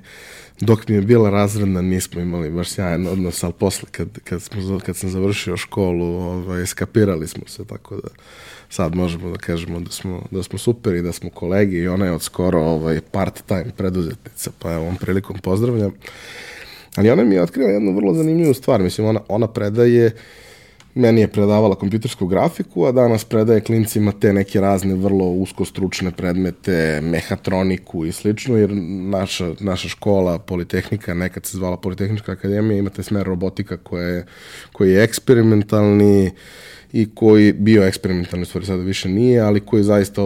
dok 0.62 0.88
mi 0.88 0.94
je 0.94 1.00
bila 1.00 1.30
razredna 1.30 1.82
nismo 1.82 2.20
imali 2.20 2.50
baš 2.50 2.70
sjajan 2.70 3.06
odnos, 3.06 3.44
ali 3.44 3.52
posle 3.58 3.88
kad, 3.90 4.08
kad, 4.24 4.42
smo, 4.42 4.80
kad 4.86 4.96
sam 4.96 5.10
završio 5.10 5.56
školu 5.56 6.06
ovaj, 6.06 6.66
skapirali 6.66 7.28
smo 7.28 7.42
se, 7.46 7.64
tako 7.64 7.96
da 7.96 8.08
sad 8.68 8.94
možemo 8.94 9.30
da 9.30 9.38
kažemo 9.38 9.80
da 9.80 9.90
smo, 9.90 10.22
da 10.30 10.42
smo 10.42 10.58
super 10.58 10.94
i 10.94 11.02
da 11.02 11.12
smo 11.12 11.30
kolegi 11.30 11.76
i 11.76 11.88
ona 11.88 12.04
je 12.04 12.12
od 12.12 12.22
skoro 12.22 12.60
ovaj, 12.60 13.00
part-time 13.12 13.72
preduzetnica, 13.76 14.50
pa 14.58 14.72
evo 14.72 14.82
ovom 14.82 14.96
prilikom 14.96 15.38
pozdravljam. 15.38 15.92
Ali 16.96 17.10
ona 17.10 17.24
mi 17.24 17.34
je 17.34 17.42
otkrila 17.42 17.70
jednu 17.70 17.96
vrlo 17.96 18.14
zanimljivu 18.14 18.54
stvar, 18.54 18.82
mislim, 18.82 19.06
ona, 19.06 19.20
ona 19.28 19.46
predaje 19.46 20.12
meni 20.94 21.20
je 21.20 21.28
predavala 21.28 21.74
kompjutersku 21.74 22.26
grafiku, 22.26 22.84
a 22.84 22.92
danas 22.92 23.24
predaje 23.24 23.60
klincima 23.60 24.12
te 24.12 24.32
neke 24.32 24.60
razne 24.60 24.94
vrlo 24.94 25.26
usko 25.26 25.64
stručne 25.64 26.10
predmete, 26.10 27.00
mehatroniku 27.02 28.06
i 28.06 28.12
slično, 28.12 28.56
jer 28.56 28.70
naša, 29.10 29.54
naša 29.60 29.88
škola, 29.88 30.38
Politehnika, 30.38 31.14
nekad 31.14 31.46
se 31.46 31.56
zvala 31.56 31.76
Politehnička 31.76 32.32
akademija, 32.32 32.78
imate 32.78 33.02
smer 33.02 33.26
robotika 33.26 33.76
koja 33.76 34.06
je, 34.06 34.26
koji 34.72 34.92
je 34.92 35.02
eksperimentalni 35.02 36.30
i 36.92 37.08
koji 37.14 37.52
bio 37.52 37.82
eksperimentalni, 37.82 38.46
stvari 38.46 38.66
sada 38.66 38.82
više 38.82 39.08
nije, 39.08 39.40
ali 39.40 39.60
koji 39.60 39.82
zaista 39.82 40.22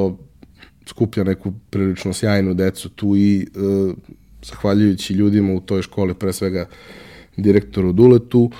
skuplja 0.87 1.25
neku 1.25 1.53
prilično 1.71 2.12
sjajnu 2.12 2.55
decu 2.55 2.89
tu 2.89 3.17
i 3.17 3.41
e, 3.41 3.47
zahvaljujući 4.43 5.14
ljudima 5.14 5.53
u 5.53 5.61
toj 5.61 5.83
školi, 5.83 6.14
pre 6.14 6.33
svega 6.33 6.67
direktoru 7.37 7.93
Duletu, 7.93 8.51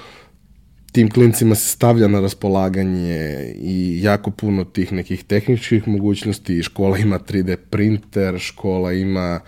tim 0.97 1.11
klincima 1.11 1.55
se 1.55 1.69
stavlja 1.69 2.09
na 2.09 2.21
raspolaganje 2.21 3.53
i 3.57 4.03
jako 4.03 4.31
puno 4.31 4.65
tih 4.65 4.93
nekih 4.93 5.25
tehničkih 5.25 5.89
mogućnosti. 5.89 6.63
Škola 6.63 6.99
ima 6.99 7.19
3D 7.19 7.57
printer, 7.71 8.39
škola 8.39 8.93
ima 8.93 9.41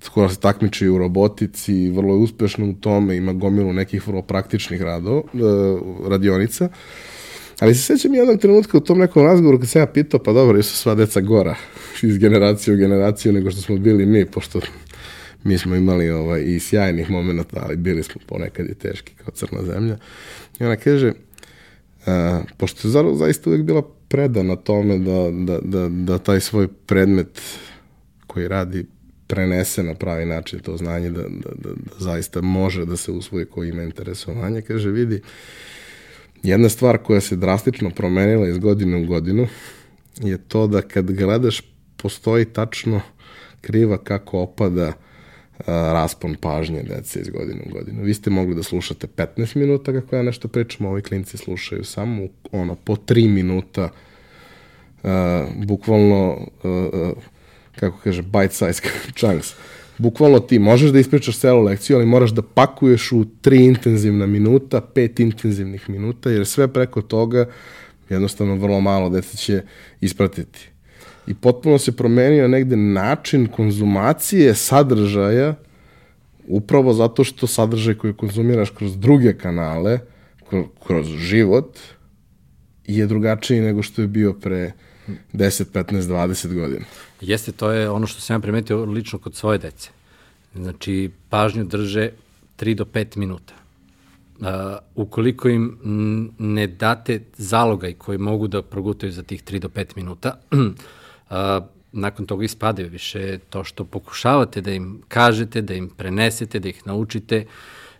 skoro 0.00 0.28
se 0.28 0.40
takmiči 0.40 0.88
u 0.88 0.98
robotici, 0.98 1.90
vrlo 1.90 2.14
je 2.14 2.20
uspešna 2.20 2.64
u 2.64 2.72
tome, 2.72 3.16
ima 3.16 3.32
gomilu 3.32 3.72
nekih 3.72 4.08
vrlo 4.08 4.22
praktičnih 4.22 4.82
rado, 4.82 5.18
e, 5.18 5.38
radionica. 6.08 6.68
Ali 7.60 7.74
se 7.74 7.82
sećam 7.82 8.14
jednog 8.14 8.40
trenutka 8.40 8.78
u 8.78 8.80
tom 8.80 8.98
nekom 8.98 9.22
razgovoru 9.22 9.58
kad 9.58 9.68
sam 9.68 9.82
ja 9.82 9.86
pitao, 9.86 10.22
pa 10.22 10.32
dobro, 10.32 10.56
jesu 10.56 10.76
sva 10.76 10.94
deca 10.94 11.20
gora 11.20 11.54
iz 12.02 12.18
generacije 12.18 12.74
u 12.74 12.78
generaciju 12.78 13.32
nego 13.32 13.50
što 13.50 13.60
smo 13.60 13.76
bili 13.76 14.06
mi, 14.06 14.24
pošto 14.26 14.60
mi 15.44 15.58
smo 15.58 15.76
imali 15.76 16.10
ovaj, 16.10 16.42
i 16.46 16.60
sjajnih 16.60 17.10
momenta, 17.10 17.62
ali 17.62 17.76
bili 17.76 18.02
smo 18.02 18.20
ponekad 18.26 18.66
i 18.66 18.74
teški 18.74 19.12
kao 19.14 19.34
crna 19.34 19.62
zemlja. 19.62 19.96
I 20.60 20.64
ona 20.64 20.76
kaže, 20.76 21.12
a, 22.06 22.42
pošto 22.56 22.88
je 22.88 22.92
Zara 22.92 23.14
zaista 23.14 23.50
uvijek 23.50 23.64
bila 23.64 23.82
predana 24.08 24.56
tome 24.56 24.98
da, 24.98 25.30
da, 25.30 25.58
da, 25.62 25.88
da 25.88 26.18
taj 26.18 26.40
svoj 26.40 26.68
predmet 26.86 27.40
koji 28.26 28.48
radi 28.48 28.86
prenese 29.26 29.82
na 29.82 29.94
pravi 29.94 30.26
način 30.26 30.58
to 30.58 30.76
znanje, 30.76 31.10
da, 31.10 31.22
da, 31.22 31.50
da, 31.54 31.70
da 31.70 31.90
zaista 31.98 32.40
može 32.40 32.84
da 32.84 32.96
se 32.96 33.12
usvoji 33.12 33.44
koji 33.44 33.68
ima 33.68 33.82
interesovanje. 33.82 34.62
Kaže, 34.62 34.90
vidi, 34.90 35.22
jedna 36.42 36.68
stvar 36.68 36.98
koja 36.98 37.20
se 37.20 37.36
drastično 37.36 37.90
promenila 37.90 38.48
iz 38.48 38.58
godine 38.58 38.96
u 38.96 39.06
godinu 39.06 39.46
je 40.20 40.38
to 40.38 40.66
da 40.66 40.82
kad 40.82 41.10
gledaš 41.10 41.62
postoji 41.96 42.44
tačno 42.44 43.00
kriva 43.60 43.98
kako 43.98 44.38
opada 44.38 44.92
raspon 45.66 46.34
pažnje 46.34 46.82
dece 46.82 47.20
iz 47.20 47.28
godine 47.28 47.60
u 47.66 47.72
godinu. 47.72 48.02
Vi 48.02 48.14
ste 48.14 48.30
mogli 48.30 48.54
da 48.54 48.62
slušate 48.62 49.06
15 49.06 49.56
minuta 49.56 49.92
kako 49.92 50.16
ja 50.16 50.22
nešto 50.22 50.48
pričam, 50.48 50.86
ovi 50.86 51.02
klinci 51.02 51.36
slušaju 51.36 51.84
samo 51.84 52.26
ono 52.52 52.74
po 52.74 52.96
3 52.96 53.28
minuta 53.28 53.88
uh, 55.02 55.10
bukvalno 55.56 56.46
uh, 56.62 57.10
kako 57.76 57.98
kaže 58.04 58.22
bite 58.22 58.54
size 58.54 58.82
chunks. 59.18 59.54
Bukvalno 59.98 60.40
ti 60.40 60.58
možeš 60.58 60.90
da 60.90 60.98
ispričaš 60.98 61.38
celu 61.38 61.62
lekciju, 61.62 61.96
ali 61.96 62.06
moraš 62.06 62.30
da 62.30 62.42
pakuješ 62.42 63.12
u 63.12 63.24
tri 63.40 63.64
intenzivna 63.64 64.26
minuta, 64.26 64.80
pet 64.80 65.20
intenzivnih 65.20 65.90
minuta, 65.90 66.30
jer 66.30 66.46
sve 66.46 66.72
preko 66.72 67.02
toga 67.02 67.46
jednostavno 68.08 68.54
vrlo 68.54 68.80
malo 68.80 69.08
deca 69.08 69.36
će 69.36 69.62
ispratiti 70.00 70.73
i 71.26 71.34
potpuno 71.34 71.78
se 71.78 71.96
promenio 71.96 72.48
negde 72.48 72.76
način 72.76 73.46
konzumacije 73.46 74.54
sadržaja 74.54 75.54
upravo 76.46 76.92
zato 76.92 77.24
što 77.24 77.46
sadržaj 77.46 77.94
koji 77.94 78.14
konzumiraš 78.14 78.70
kroz 78.70 78.98
druge 78.98 79.38
kanale, 79.38 79.98
kroz 80.86 81.06
život, 81.06 81.78
je 82.86 83.06
drugačiji 83.06 83.60
nego 83.60 83.82
što 83.82 84.02
je 84.02 84.08
bio 84.08 84.32
pre 84.32 84.72
10, 85.32 85.64
15, 85.72 86.00
20 86.00 86.54
godina. 86.54 86.84
Jeste, 87.20 87.52
to 87.52 87.70
je 87.70 87.90
ono 87.90 88.06
što 88.06 88.20
sam 88.20 88.36
ja 88.36 88.40
primetio 88.40 88.84
lično 88.84 89.18
kod 89.18 89.34
svoje 89.34 89.58
dece. 89.58 89.90
Znači, 90.54 91.10
pažnju 91.28 91.64
drže 91.64 92.10
3 92.58 92.74
do 92.74 92.84
5 92.84 93.16
minuta. 93.16 93.54
Uh, 94.40 94.46
ukoliko 94.94 95.48
im 95.48 95.78
ne 96.38 96.66
date 96.66 97.20
zalogaj 97.36 97.92
koji 97.92 98.18
mogu 98.18 98.48
da 98.48 98.62
progutaju 98.62 99.12
za 99.12 99.22
tih 99.22 99.44
3 99.44 99.58
do 99.58 99.68
5 99.68 99.96
minuta, 99.96 100.40
a, 101.34 101.60
nakon 101.92 102.26
toga 102.26 102.44
ispadaju 102.44 102.88
više 102.88 103.38
to 103.50 103.64
što 103.64 103.84
pokušavate 103.84 104.60
da 104.60 104.72
im 104.72 105.02
kažete, 105.08 105.62
da 105.62 105.74
im 105.74 105.88
prenesete, 105.88 106.60
da 106.60 106.68
ih 106.68 106.86
naučite, 106.86 107.44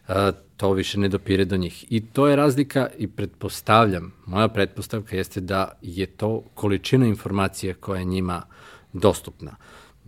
a, 0.08 0.32
to 0.56 0.72
više 0.72 1.00
ne 1.00 1.08
dopire 1.08 1.44
do 1.44 1.56
njih. 1.56 1.84
I 1.90 2.00
to 2.00 2.28
je 2.28 2.36
razlika 2.36 2.88
i 2.98 3.06
pretpostavljam, 3.06 4.12
moja 4.26 4.48
pretpostavka 4.48 5.16
jeste 5.16 5.40
da 5.40 5.78
je 5.82 6.06
to 6.06 6.42
količina 6.54 7.06
informacije 7.06 7.74
koja 7.74 7.98
je 7.98 8.04
njima 8.04 8.42
dostupna. 8.92 9.56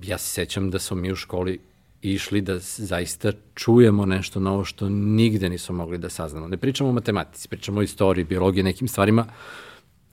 Ja 0.03 0.19
se 0.19 0.31
sećam 0.31 0.71
da 0.71 0.79
smo 0.79 0.97
mi 0.97 1.13
u 1.13 1.17
školi 1.17 1.59
išli 2.03 2.41
da 2.41 2.59
zaista 2.59 3.33
čujemo 3.55 4.07
nešto 4.07 4.41
novo 4.41 4.65
što 4.65 4.89
nigde 4.89 5.49
nismo 5.49 5.75
mogli 5.75 5.99
da 5.99 6.09
saznamo. 6.09 6.49
Ne 6.49 6.57
pričamo 6.57 6.91
o 6.91 6.93
matematici, 6.93 7.49
pričamo 7.49 7.81
o 7.81 7.83
istoriji, 7.83 8.25
biologiji, 8.25 8.63
nekim 8.63 8.89
stvarima. 8.89 9.27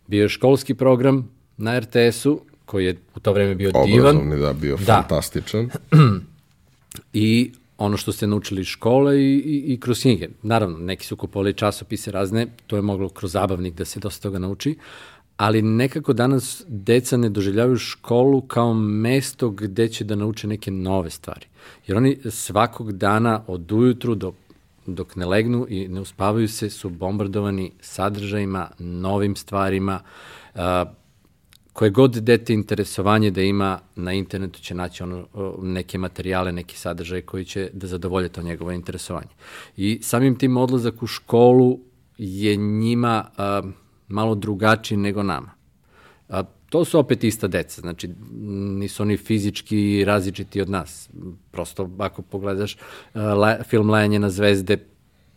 Bio 0.08 0.24
je 0.24 0.30
školski 0.30 0.74
program 0.74 1.30
na 1.58 1.80
RTS-u 1.80 2.42
koji 2.66 2.86
je 2.86 2.98
u 3.16 3.20
to 3.20 3.34
vreme 3.34 3.56
bio 3.56 3.72
divan. 3.86 4.18
Obrazovni, 4.18 4.42
da, 4.42 4.54
bio 4.54 4.78
da. 4.78 5.02
fantastičan. 5.02 5.70
I 7.14 7.52
ono 7.78 7.98
što 7.98 8.12
ste 8.12 8.28
naučili 8.28 8.62
iz 8.62 8.68
škole 8.68 9.20
i, 9.20 9.36
i, 9.36 9.74
i 9.74 9.80
kroz 9.80 10.02
knjige. 10.02 10.30
Naravno, 10.42 10.78
neki 10.78 11.06
su 11.06 11.18
kupovali 11.18 11.54
časopise 11.54 12.12
razne, 12.12 12.48
to 12.68 12.76
je 12.76 12.82
moglo 12.82 13.10
kroz 13.10 13.32
zabavnik 13.32 13.74
da 13.74 13.86
se 13.86 14.00
dosta 14.00 14.22
toga 14.22 14.40
nauči, 14.40 14.76
ali 15.38 15.62
nekako 15.62 16.14
danas 16.14 16.64
deca 16.68 17.18
ne 17.18 17.30
doživljavaju 17.30 17.78
školu 17.78 18.42
kao 18.42 18.74
mesto 18.74 19.50
gde 19.50 19.88
će 19.88 20.04
da 20.04 20.16
nauče 20.16 20.48
neke 20.48 20.72
nove 20.72 21.10
stvari. 21.10 21.46
Jer 21.88 21.98
oni 21.98 22.18
svakog 22.30 22.92
dana 22.92 23.44
od 23.48 23.72
ujutru 23.72 24.16
do 24.16 24.34
dok 24.86 25.16
ne 25.16 25.26
legnu 25.26 25.66
i 25.70 25.88
ne 25.88 26.02
uspavaju 26.02 26.48
se, 26.48 26.70
su 26.70 26.90
bombardovani 26.90 27.72
sadržajima, 27.82 28.70
novim 28.80 29.36
stvarima, 29.36 30.00
uh, 30.56 30.62
koje 31.74 31.90
god 31.92 32.12
dete 32.12 32.54
interesovanje 32.54 33.32
da 33.32 33.42
ima 33.42 33.80
na 33.96 34.14
internetu 34.14 34.60
će 34.60 34.76
naći 34.76 35.04
ono, 35.04 35.28
neke 35.62 35.98
materijale, 35.98 36.52
neki 36.52 36.78
sadržaj 36.78 37.22
koji 37.22 37.46
će 37.46 37.70
da 37.74 37.88
zadovolje 37.88 38.30
to 38.30 38.42
njegovo 38.42 38.72
interesovanje. 38.72 39.30
I 39.78 40.00
samim 40.02 40.38
tim 40.38 40.58
odlazak 40.58 41.04
u 41.04 41.08
školu 41.08 41.80
je 42.18 42.56
njima 42.56 43.26
a, 43.38 43.62
malo 44.08 44.36
drugačiji 44.36 44.98
nego 44.98 45.24
nama. 45.24 45.52
A, 46.30 46.44
to 46.70 46.86
su 46.86 47.00
opet 47.00 47.24
ista 47.24 47.48
deca, 47.48 47.82
znači 47.82 48.10
nisu 48.80 49.04
oni 49.04 49.18
fizički 49.18 50.06
različiti 50.06 50.62
od 50.62 50.70
nas. 50.70 51.10
Prosto 51.52 51.90
ako 52.00 52.22
pogledaš 52.22 52.78
a, 53.14 53.34
le, 53.34 53.60
film 53.70 53.90
Lajanje 53.90 54.20
na 54.20 54.30
zvezde 54.30 54.78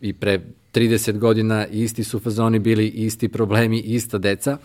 i 0.01 0.13
pre 0.13 0.41
30 0.73 1.17
godina 1.17 1.67
isti 1.67 2.03
su 2.03 2.19
fazoni 2.19 2.59
bili, 2.59 2.87
isti 2.87 3.27
problemi, 3.27 3.79
ista 3.79 4.17
deca, 4.17 4.57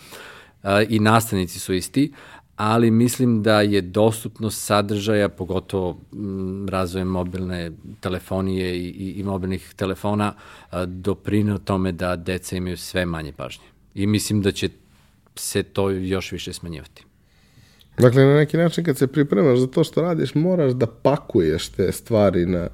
i 0.89 0.99
nastavnici 0.99 1.59
su 1.59 1.75
isti, 1.75 2.13
ali 2.57 2.91
mislim 2.91 3.43
da 3.43 3.61
je 3.61 3.81
dostupnost 3.81 4.65
sadržaja, 4.65 5.29
pogotovo 5.29 6.01
razvojem 6.69 7.09
mobilne 7.09 7.71
telefonije 8.01 8.77
i, 8.77 8.89
i, 8.89 9.11
i 9.21 9.23
mobilnih 9.23 9.73
telefona, 9.77 10.35
doprinio 10.87 11.59
tome 11.59 11.93
da 11.93 12.17
deca 12.17 12.57
imaju 12.57 12.77
sve 12.77 13.07
manje 13.07 13.33
pažnje. 13.33 13.65
I 13.95 14.07
mislim 14.07 14.43
da 14.43 14.53
će 14.53 14.69
se 15.37 15.63
to 15.63 15.91
još 15.91 16.33
više 16.33 16.53
smanjivati. 16.53 17.05
Dakle, 17.99 18.25
na 18.25 18.35
neki 18.35 18.57
način 18.57 18.85
kad 18.85 18.97
se 18.97 19.07
pripremaš 19.07 19.59
za 19.59 19.67
to 19.67 19.85
što 19.85 20.03
radiš, 20.03 20.35
moraš 20.35 20.73
da 20.73 20.87
pakuješ 20.87 21.69
te 21.69 21.93
stvari 21.93 22.47
na, 22.47 22.69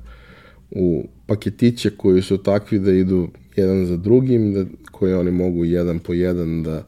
u 0.70 1.08
paketiće 1.26 1.90
koji 1.90 2.22
su 2.22 2.38
takvi 2.38 2.78
da 2.78 2.92
idu 2.92 3.28
jedan 3.56 3.86
za 3.86 3.96
drugim, 3.96 4.54
da, 4.54 4.64
koje 4.90 5.16
oni 5.16 5.30
mogu 5.30 5.64
jedan 5.64 5.98
po 5.98 6.12
jedan 6.12 6.62
da 6.62 6.84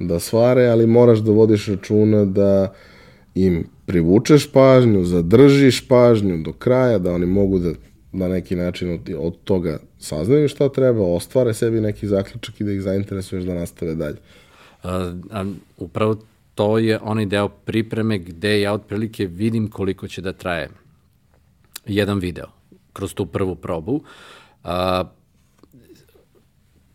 da 0.00 0.20
svare, 0.20 0.66
ali 0.66 0.86
moraš 0.86 1.18
da 1.18 1.32
vodiš 1.32 1.66
računa 1.68 2.24
da 2.24 2.74
im 3.34 3.66
privučeš 3.86 4.52
pažnju, 4.52 5.04
zadržiš 5.04 5.88
pažnju 5.88 6.42
do 6.42 6.52
kraja, 6.52 6.98
da 6.98 7.12
oni 7.12 7.26
mogu 7.26 7.58
da 7.58 7.72
na 8.12 8.28
neki 8.28 8.56
način 8.56 8.94
od, 8.94 9.10
od 9.18 9.36
toga 9.44 9.78
saznaju 9.98 10.48
šta 10.48 10.68
treba, 10.68 11.14
ostvare 11.14 11.54
sebi 11.54 11.80
neki 11.80 12.06
zaključak 12.06 12.60
i 12.60 12.64
da 12.64 12.72
ih 12.72 12.82
zainteresuješ 12.82 13.44
da 13.44 13.54
nastave 13.54 13.94
dalje. 13.94 14.16
A, 14.82 15.12
a, 15.30 15.44
upravo 15.78 16.16
to 16.54 16.78
je 16.78 16.98
onaj 17.02 17.26
deo 17.26 17.48
pripreme 17.48 18.18
gde 18.18 18.60
ja 18.60 18.72
otprilike 18.72 19.26
vidim 19.26 19.70
koliko 19.70 20.08
će 20.08 20.22
da 20.22 20.32
traje 20.32 20.68
jedan 21.86 22.18
video 22.18 22.46
kroz 22.92 23.14
tu 23.14 23.26
prvu 23.26 23.54
probu. 23.54 24.00
A, 24.64 25.04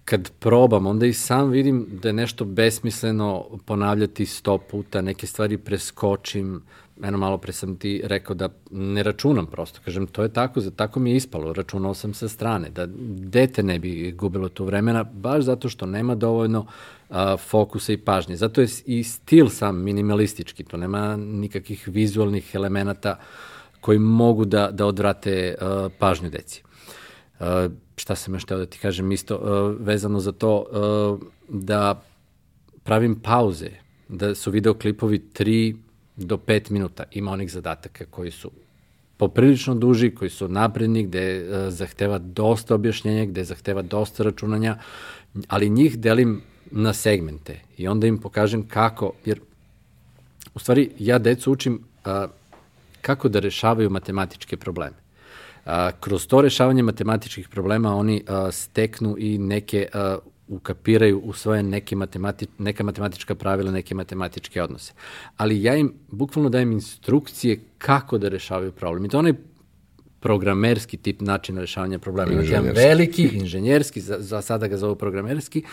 kad 0.05 0.31
probam, 0.39 0.87
onda 0.87 1.05
i 1.05 1.13
sam 1.13 1.49
vidim 1.49 1.87
da 2.01 2.09
je 2.09 2.13
nešto 2.13 2.45
besmisleno 2.45 3.45
ponavljati 3.65 4.25
sto 4.25 4.57
puta, 4.57 5.01
neke 5.01 5.27
stvari 5.27 5.57
preskočim, 5.57 6.61
eno 7.03 7.17
malo 7.17 7.37
pre 7.37 7.53
sam 7.53 7.75
ti 7.75 8.01
rekao 8.03 8.35
da 8.35 8.49
ne 8.71 9.03
računam 9.03 9.45
prosto, 9.45 9.79
kažem 9.85 10.07
to 10.07 10.23
je 10.23 10.33
tako, 10.33 10.61
za 10.61 10.71
tako 10.71 10.99
mi 10.99 11.11
je 11.11 11.15
ispalo, 11.15 11.53
računao 11.53 11.93
sam 11.93 12.13
sa 12.13 12.27
strane, 12.27 12.69
da 12.69 12.85
dete 13.17 13.63
ne 13.63 13.79
bi 13.79 14.11
gubilo 14.11 14.49
tu 14.49 14.65
vremena, 14.65 15.03
baš 15.03 15.43
zato 15.43 15.69
što 15.69 15.85
nema 15.85 16.15
dovoljno 16.15 16.65
a, 17.09 17.37
fokusa 17.37 17.93
i 17.93 17.97
pažnje. 17.97 18.35
Zato 18.35 18.61
je 18.61 18.67
i 18.85 19.03
stil 19.03 19.49
sam 19.49 19.83
minimalistički, 19.83 20.63
to 20.63 20.77
nema 20.77 21.15
nikakvih 21.17 21.87
vizualnih 21.87 22.55
elemenata 22.55 23.19
koji 23.81 23.99
mogu 23.99 24.45
da, 24.45 24.71
da 24.71 24.85
odvrate 24.85 25.55
a, 25.61 25.89
pažnju 25.99 26.29
deci. 26.29 26.63
Šta 27.95 28.15
sam 28.15 28.33
još 28.33 28.45
teo 28.45 28.57
da 28.57 28.65
ti 28.65 28.79
kažem 28.79 29.11
isto 29.11 29.35
a, 29.35 29.75
vezano 29.79 30.19
za 30.19 30.31
to 30.31 30.65
a, 30.71 31.17
da 31.49 32.03
pravim 32.83 33.15
pauze, 33.15 33.69
da 34.07 34.35
su 34.35 34.51
videoklipovi 34.51 35.19
3 35.33 35.75
do 36.15 36.37
5 36.37 36.71
minuta. 36.71 37.03
Ima 37.11 37.31
onih 37.31 37.51
zadataka 37.51 38.05
koji 38.05 38.31
su 38.31 38.51
poprilično 39.17 39.75
duži, 39.75 40.15
koji 40.15 40.29
su 40.29 40.47
napredni, 40.47 41.03
gde 41.03 41.47
uh, 41.49 41.73
zahteva 41.73 42.17
dosta 42.17 42.75
objašnjenja, 42.75 43.25
gde 43.25 43.43
zahteva 43.43 43.81
dosta 43.81 44.23
računanja, 44.23 44.77
ali 45.47 45.69
njih 45.69 45.99
delim 45.99 46.41
na 46.71 46.93
segmente 46.93 47.59
i 47.77 47.87
onda 47.87 48.07
im 48.07 48.17
pokažem 48.17 48.67
kako, 48.67 49.11
jer 49.25 49.39
u 50.53 50.59
stvari 50.59 50.89
ja 50.99 51.19
decu 51.19 51.51
učim 51.51 51.79
a, 52.03 52.27
kako 53.01 53.29
da 53.29 53.39
rešavaju 53.39 53.89
matematičke 53.89 54.57
probleme. 54.57 55.04
A, 55.65 55.91
kroz 55.99 56.27
to 56.27 56.41
rešavanje 56.41 56.83
matematičkih 56.83 57.49
problema 57.49 57.95
oni 57.95 58.23
a, 58.27 58.51
steknu 58.51 59.15
i 59.19 59.37
neke, 59.37 59.87
a, 59.93 60.17
ukapiraju 60.47 61.19
u 61.19 61.33
svoje 61.33 61.63
neke 61.63 61.95
matemati, 61.95 62.47
neka 62.57 62.83
matematička 62.83 63.35
pravila, 63.35 63.71
neke 63.71 63.95
matematičke 63.95 64.63
odnose. 64.63 64.93
Ali 65.37 65.63
ja 65.63 65.75
im 65.75 65.93
bukvalno 66.07 66.49
dajem 66.49 66.71
instrukcije 66.71 67.59
kako 67.77 68.17
da 68.17 68.29
rešavaju 68.29 68.71
problem. 68.71 69.05
I 69.05 69.09
to 69.09 69.19
onaj 69.19 69.33
programerski 70.19 70.97
tip 70.97 71.21
načina 71.21 71.61
rešavanja 71.61 71.99
problema. 71.99 72.31
Imate 72.31 72.47
jedan 72.47 72.71
veliki, 72.75 73.23
inženjerski, 73.23 74.01
za, 74.01 74.17
za 74.19 74.41
sada 74.41 74.67
ga 74.67 74.77
zovu 74.77 74.95
programerski, 74.95 75.63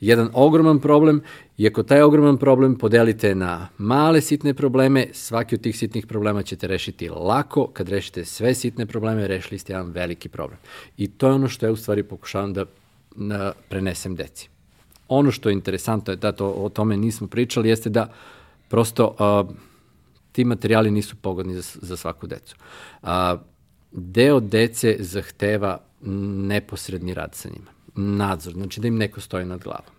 jedan 0.00 0.30
ogroman 0.32 0.78
problem 0.80 1.22
i 1.56 1.66
ako 1.66 1.82
taj 1.82 2.02
ogroman 2.02 2.36
problem 2.38 2.78
podelite 2.78 3.34
na 3.34 3.68
male 3.78 4.20
sitne 4.20 4.54
probleme, 4.54 5.06
svaki 5.12 5.54
od 5.54 5.60
tih 5.60 5.78
sitnih 5.78 6.06
problema 6.06 6.42
ćete 6.42 6.66
rešiti 6.66 7.08
lako. 7.08 7.66
Kad 7.66 7.88
rešite 7.88 8.24
sve 8.24 8.54
sitne 8.54 8.86
probleme, 8.86 9.26
rešili 9.26 9.58
ste 9.58 9.72
jedan 9.72 9.90
veliki 9.90 10.28
problem. 10.28 10.58
I 10.96 11.08
to 11.08 11.26
je 11.26 11.32
ono 11.32 11.48
što 11.48 11.66
ja 11.66 11.72
u 11.72 11.76
stvari 11.76 12.02
pokušavam 12.02 12.52
da, 12.52 12.64
da 13.16 13.52
prenesem 13.68 14.16
deci. 14.16 14.48
Ono 15.08 15.30
što 15.30 15.48
je 15.48 15.52
interesantno 15.52 16.16
da 16.16 16.32
to, 16.32 16.50
o 16.50 16.68
tome 16.68 16.96
nismo 16.96 17.26
pričali, 17.26 17.68
jeste 17.68 17.90
da 17.90 18.12
prosto 18.68 19.16
uh, 19.18 19.54
ti 20.32 20.44
materijali 20.44 20.90
nisu 20.90 21.16
pogodni 21.16 21.54
za, 21.54 21.78
za 21.82 21.96
svaku 21.96 22.26
decu. 22.26 22.56
Uh, 23.02 23.08
deo 23.92 24.40
dece 24.40 24.96
zahteva 24.98 25.78
neposredni 26.00 27.14
rad 27.14 27.34
sa 27.34 27.48
njima 27.48 27.77
nadzor, 27.98 28.52
znači 28.52 28.80
da 28.80 28.88
im 28.88 28.96
neko 28.96 29.20
stoji 29.20 29.44
nad 29.44 29.62
glavom. 29.62 29.92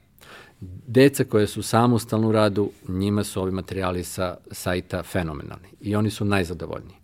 Deca 0.87 1.23
koje 1.23 1.47
su 1.47 1.61
samostalno 1.63 2.29
u 2.29 2.31
radu, 2.31 2.71
njima 2.87 3.23
su 3.23 3.41
ovi 3.41 3.51
materijali 3.51 4.03
sa 4.03 4.37
sajta 4.51 5.03
fenomenalni 5.03 5.67
i 5.81 5.95
oni 5.95 6.09
su 6.09 6.25
najzadovoljniji. 6.25 6.97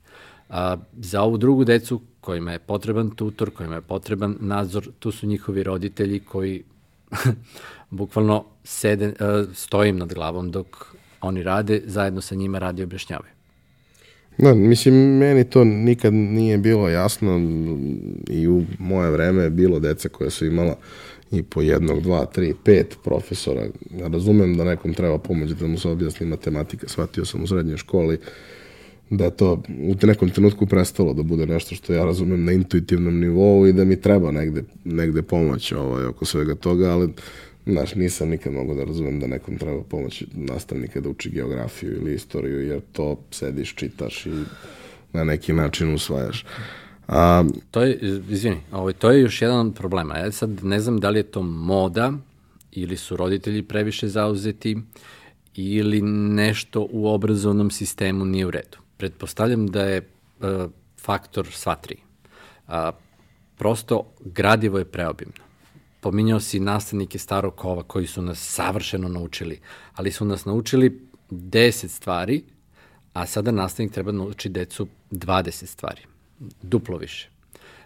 A, 0.50 0.78
za 0.98 1.22
ovu 1.22 1.38
drugu 1.38 1.64
decu 1.64 2.02
kojima 2.22 2.52
je 2.52 2.60
potreban 2.60 3.10
tutor, 3.10 3.52
kojima 3.52 3.76
je 3.76 3.82
potreban 3.82 4.38
nadzor, 4.40 4.90
tu 5.00 5.12
su 5.12 5.28
njihovi 5.28 5.64
roditelji 5.64 6.20
koji 6.20 6.64
bukvalno 7.90 8.46
sede, 8.64 9.08
uh, 9.08 9.54
stojim 9.54 9.98
nad 9.98 10.14
glavom 10.14 10.52
dok 10.52 10.96
oni 11.22 11.44
rade, 11.44 11.82
zajedno 11.86 12.22
sa 12.22 12.36
njima 12.36 12.60
radi 12.60 12.84
objašnjavaju. 12.84 13.35
Da, 14.38 14.54
mislim, 14.54 14.94
meni 15.18 15.44
to 15.44 15.64
nikad 15.64 16.14
nije 16.14 16.58
bilo 16.58 16.90
jasno 16.90 17.42
i 18.30 18.48
u 18.48 18.64
moje 18.80 19.12
vreme 19.12 19.44
je 19.44 19.50
bilo 19.50 19.80
deca 19.80 20.10
koja 20.10 20.30
su 20.30 20.46
imala 20.46 20.76
i 21.32 21.44
po 21.44 21.62
jednog, 21.62 22.02
dva, 22.02 22.26
tri, 22.26 22.54
pet 22.64 22.98
profesora. 23.04 23.66
Ja 24.00 24.08
razumem 24.08 24.58
da 24.58 24.64
nekom 24.64 24.94
treba 24.94 25.18
pomoć 25.18 25.50
da 25.50 25.68
mu 25.68 25.78
se 25.78 25.90
objasni 25.90 26.26
matematika. 26.26 26.88
Shvatio 26.88 27.26
sam 27.26 27.44
u 27.44 27.48
srednjoj 27.48 27.78
školi 27.78 28.18
da 29.10 29.30
to 29.30 29.64
u 29.80 30.08
nekom 30.08 30.30
trenutku 30.30 30.66
prestalo 30.66 31.14
da 31.14 31.24
bude 31.24 31.46
nešto 31.46 31.76
što 31.76 31.94
ja 31.94 32.06
razumem 32.06 32.46
na 32.46 32.52
intuitivnom 32.52 33.20
nivou 33.20 33.68
i 33.68 33.74
da 33.74 33.86
mi 33.86 34.02
treba 34.02 34.32
negde, 34.32 34.64
negde 34.84 35.22
pomoć 35.22 35.72
ovaj, 35.72 36.06
oko 36.06 36.26
svega 36.26 36.56
toga, 36.56 36.92
ali 36.92 37.10
Znaš, 37.68 37.96
nisam 37.96 38.30
nikad 38.30 38.54
mogu 38.54 38.76
da 38.76 38.84
razumem 38.84 39.20
da 39.20 39.28
nekom 39.28 39.58
treba 39.58 39.84
pomoć 39.84 40.24
nastavnika 40.34 41.02
da 41.02 41.10
uči 41.10 41.30
geografiju 41.30 41.96
ili 41.96 42.14
istoriju, 42.14 42.68
jer 42.68 42.82
to 42.92 43.20
sediš, 43.32 43.76
čitaš 43.76 44.26
i 44.26 44.32
na 45.14 45.24
neki 45.24 45.54
način 45.54 45.94
usvajaš. 45.94 46.46
A, 47.08 47.44
to 47.72 47.82
je, 47.82 48.00
izvini, 48.30 48.58
ovaj, 48.72 48.94
to 48.94 49.12
je 49.12 49.22
još 49.22 49.42
jedan 49.42 49.74
problem. 49.74 50.10
Ja 50.10 50.32
sad 50.32 50.64
ne 50.64 50.80
znam 50.80 51.00
da 51.00 51.10
li 51.10 51.20
je 51.20 51.24
to 51.24 51.42
moda 51.42 52.14
ili 52.72 52.98
su 52.98 53.18
roditelji 53.18 53.64
previše 53.64 54.08
zauzeti 54.08 54.78
ili 55.56 56.02
nešto 56.02 56.88
u 56.92 57.08
obrazovnom 57.08 57.72
sistemu 57.72 58.26
nije 58.26 58.46
u 58.46 58.52
redu. 58.52 58.78
Pretpostavljam 58.98 59.68
da 59.68 59.84
je 59.84 60.02
uh, 60.40 60.48
faktor 61.02 61.48
sva 61.52 61.76
tri. 61.76 61.96
A, 62.68 62.92
prosto 63.58 64.12
gradivo 64.26 64.78
je 64.78 64.86
preobimno 64.86 65.46
pominjao 66.06 66.40
si 66.40 66.60
nastavnike 66.60 67.20
starog 67.20 67.56
kova 67.56 67.84
koji 67.84 68.08
su 68.08 68.22
nas 68.22 68.40
savršeno 68.40 69.08
naučili, 69.08 69.60
ali 69.96 70.12
su 70.12 70.26
nas 70.26 70.46
naučili 70.46 71.02
10 71.30 71.88
stvari, 71.88 72.44
a 73.14 73.26
sada 73.26 73.52
nastavnik 73.52 73.94
treba 73.94 74.12
da 74.12 74.18
nauči 74.18 74.50
decu 74.50 74.88
20 75.12 75.66
stvari, 75.66 76.02
duplo 76.62 76.98
više. 76.98 77.30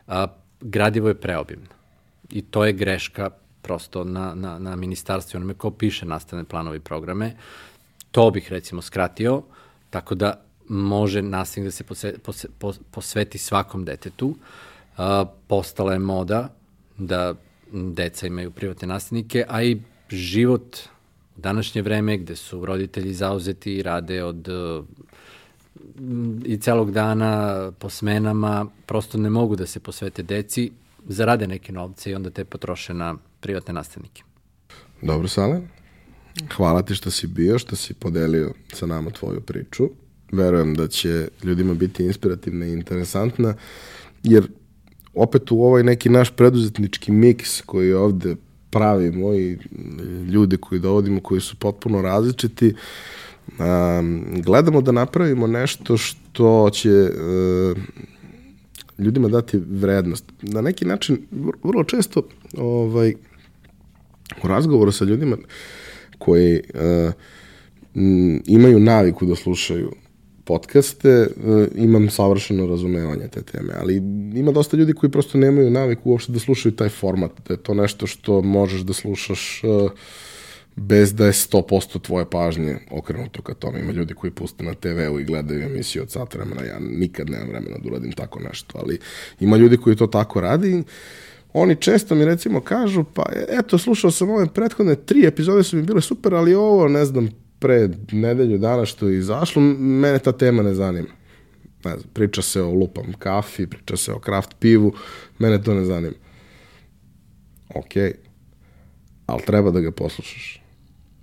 A, 0.07 0.27
gradivo 0.61 1.07
je 1.07 1.15
preobimno 1.15 1.67
i 2.29 2.41
to 2.41 2.65
je 2.65 2.73
greška 2.73 3.29
prosto 3.61 4.03
na, 4.03 4.35
na, 4.35 4.59
na 4.59 4.75
ministarstvu, 4.75 5.37
onome 5.37 5.53
ko 5.53 5.71
piše 5.71 6.05
nastavne 6.05 6.43
planove 6.43 6.77
i 6.77 6.83
programe. 6.91 7.35
To 8.11 8.31
bih 8.31 8.51
recimo 8.51 8.81
skratio, 8.81 9.41
tako 9.89 10.15
da 10.15 10.41
može 10.67 11.21
nastavnik 11.21 11.67
da 11.67 11.71
se 11.71 11.83
posveti, 11.83 12.53
posveti 12.91 13.37
svakom 13.37 13.85
detetu. 13.85 14.35
A, 14.97 15.25
postala 15.47 15.93
je 15.93 15.99
moda 15.99 16.49
da 16.97 17.35
deca 17.73 18.27
imaju 18.27 18.51
privatne 18.51 18.87
nastavnike, 18.87 19.45
a 19.47 19.63
i 19.63 19.77
život 20.09 20.77
u 21.37 21.41
današnje 21.41 21.81
vreme 21.81 22.17
gde 22.17 22.35
su 22.35 22.65
roditelji 22.65 23.13
zauzeti 23.13 23.73
i 23.73 23.83
rade 23.83 24.23
od 24.23 24.47
i 26.45 26.57
celog 26.57 26.91
dana 26.91 27.71
po 27.79 27.89
smenama, 27.89 28.65
prosto 28.85 29.17
ne 29.17 29.29
mogu 29.29 29.55
da 29.55 29.65
se 29.65 29.79
posvete 29.79 30.23
deci, 30.23 30.71
zarade 31.07 31.47
neke 31.47 31.71
novce 31.71 32.11
i 32.11 32.15
onda 32.15 32.29
te 32.29 32.45
potroše 32.45 32.93
na 32.93 33.15
privatne 33.39 33.73
nastavnike. 33.73 34.23
Dobro, 35.01 35.27
Sale. 35.27 35.61
Hvala 36.55 36.81
ti 36.81 36.95
što 36.95 37.11
si 37.11 37.27
bio, 37.27 37.59
što 37.59 37.75
si 37.75 37.93
podelio 37.93 38.53
sa 38.73 38.85
nama 38.85 39.11
tvoju 39.11 39.41
priču. 39.41 39.89
Verujem 40.31 40.75
da 40.75 40.87
će 40.87 41.27
ljudima 41.43 41.73
biti 41.73 42.03
inspirativna 42.03 42.65
i 42.65 42.73
interesantna, 42.73 43.53
jer 44.23 44.47
opet 45.13 45.51
u 45.51 45.63
ovaj 45.63 45.83
neki 45.83 46.09
naš 46.09 46.29
preduzetnički 46.35 47.11
miks 47.11 47.61
koji 47.61 47.93
ovde 47.93 48.35
pravimo 48.69 49.33
i 49.33 49.57
ljudi 50.31 50.57
koji 50.57 50.81
dovodimo 50.81 51.21
koji 51.21 51.41
su 51.41 51.55
potpuno 51.55 52.01
različiti, 52.01 52.73
um, 53.59 54.25
gledamo 54.41 54.81
da 54.81 54.91
napravimo 54.91 55.47
nešto 55.47 55.97
što 55.97 56.69
će 56.73 56.89
uh, 56.89 57.77
ljudima 58.97 59.27
dati 59.27 59.57
vrednost. 59.57 60.25
Na 60.41 60.61
neki 60.61 60.85
način, 60.85 61.17
vrlo 61.63 61.83
često 61.83 62.27
ovaj, 62.57 63.13
u 64.43 64.47
razgovoru 64.47 64.91
sa 64.91 65.05
ljudima 65.05 65.37
koji 66.17 66.61
uh, 66.73 67.13
imaju 68.45 68.79
naviku 68.79 69.25
da 69.25 69.35
slušaju 69.35 69.91
podcaste, 70.49 71.09
e, 71.09 71.27
imam 71.75 72.09
savršeno 72.09 72.65
razumevanje 72.67 73.27
te 73.27 73.41
teme, 73.41 73.73
ali 73.81 73.95
ima 74.35 74.51
dosta 74.51 74.77
ljudi 74.77 74.93
koji 74.93 75.11
prosto 75.11 75.37
nemaju 75.37 75.69
naviku 75.69 76.09
uopšte 76.09 76.31
da 76.31 76.39
slušaju 76.39 76.75
taj 76.75 76.89
format, 76.89 77.31
da 77.47 77.53
je 77.53 77.63
to 77.63 77.73
nešto 77.73 78.07
što 78.07 78.41
možeš 78.41 78.81
da 78.81 78.93
slušaš 78.93 79.61
e, 79.63 79.67
bez 80.75 81.13
da 81.13 81.25
je 81.25 81.33
100% 81.33 82.01
tvoje 82.01 82.25
pažnje 82.29 82.77
okrenuto 82.91 83.41
ka 83.41 83.53
tome. 83.53 83.79
Ima 83.79 83.91
ljudi 83.91 84.13
koji 84.13 84.31
puste 84.31 84.63
na 84.63 84.73
TV-u 84.73 85.19
i 85.19 85.23
gledaju 85.23 85.61
emisiju 85.61 86.03
od 86.03 86.11
sat 86.11 86.33
vremena, 86.33 86.63
ja 86.63 86.79
nikad 86.79 87.29
nemam 87.29 87.49
vremena 87.49 87.77
da 87.77 87.89
uradim 87.89 88.11
tako 88.11 88.39
nešto, 88.39 88.79
ali 88.81 88.99
ima 89.39 89.57
ljudi 89.57 89.77
koji 89.77 89.95
to 89.95 90.07
tako 90.07 90.41
radi 90.41 90.83
oni 91.53 91.75
često 91.75 92.15
mi 92.15 92.25
recimo 92.25 92.61
kažu, 92.61 93.03
pa 93.13 93.23
eto, 93.49 93.77
slušao 93.77 94.11
sam 94.11 94.29
ove 94.29 94.47
prethodne 94.53 94.95
tri 94.95 95.25
epizode 95.25 95.63
su 95.63 95.77
mi 95.77 95.83
bile 95.83 96.01
super, 96.01 96.35
ali 96.35 96.55
ovo, 96.55 96.87
ne 96.87 97.05
znam, 97.05 97.29
pre 97.59 97.89
nedelju 98.11 98.57
dana 98.57 98.85
što 98.85 99.07
je 99.07 99.17
izašlo, 99.17 99.61
mene 99.61 100.19
ta 100.19 100.31
tema 100.31 100.63
ne 100.63 100.73
zanima. 100.73 101.07
Ne 101.85 101.91
znam, 101.91 102.09
priča 102.13 102.41
se 102.41 102.61
o 102.61 102.73
lupam 102.73 103.13
kafi, 103.19 103.67
priča 103.67 103.97
se 103.97 104.13
o 104.13 104.19
kraft 104.19 104.55
pivu, 104.59 104.93
mene 105.39 105.63
to 105.63 105.73
ne 105.73 105.85
zanima. 105.85 106.15
Ok, 107.75 107.93
ali 109.25 109.41
treba 109.45 109.71
da 109.71 109.79
ga 109.79 109.91
poslušaš. 109.91 110.61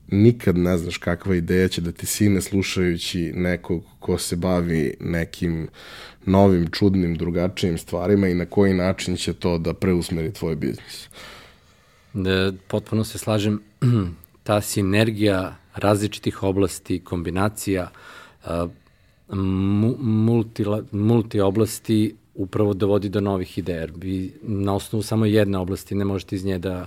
Nikad 0.09 0.59
ne 0.59 0.79
znaš 0.79 0.99
kakva 0.99 1.35
ideja 1.35 1.69
će 1.69 1.81
da 1.81 1.93
ti 1.93 2.07
sine 2.07 2.41
slušajući 2.41 3.33
nekog 3.35 3.85
ko 3.99 4.19
se 4.19 4.37
bavi 4.37 4.95
nekim 5.01 5.69
novim, 6.27 6.67
čudnim, 6.71 7.17
drugačijim 7.17 7.79
stvarima 7.79 8.29
i 8.29 8.35
na 8.35 8.47
koji 8.47 8.75
način 8.75 9.17
će 9.17 9.33
to 9.33 9.59
da 9.59 9.75
preusmeri 9.75 10.33
tvoj 10.33 10.57
biznis. 10.57 11.09
Da, 12.13 12.53
potpuno 12.69 13.05
se 13.05 13.19
slažem. 13.19 13.63
Ta 14.47 14.61
sinergija 14.61 15.57
različitih 15.75 16.43
oblasti, 16.43 17.01
kombinacija, 17.05 17.89
multi, 19.29 20.65
multi 20.93 21.41
oblasti 21.41 22.15
upravo 22.35 22.75
dovodi 22.75 23.09
do 23.09 23.21
novih 23.21 23.59
ideja. 23.59 23.87
Vi 23.97 24.33
na 24.43 24.75
osnovu 24.75 25.03
samo 25.03 25.27
jedne 25.27 25.59
oblasti 25.59 25.95
ne 25.95 26.05
možete 26.05 26.37
iz 26.37 26.45
nje 26.45 26.59
da 26.59 26.87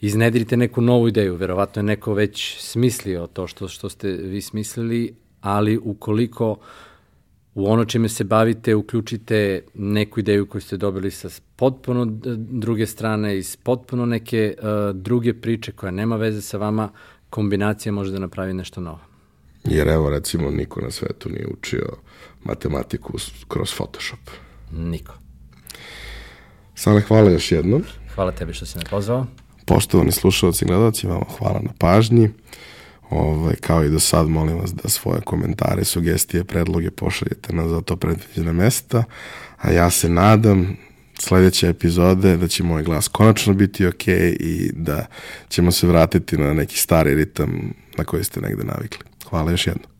iznedrite 0.00 0.56
neku 0.56 0.80
novu 0.80 1.08
ideju. 1.08 1.34
Verovatno 1.36 1.80
je 1.80 1.86
neko 1.86 2.14
već 2.14 2.56
smislio 2.60 3.26
to 3.26 3.46
što, 3.46 3.68
što 3.68 3.88
ste 3.88 4.08
vi 4.08 4.40
smislili, 4.40 5.14
ali 5.40 5.78
ukoliko 5.78 6.56
u 7.56 7.72
ono 7.72 7.84
čime 7.84 8.08
se 8.08 8.24
bavite 8.24 8.74
uključite 8.74 9.62
neku 9.74 10.20
ideju 10.20 10.46
koju 10.46 10.62
ste 10.62 10.76
dobili 10.76 11.10
sa 11.10 11.28
potpuno 11.56 12.06
druge 12.36 12.86
strane, 12.86 13.38
iz 13.38 13.56
potpuno 13.56 14.06
neke 14.06 14.54
uh, 14.58 14.96
druge 14.96 15.34
priče 15.34 15.72
koja 15.72 15.90
nema 15.90 16.16
veze 16.16 16.42
sa 16.42 16.58
vama, 16.58 16.88
kombinacija 17.30 17.92
može 17.92 18.12
da 18.12 18.18
napravi 18.18 18.54
nešto 18.54 18.80
novo. 18.80 19.00
Jer 19.64 19.88
evo 19.88 20.10
recimo 20.10 20.50
niko 20.50 20.80
na 20.80 20.90
svetu 20.90 21.28
nije 21.28 21.46
učio 21.46 21.96
matematiku 22.44 23.12
kroz 23.48 23.74
Photoshop. 23.74 24.30
Niko. 24.72 25.14
Sale, 26.74 27.00
hvala 27.00 27.30
još 27.30 27.52
jednom. 27.52 27.82
Hvala 28.14 28.32
tebi 28.32 28.52
što 28.52 28.66
si 28.66 28.78
me 28.78 28.84
pozvao. 28.90 29.26
Poštovani 29.66 30.12
slušalci 30.12 30.64
i 30.64 30.68
gledalci, 30.68 31.06
vama 31.06 31.26
hvala 31.38 31.60
na 31.60 31.70
pažnji. 31.78 32.30
Ovaj, 33.10 33.54
kao 33.54 33.84
i 33.84 33.90
do 33.90 34.00
sad, 34.00 34.28
molim 34.28 34.58
vas 34.58 34.74
da 34.74 34.88
svoje 34.88 35.20
komentare, 35.20 35.84
sugestije, 35.84 36.44
predloge 36.44 36.90
pošaljete 36.90 37.52
na 37.52 37.68
za 37.68 37.80
to 37.80 37.96
predviđena 37.96 38.52
mesta, 38.52 39.04
a 39.56 39.70
ja 39.70 39.90
se 39.90 40.08
nadam 40.08 40.76
sledeće 41.18 41.68
epizode 41.68 42.36
da 42.36 42.48
će 42.48 42.62
moj 42.62 42.82
glas 42.82 43.08
konačno 43.08 43.54
biti 43.54 43.86
ok 43.86 44.08
i 44.40 44.70
da 44.74 45.06
ćemo 45.48 45.72
se 45.72 45.86
vratiti 45.86 46.38
na 46.38 46.52
neki 46.52 46.78
stari 46.78 47.14
ritam 47.14 47.72
na 47.98 48.04
koji 48.04 48.24
ste 48.24 48.40
negde 48.40 48.64
navikli. 48.64 49.04
Hvala 49.30 49.50
još 49.50 49.66
jednom. 49.66 49.95